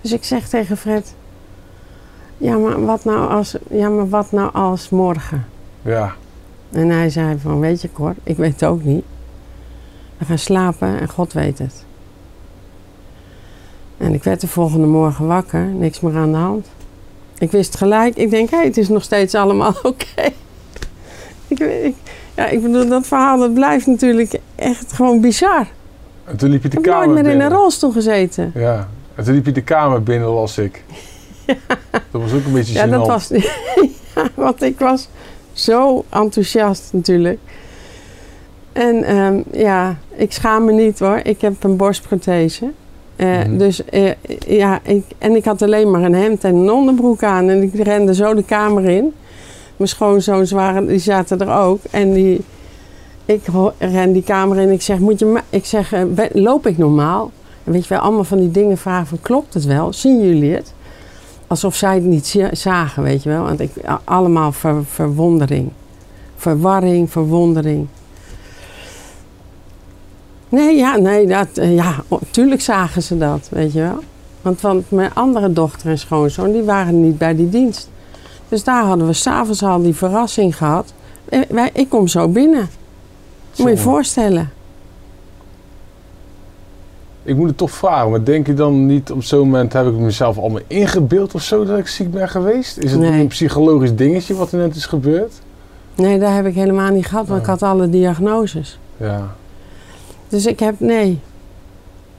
Dus 0.00 0.12
ik 0.12 0.24
zeg 0.24 0.48
tegen 0.48 0.76
Fred, 0.76 1.14
ja, 2.38 2.56
maar 2.56 2.84
wat 2.84 3.04
nou 3.04 3.28
als, 3.30 3.56
ja, 3.70 3.88
maar 3.88 4.08
wat 4.08 4.32
nou 4.32 4.52
als 4.52 4.88
morgen? 4.90 5.46
Ja. 5.82 6.12
En 6.72 6.88
hij 6.88 7.10
zei 7.10 7.38
van, 7.38 7.60
weet 7.60 7.82
je 7.82 7.92
Cor, 7.92 8.14
ik 8.22 8.36
weet 8.36 8.52
het 8.52 8.64
ook 8.64 8.84
niet. 8.84 9.04
We 10.18 10.24
gaan 10.24 10.38
slapen 10.38 11.00
en 11.00 11.08
God 11.08 11.32
weet 11.32 11.58
het. 11.58 11.84
En 13.96 14.14
ik 14.14 14.24
werd 14.24 14.40
de 14.40 14.48
volgende 14.48 14.86
morgen 14.86 15.26
wakker, 15.26 15.64
niks 15.64 16.00
meer 16.00 16.16
aan 16.16 16.32
de 16.32 16.38
hand. 16.38 16.66
Ik 17.38 17.50
wist 17.50 17.76
gelijk, 17.76 18.16
ik 18.16 18.30
denk, 18.30 18.50
hé, 18.50 18.64
het 18.64 18.76
is 18.76 18.88
nog 18.88 19.02
steeds 19.02 19.34
allemaal 19.34 19.74
oké. 19.82 20.32
Ik, 21.48 21.94
ja, 22.34 22.46
ik 22.46 22.62
bedoel, 22.62 22.88
dat 22.88 23.06
verhaal 23.06 23.38
dat 23.38 23.54
blijft 23.54 23.86
natuurlijk 23.86 24.40
echt 24.54 24.92
gewoon 24.92 25.20
bizar. 25.20 25.66
En 26.24 26.36
toen 26.36 26.50
liep 26.50 26.62
je 26.62 26.68
de 26.68 26.78
Ik 26.78 26.84
heb 26.84 26.94
nooit 26.94 27.10
meer 27.10 27.32
in 27.32 27.40
een 27.40 27.50
rolstoel 27.50 27.90
gezeten. 27.90 28.52
Ja. 28.54 28.88
En 29.14 29.24
toen 29.24 29.34
liep 29.34 29.46
je 29.46 29.52
de 29.52 29.62
kamer 29.62 30.02
binnen, 30.02 30.28
las 30.28 30.58
ik. 30.58 30.84
Dat 32.10 32.22
was 32.22 32.32
ook 32.32 32.44
een 32.44 32.52
beetje 32.52 32.72
Ja, 32.72 32.86
dat 32.86 33.06
was. 33.06 33.28
ja, 34.14 34.28
want 34.34 34.62
ik 34.62 34.78
was 34.78 35.08
zo 35.52 36.04
enthousiast 36.08 36.88
natuurlijk. 36.92 37.38
En 38.74 39.02
ehm, 39.04 39.40
ja, 39.52 39.96
ik 40.16 40.32
schaam 40.32 40.64
me 40.64 40.72
niet 40.72 40.98
hoor. 40.98 41.20
Ik 41.22 41.40
heb 41.40 41.64
een 41.64 41.76
borstprothese. 41.76 42.70
Eh, 43.16 43.28
Mhm. 43.38 43.56
Dus 43.56 43.84
eh, 43.84 44.10
ja, 44.46 44.80
ik, 44.82 45.04
en 45.18 45.36
ik 45.36 45.44
had 45.44 45.62
alleen 45.62 45.90
maar 45.90 46.02
een 46.02 46.14
hemd 46.14 46.44
en 46.44 46.54
een 46.54 46.70
onderbroek 46.70 47.22
aan. 47.22 47.48
En 47.48 47.62
ik 47.62 47.74
rende 47.74 48.14
zo 48.14 48.34
de 48.34 48.42
kamer 48.44 48.84
in. 48.84 49.12
Mijn 49.76 49.88
schoonzoons 49.88 50.50
waren, 50.50 50.86
die 50.86 50.98
zaten 50.98 51.40
er 51.40 51.56
ook. 51.58 51.80
En 51.90 52.12
die, 52.12 52.40
ik 53.24 53.40
ren 53.78 54.12
die 54.12 54.22
kamer 54.22 54.58
in. 54.58 54.70
Ik 54.70 54.82
zeg, 54.82 54.98
moet 54.98 55.18
je 55.18 55.40
ik 55.50 55.64
zeg, 55.64 55.92
eh, 55.92 56.02
loop 56.32 56.66
ik 56.66 56.78
normaal? 56.78 57.30
En 57.64 57.72
weet 57.72 57.82
je 57.82 57.88
wel, 57.88 57.98
allemaal 58.02 58.24
van 58.24 58.38
die 58.38 58.50
dingen 58.50 58.78
vragen 58.78 59.06
van, 59.06 59.18
klopt 59.20 59.54
het 59.54 59.64
wel? 59.64 59.92
Zien 59.92 60.20
jullie 60.26 60.54
het? 60.54 60.72
Alsof 61.46 61.74
zij 61.74 61.94
het 61.94 62.04
niet 62.04 62.38
zagen, 62.52 63.02
weet 63.02 63.22
je 63.22 63.28
wel. 63.28 63.42
Want 63.42 63.60
ik, 63.60 63.70
allemaal 64.04 64.52
ver- 64.52 64.84
verwondering. 64.84 65.70
Verwarring, 66.36 67.10
verwondering. 67.10 67.86
Nee, 70.54 70.76
ja, 70.76 70.96
nee, 70.96 71.26
dat, 71.26 71.48
eh, 71.54 71.74
ja, 71.74 71.94
tuurlijk 72.30 72.60
zagen 72.60 73.02
ze 73.02 73.18
dat, 73.18 73.48
weet 73.50 73.72
je 73.72 73.80
wel. 73.80 73.98
Want, 74.42 74.60
want 74.60 74.90
mijn 74.90 75.14
andere 75.14 75.52
dochter 75.52 75.90
en 75.90 75.98
schoonzoon, 75.98 76.52
die 76.52 76.62
waren 76.62 77.00
niet 77.00 77.18
bij 77.18 77.34
die 77.34 77.48
dienst. 77.48 77.90
Dus 78.48 78.64
daar 78.64 78.84
hadden 78.84 79.06
we 79.06 79.12
s'avonds 79.12 79.62
al 79.62 79.82
die 79.82 79.94
verrassing 79.94 80.56
gehad. 80.56 80.92
Eh, 81.28 81.40
wij, 81.48 81.70
ik 81.72 81.88
kom 81.88 82.08
zo 82.08 82.28
binnen. 82.28 82.68
Moet 83.56 83.66
je 83.66 83.68
je 83.74 83.76
voorstellen. 83.76 84.50
Ik 87.22 87.36
moet 87.36 87.48
het 87.48 87.56
toch 87.56 87.70
vragen, 87.70 88.10
maar 88.10 88.24
denk 88.24 88.46
je 88.46 88.54
dan 88.54 88.86
niet 88.86 89.10
op 89.10 89.22
zo'n 89.22 89.38
moment 89.38 89.72
heb 89.72 89.86
ik 89.86 89.92
mezelf 89.94 90.38
allemaal 90.38 90.60
ingebeeld 90.66 91.34
of 91.34 91.42
zo 91.42 91.64
dat 91.64 91.78
ik 91.78 91.86
ziek 91.86 92.10
ben 92.10 92.28
geweest? 92.28 92.78
Is 92.78 92.90
het 92.90 93.00
Nee. 93.00 93.20
een 93.20 93.26
psychologisch 93.26 93.94
dingetje 93.94 94.34
wat 94.34 94.52
er 94.52 94.58
net 94.58 94.76
is 94.76 94.86
gebeurd? 94.86 95.32
Nee, 95.94 96.18
dat 96.18 96.30
heb 96.32 96.46
ik 96.46 96.54
helemaal 96.54 96.90
niet 96.90 97.06
gehad, 97.06 97.26
want 97.26 97.40
ik 97.40 97.46
had 97.46 97.62
alle 97.62 97.90
diagnoses. 97.90 98.78
Ja. 98.96 99.34
Dus 100.28 100.46
ik 100.46 100.60
heb, 100.60 100.74
nee. 100.78 101.20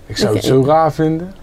Ik 0.05 0.17
zou 0.17 0.29
Ik- 0.29 0.41
het 0.41 0.45
zo 0.45 0.63
raar 0.65 0.93
vinden. 0.93 1.33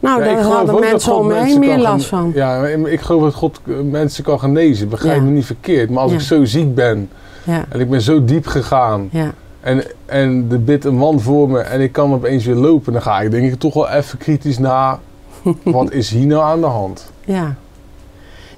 Nou, 0.00 0.24
Ja, 0.24 0.34
daar 0.34 0.42
hadden 0.44 0.80
mensen 0.80 1.16
om 1.16 1.26
me 1.26 1.34
heen 1.34 1.58
meer 1.58 1.78
last 1.78 2.06
van. 2.06 2.32
Ja, 2.34 2.66
ik 2.66 3.00
geloof 3.00 3.22
dat 3.22 3.34
God 3.34 3.60
eh, 3.66 3.74
mensen 3.80 4.24
kan 4.24 4.38
genezen. 4.38 4.88
Begrijp 4.88 5.22
me 5.22 5.30
niet 5.30 5.46
verkeerd. 5.46 5.90
Maar 5.90 6.02
als 6.02 6.12
ik 6.12 6.20
zo 6.20 6.44
ziek 6.44 6.74
ben 6.74 7.10
Ja, 7.44 7.64
en 7.68 7.80
ik 7.80 7.90
ben 7.90 8.00
zo 8.02 8.24
diep 8.24 8.46
gegaan 8.46 9.08
ja, 9.12 9.32
en, 9.60 9.84
en 10.06 10.46
er 10.50 10.62
bidt 10.64 10.84
een 10.84 10.96
man 10.96 11.20
voor 11.20 11.48
me 11.50 11.58
en 11.60 11.80
ik 11.80 11.92
kan 11.92 12.12
opeens 12.14 12.44
weer 12.44 12.54
lopen, 12.54 12.92
dan 12.92 13.02
ga 13.02 13.20
ik 13.20 13.30
denk 13.30 13.52
ik 13.52 13.58
toch 13.58 13.74
wel 13.74 13.88
even 13.88 14.18
kritisch 14.18 14.58
na. 14.58 14.98
wat 15.64 15.92
is 15.92 16.10
hier 16.10 16.26
nou 16.26 16.42
aan 16.42 16.60
de 16.60 16.66
hand? 16.66 17.10
ja. 17.24 17.54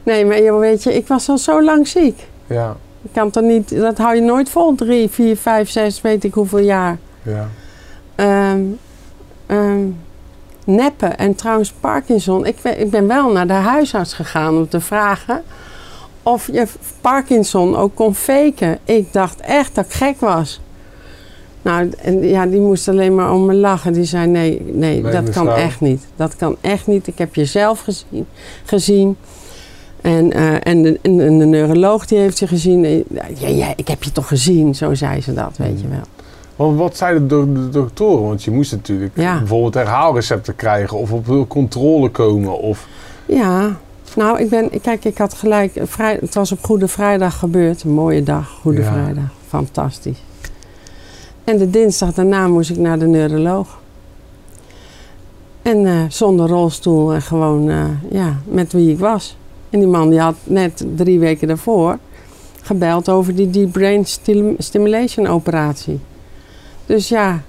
Nee, 0.02 0.24
maar 0.24 0.58
weet 0.58 0.82
je, 0.82 0.94
ik 0.94 1.06
was 1.06 1.28
al 1.28 1.38
zo 1.38 1.62
lang 1.64 1.88
ziek. 1.88 2.26
Ja, 2.46 2.76
Ik 3.06 3.12
kan 3.12 3.30
toch 3.30 3.42
niet, 3.42 3.76
dat 3.80 3.98
hou 3.98 4.14
je 4.14 4.20
nooit 4.20 4.48
vol. 4.48 4.74
Drie, 4.74 5.08
vier, 5.08 5.36
vijf, 5.36 5.70
zes, 5.70 6.00
weet 6.00 6.24
ik 6.24 6.34
hoeveel 6.34 6.58
jaar. 6.58 6.98
ja. 7.22 7.48
Ehm 8.14 8.60
ehm, 9.46 9.86
neppen 10.64 11.18
en 11.18 11.34
trouwens 11.34 11.72
Parkinson. 11.80 12.46
Ik, 12.46 12.56
ben- 12.62 12.80
ik 12.80 12.90
ben 12.90 13.06
wel 13.06 13.32
naar 13.32 13.46
de 13.46 13.52
huisarts 13.52 14.12
gegaan 14.12 14.56
om 14.56 14.68
te 14.68 14.80
vragen 14.80 15.42
of 16.22 16.46
je 16.52 16.66
Parkinson 17.00 17.76
ook 17.76 17.94
kon 17.94 18.14
faken. 18.14 18.78
Ik 18.84 19.12
dacht 19.12 19.40
echt 19.40 19.74
dat 19.74 19.84
ik 19.84 19.92
gek 19.92 20.20
was. 20.20 20.60
Nou, 21.62 21.90
en 21.98 22.22
ja, 22.28 22.46
die 22.46 22.60
moest 22.60 22.88
alleen 22.88 23.14
maar 23.14 23.32
om 23.32 23.46
me 23.46 23.54
lachen. 23.54 23.92
Die 23.92 24.04
zei: 24.04 24.26
nee, 24.26 24.60
nee, 24.64 25.02
Nee, 25.02 25.12
dat 25.12 25.30
kan 25.30 25.48
echt 25.50 25.80
niet. 25.80 26.06
Dat 26.16 26.36
kan 26.36 26.56
echt 26.60 26.86
niet. 26.86 27.06
Ik 27.06 27.18
heb 27.18 27.34
je 27.34 27.44
zelf 27.44 27.80
gezien. 27.80 28.26
gezien. 28.64 29.16
En, 30.06 30.32
eh, 30.32 30.54
en, 30.62 30.82
de, 30.82 30.98
en 31.02 31.38
de 31.38 31.44
neuroloog 31.44 32.06
die 32.06 32.18
heeft 32.18 32.38
je 32.38 32.46
gezien. 32.46 32.84
Eh, 32.84 33.04
Ja, 33.38 33.48
ja, 33.48 33.72
ik 33.76 33.88
heb 33.88 34.02
je 34.02 34.12
toch 34.12 34.28
gezien, 34.28 34.74
zo 34.74 34.94
zei 34.94 35.20
ze 35.20 35.34
dat, 35.34 35.56
weet 35.56 35.80
je 35.80 35.88
wel. 35.88 36.00
Want 36.56 36.78
wat 36.78 36.96
zeiden 36.96 37.28
de, 37.28 37.52
de 37.52 37.68
doktoren? 37.68 38.26
Want 38.26 38.42
je 38.42 38.50
moest 38.50 38.72
natuurlijk 38.72 39.16
Ja. 39.16 39.38
bijvoorbeeld 39.38 39.74
herhaalrecepten 39.74 40.56
krijgen 40.56 40.98
of 40.98 41.12
op 41.12 41.48
controle 41.48 42.08
komen. 42.10 42.58
Of, 42.58 42.86
Ja, 43.26 43.76
nou, 44.16 44.38
ik 44.40 44.48
ben, 44.48 44.70
kijk, 44.80 45.04
ik 45.04 45.18
had 45.18 45.34
gelijk, 45.34 45.76
eh, 45.76 45.84
vrij, 45.86 46.18
het 46.20 46.34
was 46.34 46.52
op 46.52 46.64
Goede 46.64 46.88
Vrijdag 46.88 47.38
gebeurd, 47.38 47.82
een 47.82 47.90
mooie 47.90 48.22
dag, 48.22 48.48
Goede 48.62 48.82
Ja. 48.82 48.92
Vrijdag, 48.92 49.30
fantastisch. 49.48 50.22
En 51.44 51.58
de 51.58 51.70
dinsdag 51.70 52.12
daarna 52.14 52.48
moest 52.48 52.70
ik 52.70 52.76
naar 52.78 52.98
de 52.98 53.06
neuroloog. 53.06 53.78
En 55.62 56.06
zonder 56.12 56.48
rolstoel 56.48 57.12
en 57.14 57.22
gewoon, 57.22 57.64
ja, 58.10 58.36
met 58.44 58.72
wie 58.72 58.90
ik 58.90 58.98
was. 58.98 59.36
En 59.76 59.82
die 59.82 59.90
man 59.90 60.10
die 60.10 60.20
had 60.20 60.36
net 60.44 60.84
drie 60.94 61.18
weken 61.18 61.48
daarvoor 61.48 61.98
gebeld 62.62 63.08
over 63.08 63.34
die 63.34 63.50
deep 63.50 63.72
brain 63.72 64.04
stim- 64.04 64.54
stimulation 64.58 65.26
operatie. 65.26 66.00
Dus 66.86 67.08
ja, 67.08 67.42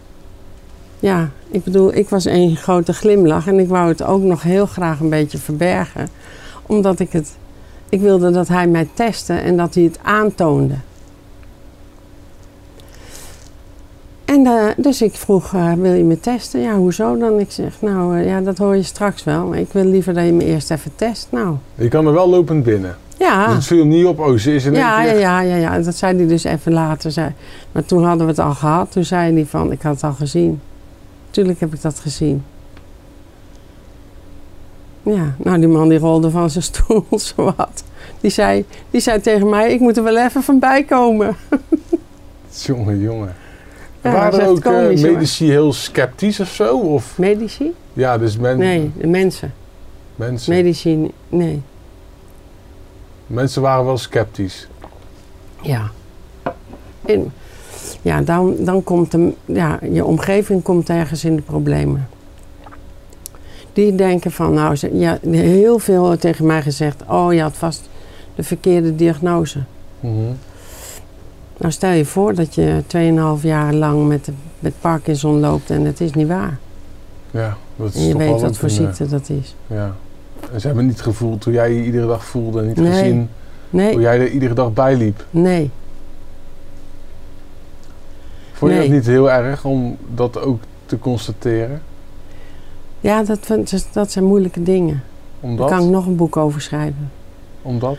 ja, 1.00 1.30
ik 1.52 1.64
bedoel, 1.64 1.94
ik 1.94 2.10
was 2.10 2.26
één 2.26 2.56
grote 2.56 2.94
glimlach 2.94 3.48
en 3.48 3.60
ik 3.60 3.68
wou 3.68 3.88
het 3.88 4.04
ook 4.04 4.22
nog 4.22 4.42
heel 4.42 4.66
graag 4.66 5.00
een 5.00 5.10
beetje 5.10 5.38
verbergen. 5.38 6.10
Omdat 6.66 7.00
ik 7.00 7.12
het, 7.12 7.38
ik 7.90 8.00
wilde 8.02 8.32
dat 8.32 8.48
hij 8.48 8.68
mij 8.68 8.88
testte 8.94 9.34
en 9.34 9.58
dat 9.58 9.74
hij 9.74 9.84
het 9.84 10.00
aantoonde. 10.02 10.76
En 14.28 14.46
eh, 14.46 14.66
dus 14.78 15.02
ik 15.02 15.14
vroeg, 15.16 15.54
eh, 15.54 15.74
wil 15.74 15.94
je 15.94 16.04
me 16.04 16.20
testen? 16.20 16.62
Ja, 16.62 16.76
hoezo 16.76 17.18
dan? 17.18 17.40
Ik 17.40 17.52
zeg, 17.52 17.82
nou 17.82 18.18
eh, 18.20 18.26
ja, 18.26 18.42
dat 18.42 18.58
hoor 18.58 18.76
je 18.76 18.84
straks 18.84 19.24
wel. 19.24 19.56
Ik 19.56 19.72
wil 19.72 19.84
liever 19.86 20.14
dat 20.14 20.26
je 20.26 20.34
me 20.34 20.44
eerst 20.46 20.72
even 20.72 20.92
test. 20.96 21.28
Nou, 21.32 21.56
Je 21.76 21.88
kan 21.88 22.08
er 22.08 22.14
wel 22.14 22.30
lopend 22.30 22.64
binnen. 22.64 22.98
ja. 23.18 23.46
Dus 23.46 23.56
het 23.56 23.66
viel 23.66 23.86
niet 23.86 24.06
op, 24.06 24.20
oh, 24.20 24.38
ze 24.38 24.56
is 24.56 24.66
in 24.66 24.74
Ja, 24.74 25.02
ja, 25.04 25.12
ja, 25.14 25.40
ja, 25.42 25.56
ja. 25.56 25.80
Dat 25.80 25.96
zei 25.96 26.18
hij 26.18 26.28
dus 26.28 26.44
even 26.44 26.74
later. 26.74 27.12
Zei. 27.12 27.32
Maar 27.72 27.86
toen 27.86 28.04
hadden 28.04 28.26
we 28.26 28.32
het 28.32 28.42
al 28.42 28.54
gehad. 28.54 28.92
Toen 28.92 29.04
zei 29.04 29.34
hij 29.34 29.46
van, 29.46 29.72
ik 29.72 29.82
had 29.82 29.94
het 29.94 30.04
al 30.04 30.14
gezien. 30.14 30.62
Tuurlijk 31.30 31.60
heb 31.60 31.74
ik 31.74 31.82
dat 31.82 32.00
gezien. 32.00 32.44
Ja, 35.04 35.36
nou 35.38 35.60
die 35.60 35.68
man 35.68 35.90
die 35.90 36.00
rolde 36.00 36.30
van 36.30 36.50
zijn 36.50 36.64
stoel 36.64 37.06
zowat. 37.36 37.84
Die 38.22 38.32
zei, 38.32 38.66
die 38.92 39.02
zei 39.02 39.22
tegen 39.22 39.50
mij, 39.50 39.74
ik 39.74 39.80
moet 39.80 39.98
er 39.98 40.04
wel 40.04 40.18
even 40.18 40.44
van 40.44 40.60
bij 40.60 40.84
komen. 40.84 41.36
Jongen, 42.66 43.00
jongen. 43.00 43.36
Ja, 44.04 44.12
Waren 44.12 44.40
er 44.40 44.48
ook 44.48 44.66
eh, 44.66 44.72
hoor. 44.72 44.82
medici 45.12 45.50
heel 45.50 45.74
sceptisch 45.74 46.40
of 46.40 46.48
zo? 46.50 46.78
Of, 46.78 47.18
Medici? 47.18 47.74
ja, 47.94 48.18
dus 48.18 48.38
men, 48.38 48.58
Nee, 48.58 48.92
de 48.98 49.08
mensen. 49.08 49.54
mensen, 50.16 50.54
Medici, 50.54 51.12
nee. 51.30 51.62
mensen 53.28 53.62
waren 53.62 53.86
wel 53.86 53.98
sceptisch. 53.98 54.68
Ja. 55.62 55.92
En, 57.06 57.34
ja, 58.02 58.22
dan, 58.22 58.56
dan 58.60 58.84
komt 58.84 59.12
de, 59.12 59.34
ja, 59.46 59.80
je 59.92 60.06
omgeving 60.06 60.64
komt 60.64 60.90
ergens 60.90 61.24
in 61.26 61.36
de 61.36 61.42
problemen. 61.42 62.08
Die 63.74 63.96
denken 63.96 64.32
van, 64.32 64.54
nou, 64.54 64.76
ze, 64.76 64.98
ja, 64.98 65.18
heel 65.30 65.80
veel 65.80 66.18
tegen 66.18 66.46
mij 66.46 66.62
gezegd, 66.62 67.04
oh, 67.10 67.34
je 67.34 67.42
had 67.42 67.58
vast 67.58 67.90
de 68.36 68.44
verkeerde 68.44 68.96
diagnose. 68.96 69.60
Mhm. 70.00 70.32
Nou, 71.58 71.72
stel 71.72 71.92
je 71.92 72.06
voor 72.06 72.34
dat 72.36 72.56
je 72.56 72.82
2,5 73.40 73.44
jaar 73.44 73.74
lang 73.74 74.08
met, 74.08 74.30
met 74.60 74.74
Parkinson 74.82 75.40
loopt 75.40 75.70
en 75.70 75.86
het 75.86 76.02
is 76.02 76.14
niet 76.14 76.28
waar. 76.28 76.58
Ja, 77.32 77.58
dat 77.76 77.88
is 77.94 77.96
En 77.96 78.02
je 78.06 78.12
toch 78.12 78.22
weet 78.22 78.42
wat 78.42 78.58
voor 78.58 78.70
ziekte 78.70 79.08
dat 79.08 79.30
is. 79.30 79.56
eh, 79.68 79.78
Ja. 79.78 79.96
En 80.54 80.62
ze 80.62 80.68
hebben 80.68 80.86
niet 80.86 81.02
gevoeld 81.02 81.44
hoe 81.44 81.54
jij 81.54 81.74
je 81.74 81.84
iedere 81.86 82.08
dag 82.08 82.26
voelde 82.26 82.60
en 82.60 82.68
niet 82.68 82.76
Nee. 82.78 82.92
gezien 82.92 83.30
hoe 83.72 84.02
jij 84.02 84.20
er 84.20 84.30
iedere 84.30 84.54
dag 84.54 84.74
bij 84.74 84.96
liep. 84.96 85.26
nee. 85.30 85.70
Vond 88.54 88.72
je 88.72 88.78
Nee. 88.78 88.88
dat 88.88 88.98
niet 88.98 89.06
heel 89.06 89.32
erg 89.32 89.66
om 89.66 89.98
dat 90.16 90.40
ook 90.42 90.60
te 90.86 91.00
constateren? 91.00 91.82
Ja, 93.00 93.24
dat, 93.24 93.40
vind- 93.42 93.88
dat 93.94 94.12
zijn 94.12 94.26
moeilijke 94.26 94.64
dingen. 94.64 95.04
Omdat? 95.40 95.70
Daar 95.70 95.78
kan 95.78 95.88
ik 95.88 95.94
nog 95.94 96.06
een 96.06 96.16
boek 96.16 96.38
over 96.38 96.62
schrijven. 96.62 97.12
Omdat? 97.62 97.98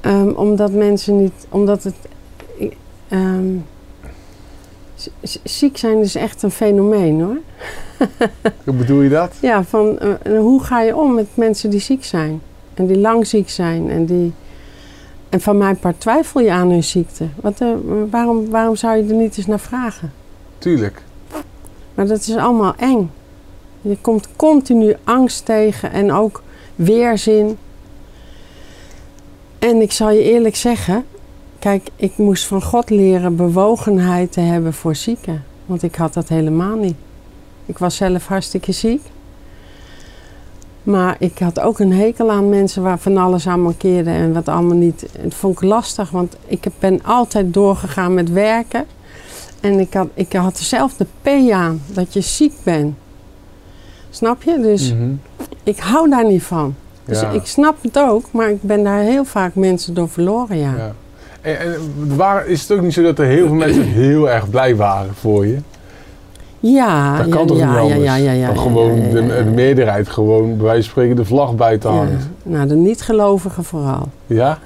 Ehm, 0.00 0.28
omdat 0.28 0.72
mensen 0.72 1.22
niet, 1.22 1.46
omdat 1.48 1.82
het. 1.82 1.94
Z- 5.22 5.38
ziek 5.42 5.76
zijn 5.76 5.98
is 5.98 6.14
echt 6.14 6.42
een 6.42 6.50
fenomeen 6.50 7.20
hoor. 7.20 7.38
Hoe 8.64 8.74
bedoel 8.74 9.00
je 9.00 9.08
dat? 9.08 9.34
Ja, 9.40 9.64
van 9.64 9.98
eh, 9.98 10.38
hoe 10.38 10.62
ga 10.62 10.80
je 10.80 10.96
om 10.96 11.14
met 11.14 11.26
mensen 11.34 11.70
die 11.70 11.80
ziek 11.80 12.04
zijn? 12.04 12.40
En 12.74 12.86
die 12.86 12.98
lang 12.98 13.26
ziek 13.26 13.50
zijn 13.50 13.90
en 13.90 14.04
die. 14.06 14.32
En 15.28 15.40
van 15.40 15.56
mijn 15.58 15.78
part 15.78 16.00
twijfel 16.00 16.40
je 16.40 16.50
aan 16.52 16.70
hun 16.70 16.84
ziekte. 16.84 17.26
Wat, 17.40 17.60
eh, 17.60 17.68
waarom, 18.10 18.50
waarom 18.50 18.76
zou 18.76 18.96
je 18.96 19.02
er 19.08 19.14
niet 19.14 19.36
eens 19.36 19.46
naar 19.46 19.60
vragen? 19.60 20.12
Tuurlijk. 20.58 21.02
Maar 21.94 22.06
dat 22.06 22.20
is 22.20 22.36
allemaal 22.36 22.74
eng. 22.76 23.10
Je 23.80 23.96
komt 24.00 24.28
continu 24.36 24.94
angst 25.04 25.44
tegen 25.44 25.92
en 25.92 26.12
ook 26.12 26.42
weerzin. 26.74 27.56
En 29.58 29.80
ik 29.80 29.92
zal 29.92 30.10
je 30.10 30.22
eerlijk 30.22 30.56
zeggen, 30.56 31.04
kijk, 31.66 31.88
ik 31.96 32.16
moest 32.16 32.44
van 32.46 32.62
God 32.62 32.90
leren 32.90 33.36
bewogenheid 33.36 34.32
te 34.32 34.40
hebben 34.40 34.72
voor 34.72 34.94
zieken. 34.94 35.44
Want 35.66 35.82
ik 35.82 35.94
had 35.94 36.14
dat 36.14 36.28
helemaal 36.28 36.76
niet. 36.76 36.94
Ik 37.66 37.78
was 37.78 37.96
zelf 37.96 38.26
hartstikke 38.26 38.72
ziek. 38.72 39.02
Maar 40.82 41.16
ik 41.18 41.38
had 41.38 41.60
ook 41.60 41.78
een 41.78 41.92
hekel 41.92 42.30
aan 42.30 42.48
mensen 42.48 42.82
waar 42.82 42.98
van 42.98 43.16
alles 43.16 43.46
aan 43.48 43.60
mankeerde 43.62 44.10
en 44.10 44.32
wat 44.32 44.48
allemaal 44.48 44.76
niet. 44.76 45.06
Het 45.20 45.34
vond 45.34 45.54
ik 45.54 45.68
lastig, 45.68 46.10
want 46.10 46.36
ik 46.46 46.64
ben 46.78 47.02
altijd 47.04 47.54
doorgegaan 47.54 48.14
met 48.14 48.30
werken. 48.30 48.84
En 49.60 49.80
ik 49.80 49.94
had, 49.94 50.08
ik 50.14 50.32
had 50.32 50.56
dezelfde 50.56 51.06
P 51.22 51.28
aan, 51.52 51.82
dat 51.86 52.12
je 52.12 52.20
ziek 52.20 52.52
bent. 52.62 52.94
Snap 54.10 54.42
je? 54.42 54.60
Dus 54.60 54.92
Mhm. 54.92 55.10
ik 55.62 55.78
hou 55.78 56.10
daar 56.10 56.26
niet 56.26 56.42
van. 56.42 56.74
Dus 57.04 57.20
Ja. 57.20 57.30
ik 57.30 57.46
snap 57.46 57.76
het 57.82 57.98
ook, 57.98 58.24
maar 58.30 58.50
ik 58.50 58.62
ben 58.62 58.84
daar 58.84 59.00
heel 59.00 59.24
vaak 59.24 59.54
mensen 59.54 59.94
door 59.94 60.08
verloren, 60.08 60.56
ja. 60.58 60.74
Ja. 60.76 60.94
En, 61.46 61.60
en 61.60 62.16
waar, 62.16 62.46
is 62.46 62.62
het 62.62 62.72
ook 62.72 62.80
niet 62.80 62.92
zo 62.92 63.02
dat 63.02 63.18
er 63.18 63.24
heel 63.26 63.46
veel 63.46 63.56
mensen 63.56 63.82
heel 64.02 64.30
erg 64.30 64.50
blij 64.50 64.76
waren 64.76 65.14
voor 65.14 65.46
je? 65.46 65.58
Ja, 66.60 67.16
Dat 67.16 67.26
ja, 67.26 67.32
kan 67.36 67.46
toch 67.46 67.58
ja, 67.58 67.70
niet 67.70 67.78
anders? 67.80 68.04
ja, 68.04 68.14
ja, 68.16 68.32
ja, 68.32 68.48
ja, 68.48 68.54
gewoon 68.54 68.96
ja, 68.96 69.06
ja, 69.06 69.12
de, 69.12 69.22
ja. 69.22 69.42
de 69.42 69.50
meerderheid 69.50 70.08
gewoon 70.08 70.56
bij 70.56 70.64
wijze 70.66 70.82
van 70.82 70.90
spreken 70.90 71.16
de 71.16 71.24
vlag 71.24 71.54
buiten 71.54 71.90
Ja. 71.90 71.96
hangt. 71.96 72.28
Nou, 72.42 72.66
de 72.68 72.74
niet-gelovigen 72.74 73.64
vooral. 73.64 74.08
Ja? 74.26 74.58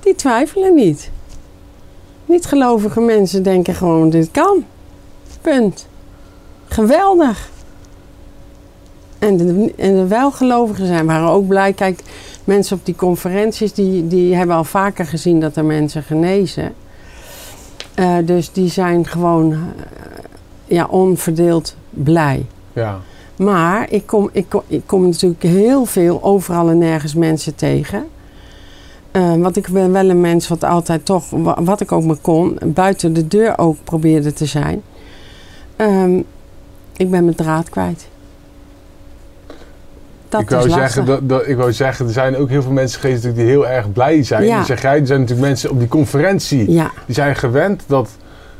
Die 0.00 0.14
twijfelen 0.14 0.74
niet. 0.74 1.10
Niet-gelovige 2.26 3.00
mensen 3.00 3.42
denken 3.42 3.74
gewoon, 3.74 4.10
dit 4.10 4.28
kan. 4.30 4.64
Punt. 5.40 5.86
Geweldig. 6.68 7.48
En 9.18 9.36
de, 9.36 9.72
en 9.76 9.94
de 9.94 10.06
welgelovigen 10.06 10.86
zijn, 10.86 11.06
waren 11.06 11.28
ook 11.28 11.46
blij. 11.46 11.72
Kijk, 11.72 12.00
mensen 12.44 12.76
op 12.76 12.84
die 12.86 12.94
conferenties, 12.96 13.72
die, 13.72 14.06
die 14.08 14.34
hebben 14.34 14.56
al 14.56 14.64
vaker 14.64 15.06
gezien 15.06 15.40
dat 15.40 15.56
er 15.56 15.64
mensen 15.64 16.02
genezen. 16.02 16.72
Eh, 17.94 18.16
dus 18.24 18.52
die 18.52 18.68
zijn 18.70 19.06
gewoon 19.06 19.52
eh, 19.52 19.58
ja, 20.64 20.86
onverdeeld 20.90 21.76
blij. 21.90 22.46
Ja. 22.72 22.98
Maar 23.36 23.90
ik 23.90 24.06
kom, 24.06 24.28
ik, 24.32 24.46
kom, 24.48 24.62
ik 24.66 24.82
kom 24.86 25.02
natuurlijk 25.02 25.42
heel 25.42 25.84
veel 25.84 26.22
overal 26.22 26.68
en 26.70 26.78
nergens 26.78 27.14
mensen 27.14 27.54
tegen. 27.54 28.06
Eh, 29.10 29.34
want 29.36 29.56
ik 29.56 29.68
ben 29.68 29.92
wel 29.92 30.08
een 30.08 30.20
mens 30.20 30.48
wat 30.48 30.64
altijd 30.64 31.04
toch, 31.04 31.30
wa- 31.30 31.62
wat 31.62 31.80
ik 31.80 31.92
ook 31.92 32.04
maar 32.04 32.16
kon, 32.20 32.58
buiten 32.64 33.12
de 33.12 33.26
deur 33.28 33.58
ook 33.58 33.76
probeerde 33.84 34.32
te 34.32 34.46
zijn. 34.46 34.82
Ehm, 35.76 36.16
ik 36.96 37.10
ben 37.10 37.24
mijn 37.24 37.34
draad 37.36 37.68
kwijt. 37.68 38.08
Dat 40.34 40.42
ik, 40.42 40.50
wou 40.50 40.66
is 40.66 40.72
zeggen, 40.74 41.04
dat, 41.04 41.28
dat, 41.28 41.46
ik 41.48 41.56
wou 41.56 41.72
zeggen, 41.72 42.06
er 42.06 42.12
zijn 42.12 42.36
ook 42.36 42.48
heel 42.48 42.62
veel 42.62 42.72
mensen 42.72 43.00
geweest 43.00 43.22
die 43.22 43.44
heel 43.44 43.66
erg 43.66 43.92
blij 43.92 44.22
zijn. 44.22 44.44
Ja. 44.44 44.56
Dan 44.56 44.64
zeg 44.64 44.82
jij, 44.82 45.00
er 45.00 45.06
zijn 45.06 45.20
natuurlijk 45.20 45.46
mensen 45.48 45.70
op 45.70 45.78
die 45.78 45.88
conferentie, 45.88 46.70
Ja, 46.72 46.90
die 47.06 47.14
zijn 47.14 47.36
gewend 47.36 47.82
dat, 47.86 48.10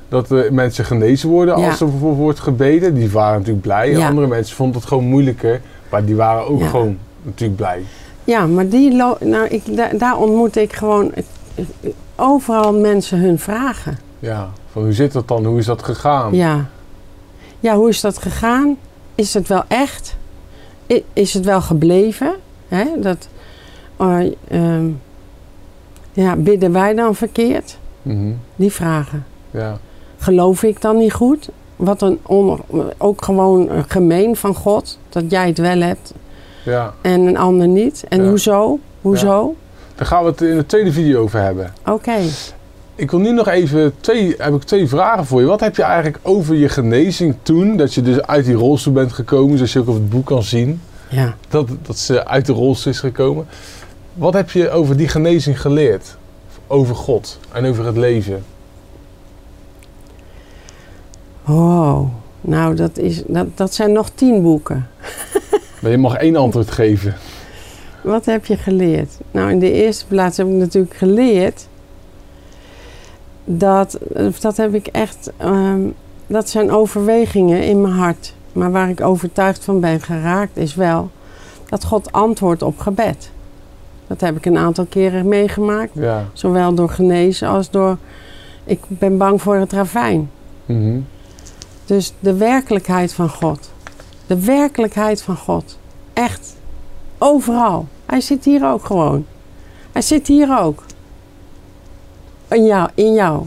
dat 0.08 0.28
de 0.28 0.48
mensen 0.52 0.84
genezen 0.84 1.28
worden 1.28 1.54
als 1.54 1.80
er 1.80 1.88
voor 2.00 2.14
wordt 2.14 2.40
gebeden. 2.40 2.94
Die 2.94 3.10
waren 3.10 3.38
natuurlijk 3.38 3.62
blij. 3.66 4.04
Andere 4.06 4.26
mensen 4.26 4.56
vonden 4.56 4.76
het 4.80 4.88
gewoon 4.88 5.04
moeilijker, 5.04 5.60
maar 5.90 6.04
die 6.04 6.16
waren 6.16 6.46
ook 6.46 6.64
gewoon 6.68 6.98
natuurlijk 7.22 7.56
blij. 7.58 7.82
ja 8.24 8.46
maar 8.46 8.68
die 8.68 8.92
nou, 8.92 9.46
ik, 9.48 9.76
da- 9.76 9.90
daar 9.98 10.16
ontmoet 10.16 10.56
ik 10.56 10.72
gewoon 10.72 11.12
eh, 11.14 11.22
eh, 11.80 11.90
overal 12.16 12.72
mensen 12.74 13.18
hun 13.18 13.38
vragen. 13.38 13.98
Ja, 14.18 14.50
van 14.72 14.82
hoe 14.82 14.92
zit 14.92 15.12
dat 15.12 15.28
dan? 15.28 15.44
Hoe 15.44 15.58
is 15.58 15.66
dat 15.66 15.82
gegaan? 15.82 16.34
Ja. 16.34 16.66
Ja, 17.60 17.76
hoe 17.76 17.88
is 17.88 18.00
dat 18.00 18.18
gegaan? 18.18 18.76
Is 19.14 19.34
het 19.34 19.48
wel 19.48 19.62
echt? 19.68 20.16
Is 21.12 21.34
het 21.34 21.44
wel 21.44 21.60
gebleven? 21.60 22.34
Hè? 22.68 22.84
Dat, 22.96 23.28
eh, 23.96 24.20
ehm, 24.48 24.86
ja, 26.12 26.36
bidden 26.36 26.72
wij 26.72 26.94
dan 26.94 27.14
verkeerd? 27.14 27.78
Mhm. 28.02 28.32
Die 28.56 28.72
vragen. 28.72 29.24
ja. 29.50 29.78
Geloof 30.18 30.62
ik 30.62 30.80
dan 30.80 30.96
niet 30.96 31.12
goed? 31.12 31.48
Wat 31.76 32.02
een 32.02 32.18
on, 32.22 32.60
ook 32.98 33.24
gewoon 33.24 33.70
gemeen 33.88 34.36
van 34.36 34.54
God, 34.54 34.98
dat 35.08 35.24
jij 35.28 35.46
het 35.46 35.58
wel 35.58 35.80
hebt 35.80 36.12
ja. 36.64 36.94
en 37.00 37.20
een 37.20 37.36
ander 37.36 37.68
niet. 37.68 38.04
En 38.08 38.22
Ja. 38.22 38.28
hoezo? 38.28 38.78
Hoezo? 39.00 39.54
Daar 39.94 40.06
gaan 40.06 40.24
we 40.24 40.30
het 40.30 40.40
in 40.40 40.56
de 40.56 40.66
tweede 40.66 40.92
video 40.92 41.22
over 41.22 41.40
hebben. 41.40 41.72
Oké. 41.86 42.16
Ik 42.96 43.10
wil 43.10 43.20
nu 43.20 43.32
nog 43.32 43.48
even 43.48 43.94
twee, 44.00 44.34
heb 44.38 44.54
ik 44.54 44.62
twee 44.62 44.88
vragen 44.88 45.26
voor 45.26 45.40
je. 45.40 45.46
Wat 45.46 45.60
heb 45.60 45.76
je 45.76 45.82
eigenlijk 45.82 46.18
over 46.22 46.54
je 46.54 46.68
genezing 46.68 47.34
toen, 47.42 47.76
dat 47.76 47.94
je 47.94 48.02
dus 48.02 48.22
uit 48.22 48.44
die 48.44 48.54
rolstoel 48.54 48.92
bent 48.92 49.12
gekomen, 49.12 49.56
zoals 49.56 49.72
je 49.72 49.78
ook 49.78 49.88
op 49.88 49.94
het 49.94 50.10
boek 50.10 50.26
kan 50.26 50.42
zien, 50.42 50.80
Ja. 51.08 51.36
dat, 51.48 51.68
dat 51.82 51.98
ze 51.98 52.26
uit 52.26 52.46
de 52.46 52.52
rolstoel 52.52 52.92
is 52.92 52.98
gekomen. 53.00 53.46
Wat 54.14 54.34
heb 54.34 54.50
je 54.50 54.70
over 54.70 54.96
die 54.96 55.08
genezing 55.08 55.60
geleerd? 55.60 56.16
Over 56.66 56.94
God 56.94 57.38
en 57.52 57.64
over 57.66 57.86
het 57.86 57.96
leven? 57.96 58.44
Wow. 61.44 62.08
Nou, 62.40 62.74
dat, 62.74 62.98
is, 62.98 63.22
dat, 63.26 63.46
dat 63.54 63.74
zijn 63.74 63.92
nog 63.92 64.10
tien 64.14 64.42
boeken. 64.42 64.86
Maar 65.80 65.90
je 65.92 65.98
mag 65.98 66.14
één 66.14 66.36
antwoord 66.36 66.70
geven. 66.70 67.14
Wat 68.02 68.24
heb 68.24 68.44
je 68.46 68.56
geleerd? 68.56 69.10
Nou, 69.30 69.50
in 69.50 69.58
de 69.58 69.72
eerste 69.72 70.06
plaats 70.06 70.36
heb 70.36 70.46
ik 70.46 70.52
natuurlijk 70.52 70.94
geleerd 70.94 71.66
dat, 73.44 73.98
of 74.12 74.40
dat 74.40 74.56
heb 74.56 74.74
ik 74.74 74.86
echt, 74.86 75.30
ehm, 75.36 75.80
dat 76.26 76.48
zijn 76.50 76.70
overwegingen 76.70 77.62
in 77.62 77.80
mijn 77.80 77.94
hart. 77.94 78.34
Maar 78.52 78.72
waar 78.72 78.88
ik 78.88 79.00
overtuigd 79.00 79.64
van 79.64 79.80
ben 79.80 80.00
geraakt 80.00 80.56
is 80.56 80.74
wel 80.74 81.10
dat 81.68 81.84
God 81.84 82.12
antwoordt 82.12 82.62
op 82.62 82.78
gebed. 82.78 83.30
Dat 84.06 84.20
heb 84.20 84.36
ik 84.36 84.46
een 84.46 84.58
aantal 84.58 84.84
keren 84.88 85.28
meegemaakt, 85.28 85.90
Ja. 85.94 86.24
zowel 86.32 86.74
door 86.74 86.90
genezen 86.90 87.48
als 87.48 87.70
door, 87.70 87.96
ik 88.64 88.80
ben 88.88 89.16
bang 89.18 89.42
voor 89.42 89.56
het 89.56 89.72
ravijn. 89.72 90.30
Mhm. 90.66 90.98
Dus 91.84 92.12
de 92.20 92.34
werkelijkheid 92.34 93.12
van 93.12 93.28
God. 93.28 93.70
De 94.26 94.44
werkelijkheid 94.44 95.22
van 95.22 95.36
God. 95.36 95.78
Echt. 96.12 96.56
Overal. 97.18 97.86
Hij 98.06 98.20
zit 98.20 98.44
hier 98.44 98.66
ook 98.66 98.84
gewoon. 98.84 99.26
Hij 99.92 100.02
zit 100.02 100.26
hier 100.26 100.58
ook. 100.60 100.82
In 102.48 102.64
jou. 102.64 102.88
In 102.94 103.12
jou. 103.14 103.42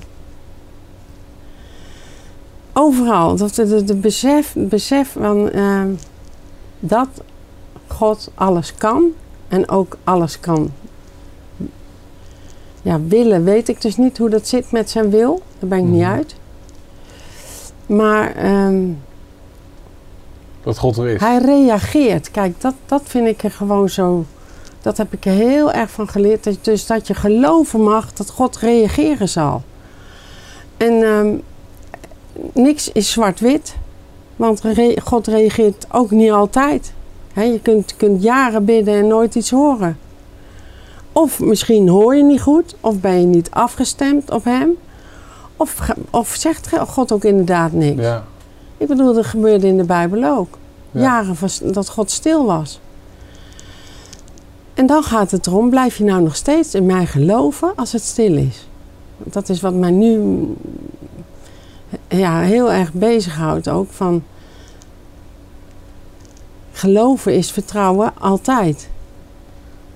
Overal. 2.73 3.35
Dat 3.35 3.55
de, 3.55 3.65
de, 3.67 3.83
de 3.83 3.95
besef, 3.95 4.53
besef 4.57 5.11
van 5.11 5.49
uh, 5.55 5.81
dat 6.79 7.07
God 7.87 8.31
alles 8.35 8.73
kan 8.75 9.05
en 9.47 9.69
ook 9.69 9.97
alles 10.03 10.39
kan 10.39 10.71
ja, 12.81 12.99
willen, 13.07 13.43
weet 13.43 13.69
ik 13.69 13.81
dus 13.81 13.97
niet 13.97 14.17
hoe 14.17 14.29
dat 14.29 14.47
zit 14.47 14.71
met 14.71 14.89
zijn 14.89 15.09
wil. 15.09 15.41
Daar 15.59 15.69
ben 15.69 15.77
ik 15.77 15.83
niet 15.83 16.01
Mhm. 16.01 16.11
uit. 16.11 16.35
Maar 17.85 18.35
ehm, 18.35 18.83
Dat 20.63 20.77
God 20.77 20.97
er 20.97 21.07
is. 21.07 21.19
hij 21.21 21.37
reageert. 21.37 22.31
Kijk, 22.31 22.61
dat, 22.61 22.73
dat 22.85 23.01
vind 23.05 23.27
ik 23.27 23.43
er 23.43 23.51
gewoon 23.51 23.89
zo. 23.89 24.25
Dat 24.87 24.97
heb 24.97 25.13
ik 25.13 25.25
er 25.25 25.31
heel 25.31 25.71
erg 25.71 25.89
van 25.91 26.07
geleerd. 26.07 26.43
Dat- 26.43 26.57
Dus 26.63 26.85
dat 26.85 27.07
je 27.07 27.13
geloven 27.13 27.83
mag 27.83 28.13
dat 28.13 28.29
God 28.29 28.57
reageren 28.57 29.29
zal. 29.29 29.61
En 30.77 31.03
ehm, 31.03 31.35
niks 32.53 32.91
is 32.91 33.11
zwart-wit. 33.11 33.75
Want 34.35 34.61
God 35.03 35.27
reageert 35.27 35.85
ook 35.91 36.11
niet 36.11 36.31
altijd. 36.31 36.93
Je 37.33 37.59
kunt, 37.61 37.95
kunt 37.97 38.23
jaren 38.23 38.65
bidden 38.65 38.93
en 38.93 39.07
nooit 39.07 39.35
iets 39.35 39.49
horen. 39.51 39.97
Of 41.11 41.39
misschien 41.39 41.87
hoor 41.87 42.15
je 42.15 42.23
niet 42.23 42.41
goed, 42.41 42.75
of 42.81 42.99
ben 42.99 43.19
je 43.19 43.25
niet 43.25 43.51
afgestemd 43.51 44.31
op 44.31 44.43
Hem. 44.43 44.69
Of, 45.57 45.89
of 46.09 46.35
zegt 46.39 46.69
God 46.87 47.11
ook 47.11 47.23
inderdaad 47.23 47.71
niks. 47.71 48.01
Ja. 48.01 48.23
Ik 48.77 48.87
bedoel, 48.87 49.13
dat 49.13 49.25
gebeurde 49.25 49.67
in 49.67 49.77
de 49.77 49.83
Bijbel 49.83 50.23
ook. 50.23 50.57
Ja. 50.91 51.01
Jaren 51.01 51.35
van- 51.35 51.71
dat 51.71 51.89
God 51.89 52.11
stil 52.11 52.45
was. 52.45 52.79
En 54.77 54.85
dan 54.85 55.03
gaat 55.03 55.31
het 55.31 55.47
erom, 55.47 55.69
blijf 55.69 55.97
je 55.97 56.03
nou 56.03 56.21
nog 56.21 56.35
steeds 56.35 56.75
in 56.75 56.85
mij 56.85 57.05
geloven 57.05 57.73
als 57.75 57.91
het 57.91 58.01
stil 58.01 58.37
is? 58.37 58.67
Dat 59.17 59.49
is 59.49 59.61
wat 59.61 59.73
mij 59.73 59.91
nu 59.91 60.45
ja, 62.07 62.39
heel 62.39 62.71
erg 62.71 62.93
bezighoudt 62.93 63.69
ook. 63.69 63.91
Van 63.91 64.23
geloven 66.71 67.35
is 67.35 67.51
vertrouwen 67.51 68.13
altijd. 68.19 68.89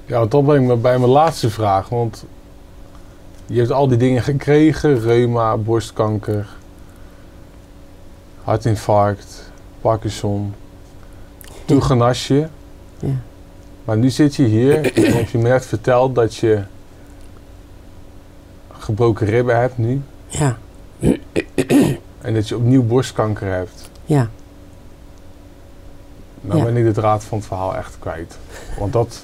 Ja, 0.06 0.26
dat 0.26 0.46
brengt 0.46 0.68
me 0.68 0.76
bij 0.76 1.00
mijn 1.00 1.12
laatste 1.12 1.50
vraag. 1.50 1.90
Want 1.90 2.26
je 3.46 3.60
hebt 3.60 3.72
al 3.72 3.88
die 3.88 3.98
dingen 3.98 4.24
gekregen: 4.24 5.00
reuma, 5.00 5.58
borstkanker, 5.58 6.48
hartinfarct, 8.44 9.52
Parkinson. 9.82 10.54
Toen. 11.66 11.82
Ja. 13.00 13.22
Maar 13.86 13.98
nu 13.98 14.10
zit 14.10 14.36
je 14.36 14.44
hier 14.44 14.94
en 14.96 15.14
heb 15.14 15.30
je 15.30 15.38
me 15.38 15.50
net 15.50 15.66
verteld 15.66 16.16
dat 16.16 16.36
je 16.36 16.64
gebroken 18.72 19.28
ribben 19.28 19.60
hebt 19.60 19.78
nu. 19.78 20.02
Ja, 20.28 20.58
En 22.22 22.34
dat 22.34 22.48
je 22.48 22.56
opnieuw 22.56 22.84
borstkanker 22.84 23.48
hebt. 23.54 23.90
ja, 24.06 24.30
Nou 26.42 26.58
Ja. 26.60 26.64
ben 26.66 26.78
ik 26.78 26.84
de 26.84 26.92
draad 26.92 27.24
van 27.24 27.38
het 27.38 27.48
verhaal 27.48 27.76
echt 27.76 27.96
kwijt. 28.00 28.38
Want 28.80 28.94
dat, 28.94 29.24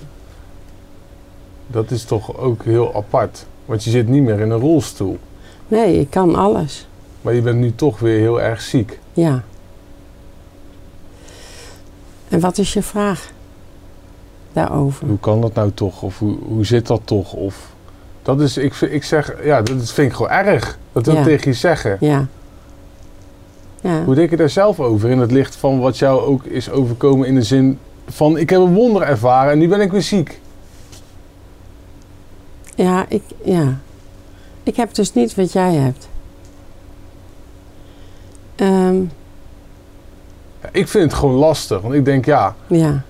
dat 1.68 1.92
is 1.92 2.04
toch 2.04 2.38
ook 2.38 2.64
heel 2.64 2.96
apart. 2.96 3.46
Want 3.66 3.84
je 3.84 3.90
zit 3.90 4.08
niet 4.08 4.24
meer 4.24 4.40
in 4.40 4.50
een 4.52 4.60
rolstoel. 4.60 5.18
nee, 5.68 6.00
ik 6.00 6.10
kan 6.10 6.36
alles. 6.36 6.88
Maar 7.22 7.34
je 7.34 7.42
bent 7.42 7.60
nu 7.60 7.76
toch 7.76 8.00
weer 8.00 8.20
heel 8.20 8.42
erg 8.42 8.62
ziek. 8.62 9.00
Ja. 9.14 9.44
En 12.30 12.40
wat 12.40 12.58
is 12.58 12.74
je 12.74 12.84
vraag 12.84 13.32
daarover? 14.58 15.08
Hoe 15.08 15.20
kan 15.20 15.42
dat 15.42 15.54
nou 15.54 15.72
toch? 15.74 16.02
Of 16.02 16.20
hoe, 16.20 16.38
hoe 16.48 16.66
zit 16.66 16.88
dat 16.88 17.02
toch? 17.04 17.34
Of, 17.34 17.56
dat 18.22 18.42
is, 18.42 18.58
ik, 18.58 18.74
ik 18.76 19.04
zeg, 19.04 19.34
ja, 19.44 19.62
dat 19.62 19.92
vind 19.92 20.10
ik 20.12 20.16
gewoon 20.16 20.32
erg. 20.32 20.78
Dat 20.92 21.06
wil 21.06 21.16
Ja. 21.16 21.24
tegen 21.24 21.52
je 21.52 21.58
zeggen. 21.58 21.98
Ja. 22.00 22.28
Ja. 23.82 24.04
Hoe 24.04 24.16
denk 24.16 24.30
je 24.30 24.36
daar 24.38 24.50
zelf 24.50 24.80
over? 24.80 25.10
In 25.10 25.20
het 25.20 25.32
licht 25.32 25.56
van 25.56 25.80
wat 25.80 25.98
jou 25.98 26.22
ook 26.22 26.44
is 26.44 26.70
overkomen 26.70 27.28
in 27.28 27.36
de 27.36 27.44
zin 27.44 27.80
van... 28.08 28.38
Ik 28.38 28.50
heb 28.50 28.60
een 28.60 28.74
wonder 28.74 29.02
ervaren 29.02 29.52
en 29.52 29.58
nu 29.58 29.68
ben 29.68 29.82
ik 29.82 29.92
weer 29.92 30.02
ziek. 30.02 30.40
Ja, 32.76 33.06
ik, 33.10 33.24
ja. 33.44 33.78
Ik 34.64 34.76
heb 34.76 34.94
dus 34.94 35.14
niet 35.14 35.36
wat 35.36 35.52
jij 35.52 35.74
hebt. 35.74 36.08
Ehm, 38.56 39.02
Ik 40.72 40.88
vind 40.88 41.04
het 41.04 41.14
gewoon 41.14 41.36
lastig. 41.36 41.82
Want 41.82 41.94
ik 41.94 42.06
denk, 42.06 42.26
ja, 42.26 42.56
ja, 42.68 43.02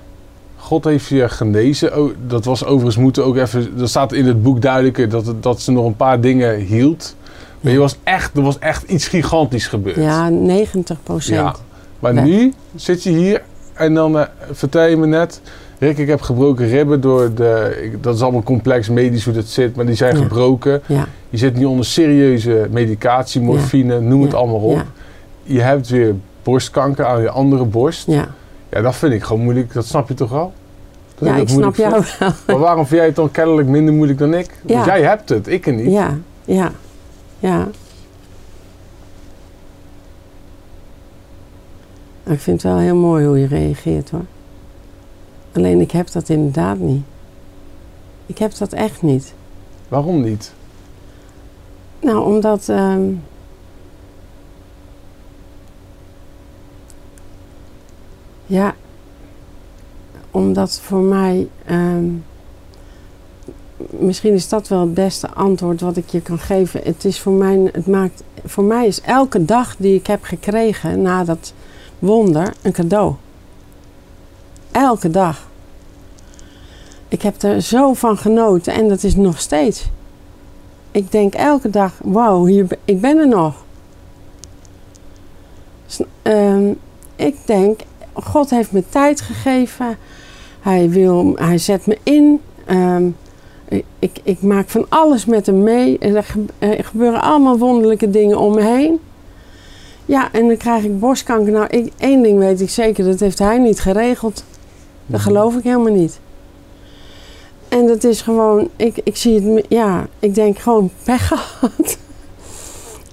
God 0.67 0.83
heeft 0.83 1.05
je 1.07 1.29
genezen. 1.29 1.97
Oh, 1.99 2.11
dat 2.27 2.45
was 2.45 2.65
overigens 2.65 2.97
moeten 2.97 3.25
ook 3.25 3.35
even... 3.37 3.73
Er 3.79 3.87
staat 3.89 4.13
in 4.13 4.25
het 4.25 4.43
boek 4.43 4.61
duidelijker 4.61 5.09
dat, 5.09 5.25
het- 5.25 5.43
dat 5.43 5.61
ze 5.61 5.71
nog 5.71 5.85
een 5.85 5.95
paar 5.95 6.21
dingen 6.21 6.55
hield. 6.59 7.15
Maar 7.61 7.71
je 7.71 7.77
was 7.79 7.97
echt, 8.03 8.37
er 8.37 8.41
was 8.41 8.59
echt 8.59 8.83
iets 8.83 9.07
gigantisch 9.07 9.67
gebeurd. 9.67 9.95
ja, 9.95 10.29
90 10.29 10.97
procent. 11.03 11.37
Ja. 11.39 11.55
Maar 11.99 12.13
Weg. 12.13 12.23
nu 12.23 12.53
zit 12.75 13.03
je 13.03 13.09
hier 13.09 13.41
en 13.73 13.93
dan 13.93 14.17
eh, 14.19 14.25
vertel 14.51 14.85
je 14.85 14.97
me 14.97 15.05
net... 15.07 15.41
Rick, 15.79 15.97
ik 15.97 16.07
heb 16.07 16.21
gebroken 16.21 16.67
ribben 16.67 17.01
door 17.01 17.33
de... 17.33 17.79
ik- 17.83 18.03
dat 18.03 18.15
is 18.15 18.21
allemaal 18.21 18.43
complex 18.43 18.89
medisch 18.89 19.25
hoe 19.25 19.33
dat 19.33 19.45
zit, 19.45 19.75
maar 19.75 19.85
die 19.85 19.95
zijn 19.95 20.15
Ja. 20.15 20.21
gebroken. 20.21 20.81
Ja, 20.85 21.07
Je 21.29 21.37
zit 21.37 21.55
nu 21.55 21.65
onder 21.65 21.85
serieuze 21.85 22.67
medicatie, 22.71 23.41
morfine, 23.41 23.99
noem 23.99 24.21
het 24.21 24.33
allemaal 24.33 24.59
op. 24.59 24.75
ja, 24.75 24.85
Je 25.43 25.61
hebt 25.61 25.89
weer 25.89 26.15
borstkanker 26.43 27.05
aan 27.05 27.21
je 27.21 27.29
andere 27.29 27.63
borst. 27.65 28.07
Ja. 28.07 28.27
Ja. 28.69 28.81
dat 28.81 28.95
vind 28.95 29.13
ik 29.13 29.23
gewoon 29.23 29.43
moeilijk. 29.43 29.73
Dat 29.73 29.85
snap 29.85 30.07
je 30.07 30.13
toch 30.13 30.29
wel? 30.29 30.53
Dat 31.15 31.27
ja 31.29 31.35
ik 31.35 31.49
snap 31.49 31.75
jou 31.75 32.03
vind. 32.03 32.17
wel. 32.19 32.31
Maar 32.47 32.57
waarom 32.57 32.85
vind 32.85 32.97
jij 32.97 33.05
het 33.07 33.15
dan 33.15 33.31
kennelijk 33.31 33.67
minder 33.67 33.93
moeilijk 33.93 34.19
dan 34.19 34.33
ik? 34.33 34.59
Want 34.63 34.85
jij 34.85 35.01
hebt 35.01 35.29
het, 35.29 35.47
ik 35.47 35.75
niet. 35.75 35.91
Ja, 35.91 36.17
ja, 36.45 36.71
ja. 37.39 37.67
Ik 42.23 42.39
vind 42.39 42.61
het 42.61 42.71
wel 42.71 42.81
heel 42.81 42.95
mooi 42.95 43.25
hoe 43.25 43.39
je 43.39 43.47
reageert 43.47 44.09
hoor. 44.09 44.25
Alleen 45.53 45.81
ik 45.81 45.91
heb 45.91 46.11
dat 46.11 46.29
inderdaad 46.29 46.77
niet. 46.77 47.03
Ik 48.25 48.37
heb 48.37 48.57
dat 48.57 48.73
echt 48.73 49.01
niet. 49.01 49.33
Waarom 49.87 50.21
niet? 50.21 50.53
Nou, 51.99 52.25
omdat. 52.33 52.69
ehm, 52.69 53.01
ja, 58.47 58.75
omdat 60.31 60.79
voor 60.79 60.99
mij. 60.99 61.47
ehm, 61.65 62.05
misschien 63.89 64.33
is 64.33 64.49
dat 64.49 64.67
wel 64.67 64.79
het 64.79 64.93
beste 64.93 65.29
antwoord 65.29 65.81
wat 65.81 65.97
ik 65.97 66.09
je 66.09 66.21
kan 66.21 66.39
geven. 66.39 66.81
Het 66.83 67.05
is 67.05 67.19
voor 67.19 67.33
mij. 67.33 67.69
Het 67.71 67.87
maakt, 67.87 68.23
voor 68.45 68.63
mij 68.63 68.87
is 68.87 69.01
elke 69.01 69.45
dag 69.45 69.75
die 69.77 69.95
ik 69.95 70.07
heb 70.07 70.23
gekregen 70.23 71.01
na 71.01 71.23
dat 71.23 71.53
wonder 71.99 72.53
een 72.61 72.71
cadeau. 72.71 73.13
Elke 74.71 75.09
dag. 75.09 75.47
Ik 77.07 77.21
heb 77.21 77.41
er 77.41 77.61
zo 77.61 77.93
van 77.93 78.17
genoten 78.17 78.73
en 78.73 78.87
dat 78.87 79.03
is 79.03 79.15
nog 79.15 79.39
steeds. 79.39 79.85
Ik 80.91 81.11
denk 81.11 81.33
elke 81.33 81.69
dag, 81.69 81.93
wauw, 82.03 82.45
hier, 82.45 82.67
ik 82.85 83.01
ben 83.01 83.17
er 83.17 83.27
nog. 83.27 83.55
Ehm, 86.21 86.71
ik 87.15 87.35
denk, 87.45 87.79
God 88.23 88.49
heeft 88.49 88.71
me 88.71 88.83
tijd 88.89 89.21
gegeven. 89.21 89.97
Hij, 90.59 90.89
wil, 90.89 91.33
hij 91.35 91.57
zet 91.57 91.85
me 91.85 91.97
in. 92.03 92.41
Ehm, 92.65 93.09
ik, 93.99 94.19
ik, 94.23 94.41
maak 94.41 94.69
van 94.69 94.85
alles 94.89 95.25
met 95.25 95.45
hem 95.45 95.63
mee. 95.63 95.97
En 95.99 96.15
er, 96.15 96.23
ge- 96.23 96.83
gebeuren 96.83 97.21
allemaal 97.21 97.57
wonderlijke 97.57 98.09
dingen 98.09 98.37
om 98.39 98.55
me 98.55 98.61
heen. 98.61 98.99
Ja, 100.05 100.31
en 100.31 100.47
dan 100.47 100.57
krijg 100.57 100.83
ik 100.83 100.99
borstkanker. 100.99 101.53
Nou, 101.53 101.67
ik, 101.67 101.93
één 101.97 102.21
ding 102.21 102.39
weet 102.39 102.61
ik 102.61 102.69
zeker, 102.69 103.05
dat 103.05 103.19
heeft 103.19 103.39
hij 103.39 103.57
niet 103.57 103.79
geregeld. 103.79 104.43
Dat 105.05 105.19
geloof 105.19 105.55
ik 105.55 105.63
helemaal 105.63 105.93
niet. 105.93 106.19
En 107.69 107.87
dat 107.87 108.03
is 108.03 108.21
gewoon, 108.21 108.69
ik, 108.75 108.99
ik 109.03 109.15
zie 109.17 109.41
het, 109.41 109.65
ja, 109.69 110.07
ik 110.19 110.35
denk 110.35 110.59
gewoon 110.59 110.91
pech 111.03 111.27
gehad. 111.27 111.97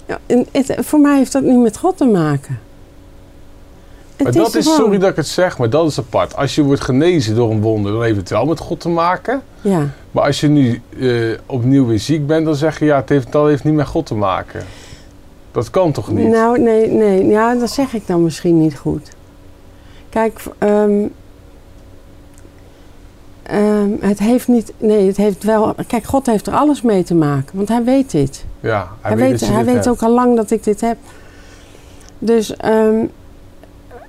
Ja, 0.07 0.19
en 0.25 0.45
het, 0.51 0.75
voor 0.79 0.99
mij 0.99 1.17
heeft 1.17 1.31
dat 1.31 1.43
niet 1.43 1.59
met 1.59 1.77
God 1.77 1.97
te 1.97 2.05
maken. 2.05 2.59
Maar 4.33 4.43
dat 4.43 4.55
is, 4.55 4.63
gewoon- 4.65 4.79
sorry 4.79 4.97
dat 4.97 5.09
ik 5.09 5.15
het 5.15 5.27
zeg, 5.27 5.57
maar 5.57 5.69
dat 5.69 5.87
is 5.87 5.99
apart. 5.99 6.35
Als 6.35 6.55
je 6.55 6.63
wordt 6.63 6.81
genezen 6.81 7.35
door 7.35 7.51
een 7.51 7.61
wonder, 7.61 7.91
dan 7.91 8.03
heeft 8.03 8.17
het 8.17 8.29
wel 8.29 8.45
met 8.45 8.59
God 8.59 8.79
te 8.79 8.89
maken. 8.89 9.41
Ja, 9.61 9.89
Maar 10.11 10.23
als 10.23 10.39
je 10.39 10.47
nu 10.47 10.81
eh, 10.99 11.09
opnieuw 11.45 11.85
weer 11.85 11.99
ziek 11.99 12.27
bent, 12.27 12.45
dan 12.45 12.55
zeg 12.55 12.79
je 12.79 12.85
ja, 12.85 12.95
het 12.95 13.09
heeft, 13.09 13.31
dat 13.31 13.47
heeft 13.47 13.63
niet 13.63 13.73
met 13.73 13.87
God 13.87 14.05
te 14.05 14.15
maken. 14.15 14.63
Dat 15.51 15.69
kan 15.69 15.91
toch 15.91 16.11
niet? 16.11 16.27
nou 16.27 16.59
nee, 16.59 16.87
nee, 16.91 17.25
ja, 17.25 17.55
dat 17.55 17.69
zeg 17.71 17.93
ik 17.93 18.07
dan 18.07 18.23
misschien 18.23 18.59
niet 18.59 18.77
goed. 18.77 19.09
Kijk, 20.09 20.39
ehm, 20.57 21.03
ehm, 23.43 23.89
het 23.99 24.19
heeft 24.19 24.47
niet, 24.47 24.73
nee, 24.77 25.07
het 25.07 25.17
heeft 25.17 25.43
wel, 25.43 25.75
kijk, 25.87 26.03
God 26.03 26.25
heeft 26.25 26.47
er 26.47 26.53
alles 26.53 26.81
mee 26.81 27.03
te 27.03 27.15
maken, 27.15 27.55
want 27.57 27.67
hij 27.67 27.83
weet 27.83 28.11
dit. 28.11 28.45
ja, 28.59 28.87
Hij, 29.01 29.15
weet, 29.17 29.29
weet, 29.39 29.49
hij 29.49 29.65
weet 29.65 29.73
hebt. 29.73 29.87
ook 29.87 30.01
al 30.01 30.11
lang 30.13 30.35
dat 30.35 30.51
ik 30.51 30.63
dit 30.63 30.81
heb. 30.81 30.97
Dus, 32.19 32.55
ehm, 32.55 33.05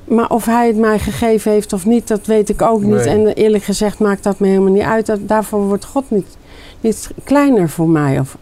maar 0.06 0.30
of 0.30 0.44
hij 0.44 0.66
het 0.66 0.76
mij 0.76 0.98
gegeven 0.98 1.52
heeft 1.52 1.72
of 1.72 1.86
niet, 1.86 2.08
dat 2.08 2.26
weet 2.26 2.48
ik 2.48 2.62
ook 2.62 2.82
niet. 2.82 3.04
Nee. 3.04 3.08
En 3.08 3.26
eerlijk 3.26 3.64
gezegd 3.64 3.98
maakt 3.98 4.22
dat 4.22 4.38
me 4.38 4.46
helemaal 4.46 4.72
niet 4.72 4.82
uit. 4.82 5.06
Dat, 5.06 5.28
daarvoor 5.28 5.60
wordt 5.60 5.84
God 5.84 6.10
niet, 6.10 6.36
niet 6.80 7.10
kleiner 7.24 7.68
voor 7.68 7.88
mij. 7.88 8.20
Of, 8.20 8.36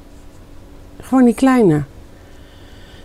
gewoon 1.01 1.25
niet 1.25 1.37
kleiner. 1.37 1.85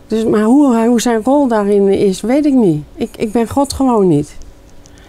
Dus, 0.08 0.26
maar 0.26 0.44
hoe, 0.44 0.88
hoe 0.88 1.02
zijn 1.02 1.24
rol 1.24 1.48
daarin 1.48 1.88
is, 1.88 2.22
weet 2.22 2.46
ik 2.46 2.54
niet. 2.54 2.84
Ik, 2.96 3.10
ik 3.18 3.32
ben 3.32 3.48
God 3.48 3.74
gewoon 3.74 4.08
niet. 4.08 4.36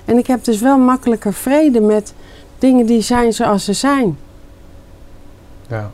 En 0.04 0.18
ik 0.18 0.26
heb 0.26 0.44
dus 0.44 0.60
wel 0.60 0.78
makkelijker 0.78 1.32
vrede 1.32 1.80
met 1.80 2.14
dingen 2.58 2.86
die 2.86 3.00
zijn 3.00 3.32
zoals 3.32 3.64
ze 3.64 3.72
zijn. 3.72 4.18
Ja. 5.68 5.90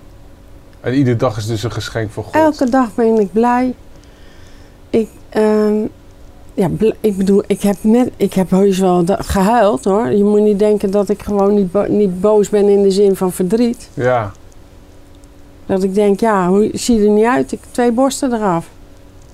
En 0.80 0.94
iedere 0.94 1.16
dag 1.16 1.36
is 1.36 1.46
dus 1.46 1.62
een 1.62 1.72
geschenk 1.72 2.10
van 2.10 2.22
God. 2.24 2.34
Elke 2.34 2.70
dag 2.70 2.94
ben 2.94 3.20
ik 3.20 3.32
blij. 3.32 3.74
Ik, 4.90 5.08
ehm, 5.28 5.84
ja, 6.56 6.70
ik 7.00 7.16
bedoel, 7.16 7.42
ik 7.46 7.62
heb 7.62 7.76
net, 7.80 8.10
ik 8.16 8.32
heb 8.34 8.50
heus 8.50 8.78
wel 8.78 9.04
gehuild 9.06 9.84
hoor. 9.84 10.10
Je 10.10 10.24
moet 10.24 10.40
niet 10.40 10.58
denken 10.58 10.90
dat 10.90 11.08
ik 11.08 11.22
gewoon 11.22 11.54
niet, 11.54 11.72
bo- 11.72 11.86
niet 11.88 12.20
boos 12.20 12.48
ben 12.48 12.68
in 12.68 12.82
de 12.82 12.90
zin 12.90 13.16
van 13.16 13.32
verdriet. 13.32 13.88
Ja. 13.94 14.32
Dat 15.66 15.82
ik 15.82 15.94
denk, 15.94 16.20
ja, 16.20 16.48
hoe 16.48 16.70
zie 16.72 17.04
er 17.04 17.10
niet 17.10 17.24
uit? 17.24 17.52
Ik 17.52 17.58
heb 17.60 17.72
twee 17.72 17.92
borsten 17.92 18.32
eraf. 18.32 18.68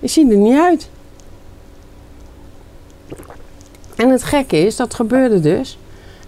Ik 0.00 0.10
zie 0.10 0.30
er 0.30 0.36
niet 0.36 0.58
uit. 0.58 0.88
En 3.96 4.08
het 4.10 4.22
gekke 4.22 4.56
is, 4.58 4.76
dat 4.76 4.94
gebeurde 4.94 5.40
dus. 5.40 5.78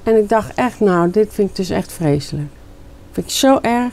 En 0.02 0.16
ik 0.16 0.28
dacht 0.28 0.54
echt, 0.54 0.80
nou, 0.80 1.10
dit 1.10 1.28
vind 1.30 1.50
ik 1.50 1.56
dus 1.56 1.70
echt 1.70 1.92
vreselijk. 1.92 2.48
Vind 3.12 3.26
ik 3.26 3.32
zo 3.32 3.58
erg. 3.62 3.92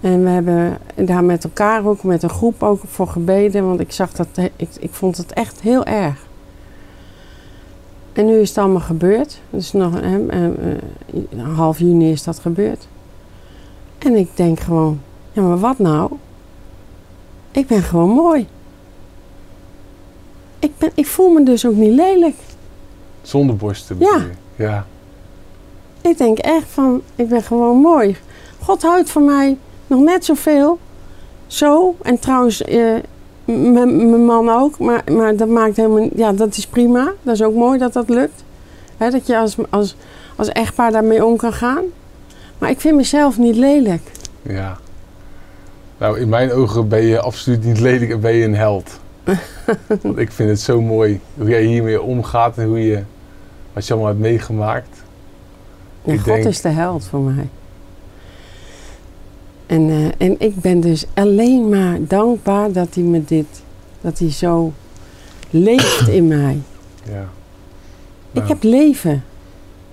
En 0.00 0.22
we 0.22 0.28
hebben 0.28 0.78
daar 0.94 1.24
met 1.24 1.44
elkaar 1.44 1.86
ook, 1.86 2.02
met 2.02 2.22
een 2.22 2.30
groep 2.30 2.62
ook 2.62 2.80
voor 2.86 3.08
gebeden. 3.08 3.66
Want 3.66 3.80
ik 3.80 3.92
zag 3.92 4.12
dat, 4.12 4.28
ik, 4.56 4.68
ik 4.78 4.92
vond 4.92 5.16
het 5.16 5.32
echt 5.32 5.60
heel 5.60 5.84
erg. 5.84 6.26
En 8.12 8.26
nu 8.26 8.38
is 8.38 8.48
het 8.48 8.58
allemaal 8.58 8.80
gebeurd. 8.80 9.40
Dus 9.50 9.72
nog 9.72 10.00
eh, 10.00 10.14
eh, 10.14 11.56
half 11.56 11.78
juni 11.78 12.10
is 12.10 12.22
dat 12.22 12.38
gebeurd. 12.38 12.88
En 13.98 14.14
ik 14.14 14.28
denk 14.34 14.60
gewoon, 14.60 15.00
ja 15.32 15.42
maar 15.42 15.58
wat 15.58 15.78
nou? 15.78 16.12
Ik 17.50 17.66
ben 17.66 17.82
gewoon 17.82 18.10
mooi. 18.10 18.46
Ik, 20.58 20.78
ben, 20.78 20.90
ik 20.94 21.06
voel 21.06 21.30
me 21.30 21.42
dus 21.42 21.66
ook 21.66 21.74
niet 21.74 21.94
lelijk. 21.94 22.36
Zonder 23.22 23.56
borsten. 23.56 23.96
Ja. 23.98 24.20
Ja. 24.56 24.86
Ik 26.00 26.18
denk 26.18 26.38
echt 26.38 26.66
van, 26.68 27.02
ik 27.14 27.28
ben 27.28 27.42
gewoon 27.42 27.76
mooi. 27.76 28.16
God 28.62 28.82
houdt 28.82 29.10
van 29.10 29.24
mij 29.24 29.56
nog 29.88 30.00
net 30.00 30.24
zoveel. 30.24 30.78
Zo. 31.46 31.96
En 32.02 32.18
trouwens, 32.18 32.62
eh, 32.64 32.94
mijn 33.44 34.24
man 34.24 34.48
ook. 34.48 34.78
Maar, 34.78 35.02
maar 35.12 35.36
dat 35.36 35.48
maakt 35.48 35.76
helemaal 35.76 36.08
Ja, 36.14 36.32
dat 36.32 36.56
is 36.56 36.66
prima. 36.66 37.12
Dat 37.22 37.34
is 37.34 37.42
ook 37.42 37.54
mooi 37.54 37.78
dat 37.78 37.92
dat 37.92 38.08
lukt. 38.08 38.44
Dat 38.96 39.26
je 39.26 39.38
als, 39.38 39.56
als, 39.70 39.96
als 40.36 40.48
echtpaar 40.48 40.92
daarmee 40.92 41.24
om 41.24 41.36
kan 41.36 41.52
gaan. 41.52 41.82
Maar 42.58 42.70
ik 42.70 42.80
vind 42.80 42.96
mezelf 42.96 43.38
niet 43.38 43.56
lelijk. 43.56 44.02
Ja. 44.42 44.76
Nou, 45.98 46.18
in 46.20 46.28
mijn 46.28 46.52
ogen 46.52 46.88
ben 46.88 47.02
je 47.02 47.20
absoluut 47.20 47.64
niet 47.64 47.80
lelijk 47.80 48.10
en 48.10 48.20
ben 48.20 48.34
je 48.34 48.44
een 48.44 48.54
held. 48.56 49.00
Want 50.02 50.18
ik 50.18 50.32
vind 50.32 50.48
het 50.48 50.60
zo 50.60 50.80
mooi 50.80 51.20
hoe 51.34 51.48
jij 51.48 51.62
hiermee 51.62 52.02
omgaat 52.02 52.58
en 52.58 52.66
hoe 52.66 52.86
je, 52.86 53.02
wat 53.72 53.86
je 53.86 53.92
allemaal 53.92 54.10
hebt 54.10 54.22
meegemaakt. 54.22 55.02
Ja, 56.02 56.12
Ik 56.12 56.18
God 56.20 56.26
denk- 56.34 56.44
is 56.44 56.60
de 56.60 56.68
held 56.68 57.04
voor 57.04 57.20
mij. 57.20 57.48
En, 59.68 59.88
eh, 59.90 60.26
en 60.28 60.34
ik 60.40 60.60
ben 60.60 60.80
dus 60.80 61.04
alleen 61.14 61.68
maar 61.68 61.98
dankbaar 62.00 62.72
dat 62.72 62.94
hij 62.94 63.02
me 63.02 63.24
dit, 63.24 63.46
dat 64.00 64.18
hij 64.18 64.30
zo 64.30 64.72
leeft 65.50 66.08
in 66.08 66.26
mij. 66.38 66.58
Ja. 67.04 67.22
Ik 68.32 68.34
Nou, 68.34 68.46
heb 68.48 68.62
leven. 68.62 69.24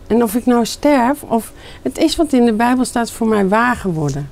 En 0.08 0.24
of 0.24 0.36
ik 0.36 0.46
nou 0.46 0.66
sterf, 0.66 1.24
of 1.24 1.52
het 1.82 1.98
is 1.98 2.16
wat 2.16 2.34
in 2.34 2.46
de 2.46 2.54
Bijbel 2.54 2.86
staat 2.86 3.12
voor 3.12 3.28
mij 3.28 3.48
waar 3.48 3.76
geworden. 3.76 4.30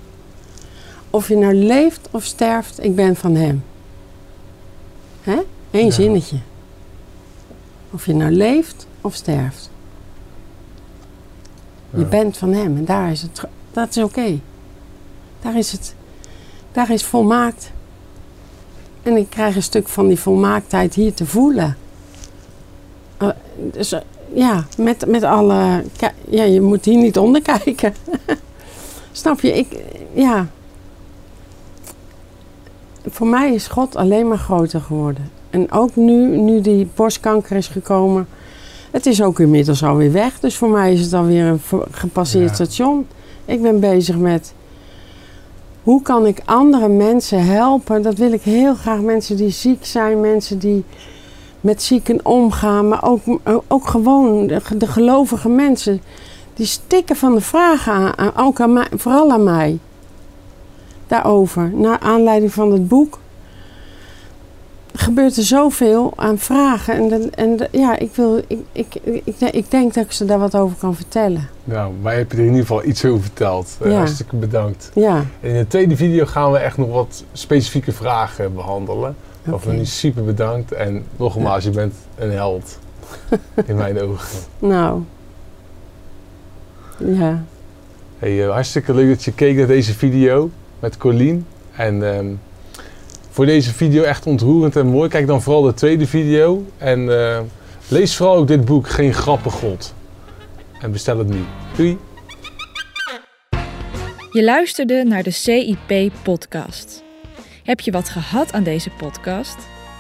Of 1.10 1.28
je 1.28 1.36
nou 1.38 1.54
leeft 1.54 2.08
of 2.12 2.24
sterft, 2.24 2.84
ik 2.84 2.96
ben 2.96 3.16
van 3.16 3.36
hem. 3.36 3.64
Hè? 5.22 5.40
Eén 5.72 5.86
Ja. 5.86 5.92
zinnetje. 5.92 6.38
Of 7.92 8.06
je 8.06 8.14
nou 8.16 8.32
leeft 8.32 8.88
of 9.02 9.16
sterft. 9.16 9.70
Je 11.96 12.06
bent 12.06 12.38
van 12.38 12.54
hem 12.54 12.78
en 12.78 12.86
daar 12.86 13.12
is 13.12 13.22
het, 13.22 13.44
dat 13.72 13.90
is 13.96 14.04
oké. 14.04 14.40
Daar 15.44 15.58
is 15.58 15.72
het, 15.72 15.96
daar 16.72 16.92
is 16.92 17.04
volmaakt. 17.04 17.72
En 19.04 19.18
ik 19.18 19.30
krijg 19.30 19.56
een 19.56 19.64
stuk 19.64 19.88
van 19.88 20.08
die 20.08 20.20
volmaaktheid 20.20 20.94
hier 20.94 21.14
te 21.14 21.26
voelen. 21.26 21.78
Eh, 23.18 23.28
dus 23.56 23.92
eh, 23.92 24.00
ja, 24.34 24.66
met, 24.78 25.06
met 25.08 25.24
alle, 25.24 25.84
ja, 26.30 26.44
je 26.44 26.62
moet 26.62 26.86
hier 26.86 26.98
niet 26.98 27.18
onder 27.18 27.42
kijken. 27.42 27.94
Snap 29.12 29.40
je? 29.40 29.58
Ik, 29.58 29.68
ja. 30.14 30.48
Voor 33.08 33.28
mij 33.28 33.54
is 33.54 33.68
God 33.68 33.96
alleen 33.96 34.28
maar 34.28 34.38
groter 34.38 34.82
geworden. 34.82 35.32
En 35.50 35.72
ook 35.72 35.96
nu, 35.96 36.38
nu 36.38 36.62
die 36.62 36.90
borstkanker 36.96 37.56
is 37.56 37.68
gekomen. 37.68 38.28
Het 38.92 39.06
is 39.06 39.22
ook 39.22 39.40
inmiddels 39.40 39.84
alweer 39.84 40.12
weg. 40.12 40.40
Dus 40.40 40.58
voor 40.58 40.70
mij 40.70 40.94
is 40.94 41.02
het 41.02 41.14
alweer 41.14 41.46
een 41.46 41.62
gepasseerd 41.92 42.50
Ja. 42.50 42.54
station. 42.54 43.08
Ik 43.46 43.62
ben 43.62 43.80
bezig 43.80 44.18
met... 44.18 44.54
Hoe 45.84 46.02
kan 46.02 46.26
ik 46.26 46.42
andere 46.46 46.88
mensen 46.88 47.46
helpen? 47.46 48.02
Dat 48.02 48.18
wil 48.18 48.32
ik 48.32 48.42
heel 48.42 48.76
graag. 48.76 49.00
Mensen 49.00 49.38
die 49.38 49.50
ziek 49.50 49.86
zijn. 49.86 50.20
Mensen 50.20 50.60
die 50.60 50.84
met 51.62 51.84
zieken 51.84 52.26
omgaan. 52.26 52.88
Maar 52.88 53.04
ook, 53.04 53.22
ook 53.68 53.88
gewoon 53.88 54.48
de, 54.48 54.62
de 54.78 54.88
gelovige 54.88 55.50
mensen. 55.50 56.02
Die 56.54 56.66
stikken 56.66 57.16
van 57.16 57.36
de 57.36 57.42
vragen 57.42 58.18
aan. 58.18 58.32
Ook 58.36 58.60
aan 58.60 58.74
mij, 58.74 58.88
vooral 58.96 59.32
aan 59.32 59.44
mij. 59.44 59.80
Daarover. 61.08 61.72
Naar 61.74 62.00
aanleiding 62.00 62.54
van 62.54 62.72
het 62.72 62.88
boek 62.88 63.20
gebeurt 64.94 65.38
er 65.38 65.44
zoveel 65.44 66.14
aan 66.16 66.38
vragen. 66.38 66.94
En, 67.12 67.34
en 67.36 67.58
de- 67.58 67.68
ja, 67.72 67.98
ik, 68.00 68.16
wil, 68.16 68.42
ik, 68.48 68.60
ik, 68.72 68.96
ik, 69.24 69.40
ik 69.40 69.72
denk 69.72 69.94
dat 69.94 70.04
ik 70.06 70.12
ze 70.12 70.26
daar 70.26 70.40
wat 70.40 70.56
over 70.56 70.78
kan 70.78 70.96
vertellen. 70.96 71.48
Nou, 71.64 71.94
mij 72.02 72.18
heb 72.18 72.32
je 72.32 72.38
er 72.38 72.44
in 72.44 72.50
ieder 72.50 72.66
geval 72.66 72.84
iets 72.86 73.06
over 73.06 73.22
verteld. 73.22 73.78
Eh. 73.82 73.94
Hartstikke 73.96 74.36
bedankt. 74.36 74.92
Ja, 74.94 75.24
In 75.40 75.54
de 75.54 75.68
tweede 75.68 75.96
video 75.96 76.26
gaan 76.26 76.52
we 76.52 76.58
echt 76.58 76.78
nog 76.78 76.90
wat 76.90 77.24
specifieke 77.34 77.92
vragen 77.92 78.54
behandelen. 78.56 79.16
Waarvan 79.44 79.72
oké. 79.72 79.80
je 79.80 79.86
super 79.88 80.24
bedankt. 80.24 80.72
En 80.72 81.04
nogmaals, 81.18 81.64
je 81.64 81.70
bent 81.70 81.94
een 82.18 82.32
held. 82.32 82.80
in 83.66 83.76
mijn 83.76 84.02
ogen. 84.02 84.40
Nou. 84.60 85.02
Ja, 86.98 87.44
Hey, 88.20 88.44
eh, 88.46 88.52
hartstikke 88.52 88.94
leuk 88.94 89.10
dat 89.10 89.24
je 89.24 89.34
keek 89.34 89.58
naar 89.58 89.68
deze 89.68 89.94
video 89.94 90.50
met 90.80 90.98
Colleen. 90.98 91.46
En 91.76 92.14
ehm, 92.16 92.26
voor 93.34 93.46
deze 93.46 93.74
video 93.74 94.04
echt 94.04 94.26
ontroerend 94.26 94.76
en 94.76 94.88
mooi. 94.88 95.10
Kijk 95.10 95.28
dan 95.28 95.42
vooral 95.42 95.62
de 95.62 95.74
tweede 95.74 96.08
video. 96.08 96.66
En 96.78 97.20
eh, 97.20 97.40
lees 97.88 98.16
vooral 98.16 98.36
ook 98.36 98.48
dit 98.48 98.66
boek, 98.66 98.90
Geen 98.90 99.14
Grappen 99.14 99.52
God. 99.52 99.94
En 100.80 100.92
bestel 100.92 101.18
het 101.18 101.28
nu. 101.28 101.40
Doei! 101.76 101.98
Je 104.32 104.44
luisterde 104.44 105.04
naar 105.04 105.24
de 105.24 105.32
CIP-podcast. 105.32 107.04
Heb 107.64 107.80
je 107.80 107.92
wat 107.92 108.10
gehad 108.10 108.54
aan 108.54 108.64
deze 108.64 108.90
podcast? 108.98 109.58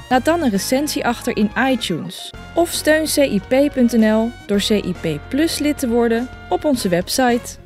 Laat 0.10 0.26
dan 0.26 0.42
een 0.42 0.50
recensie 0.50 1.06
achter 1.06 1.38
in 1.38 1.52
iTunes. 1.70 2.34
Of 2.56 2.70
steun 2.70 3.08
CIP.nl 3.08 4.30
door 4.48 4.62
CIP 4.62 5.20
Plus 5.30 5.60
lid 5.60 5.80
te 5.80 5.88
worden 5.88 6.30
op 6.50 6.66
onze 6.66 6.90
website. 6.90 7.58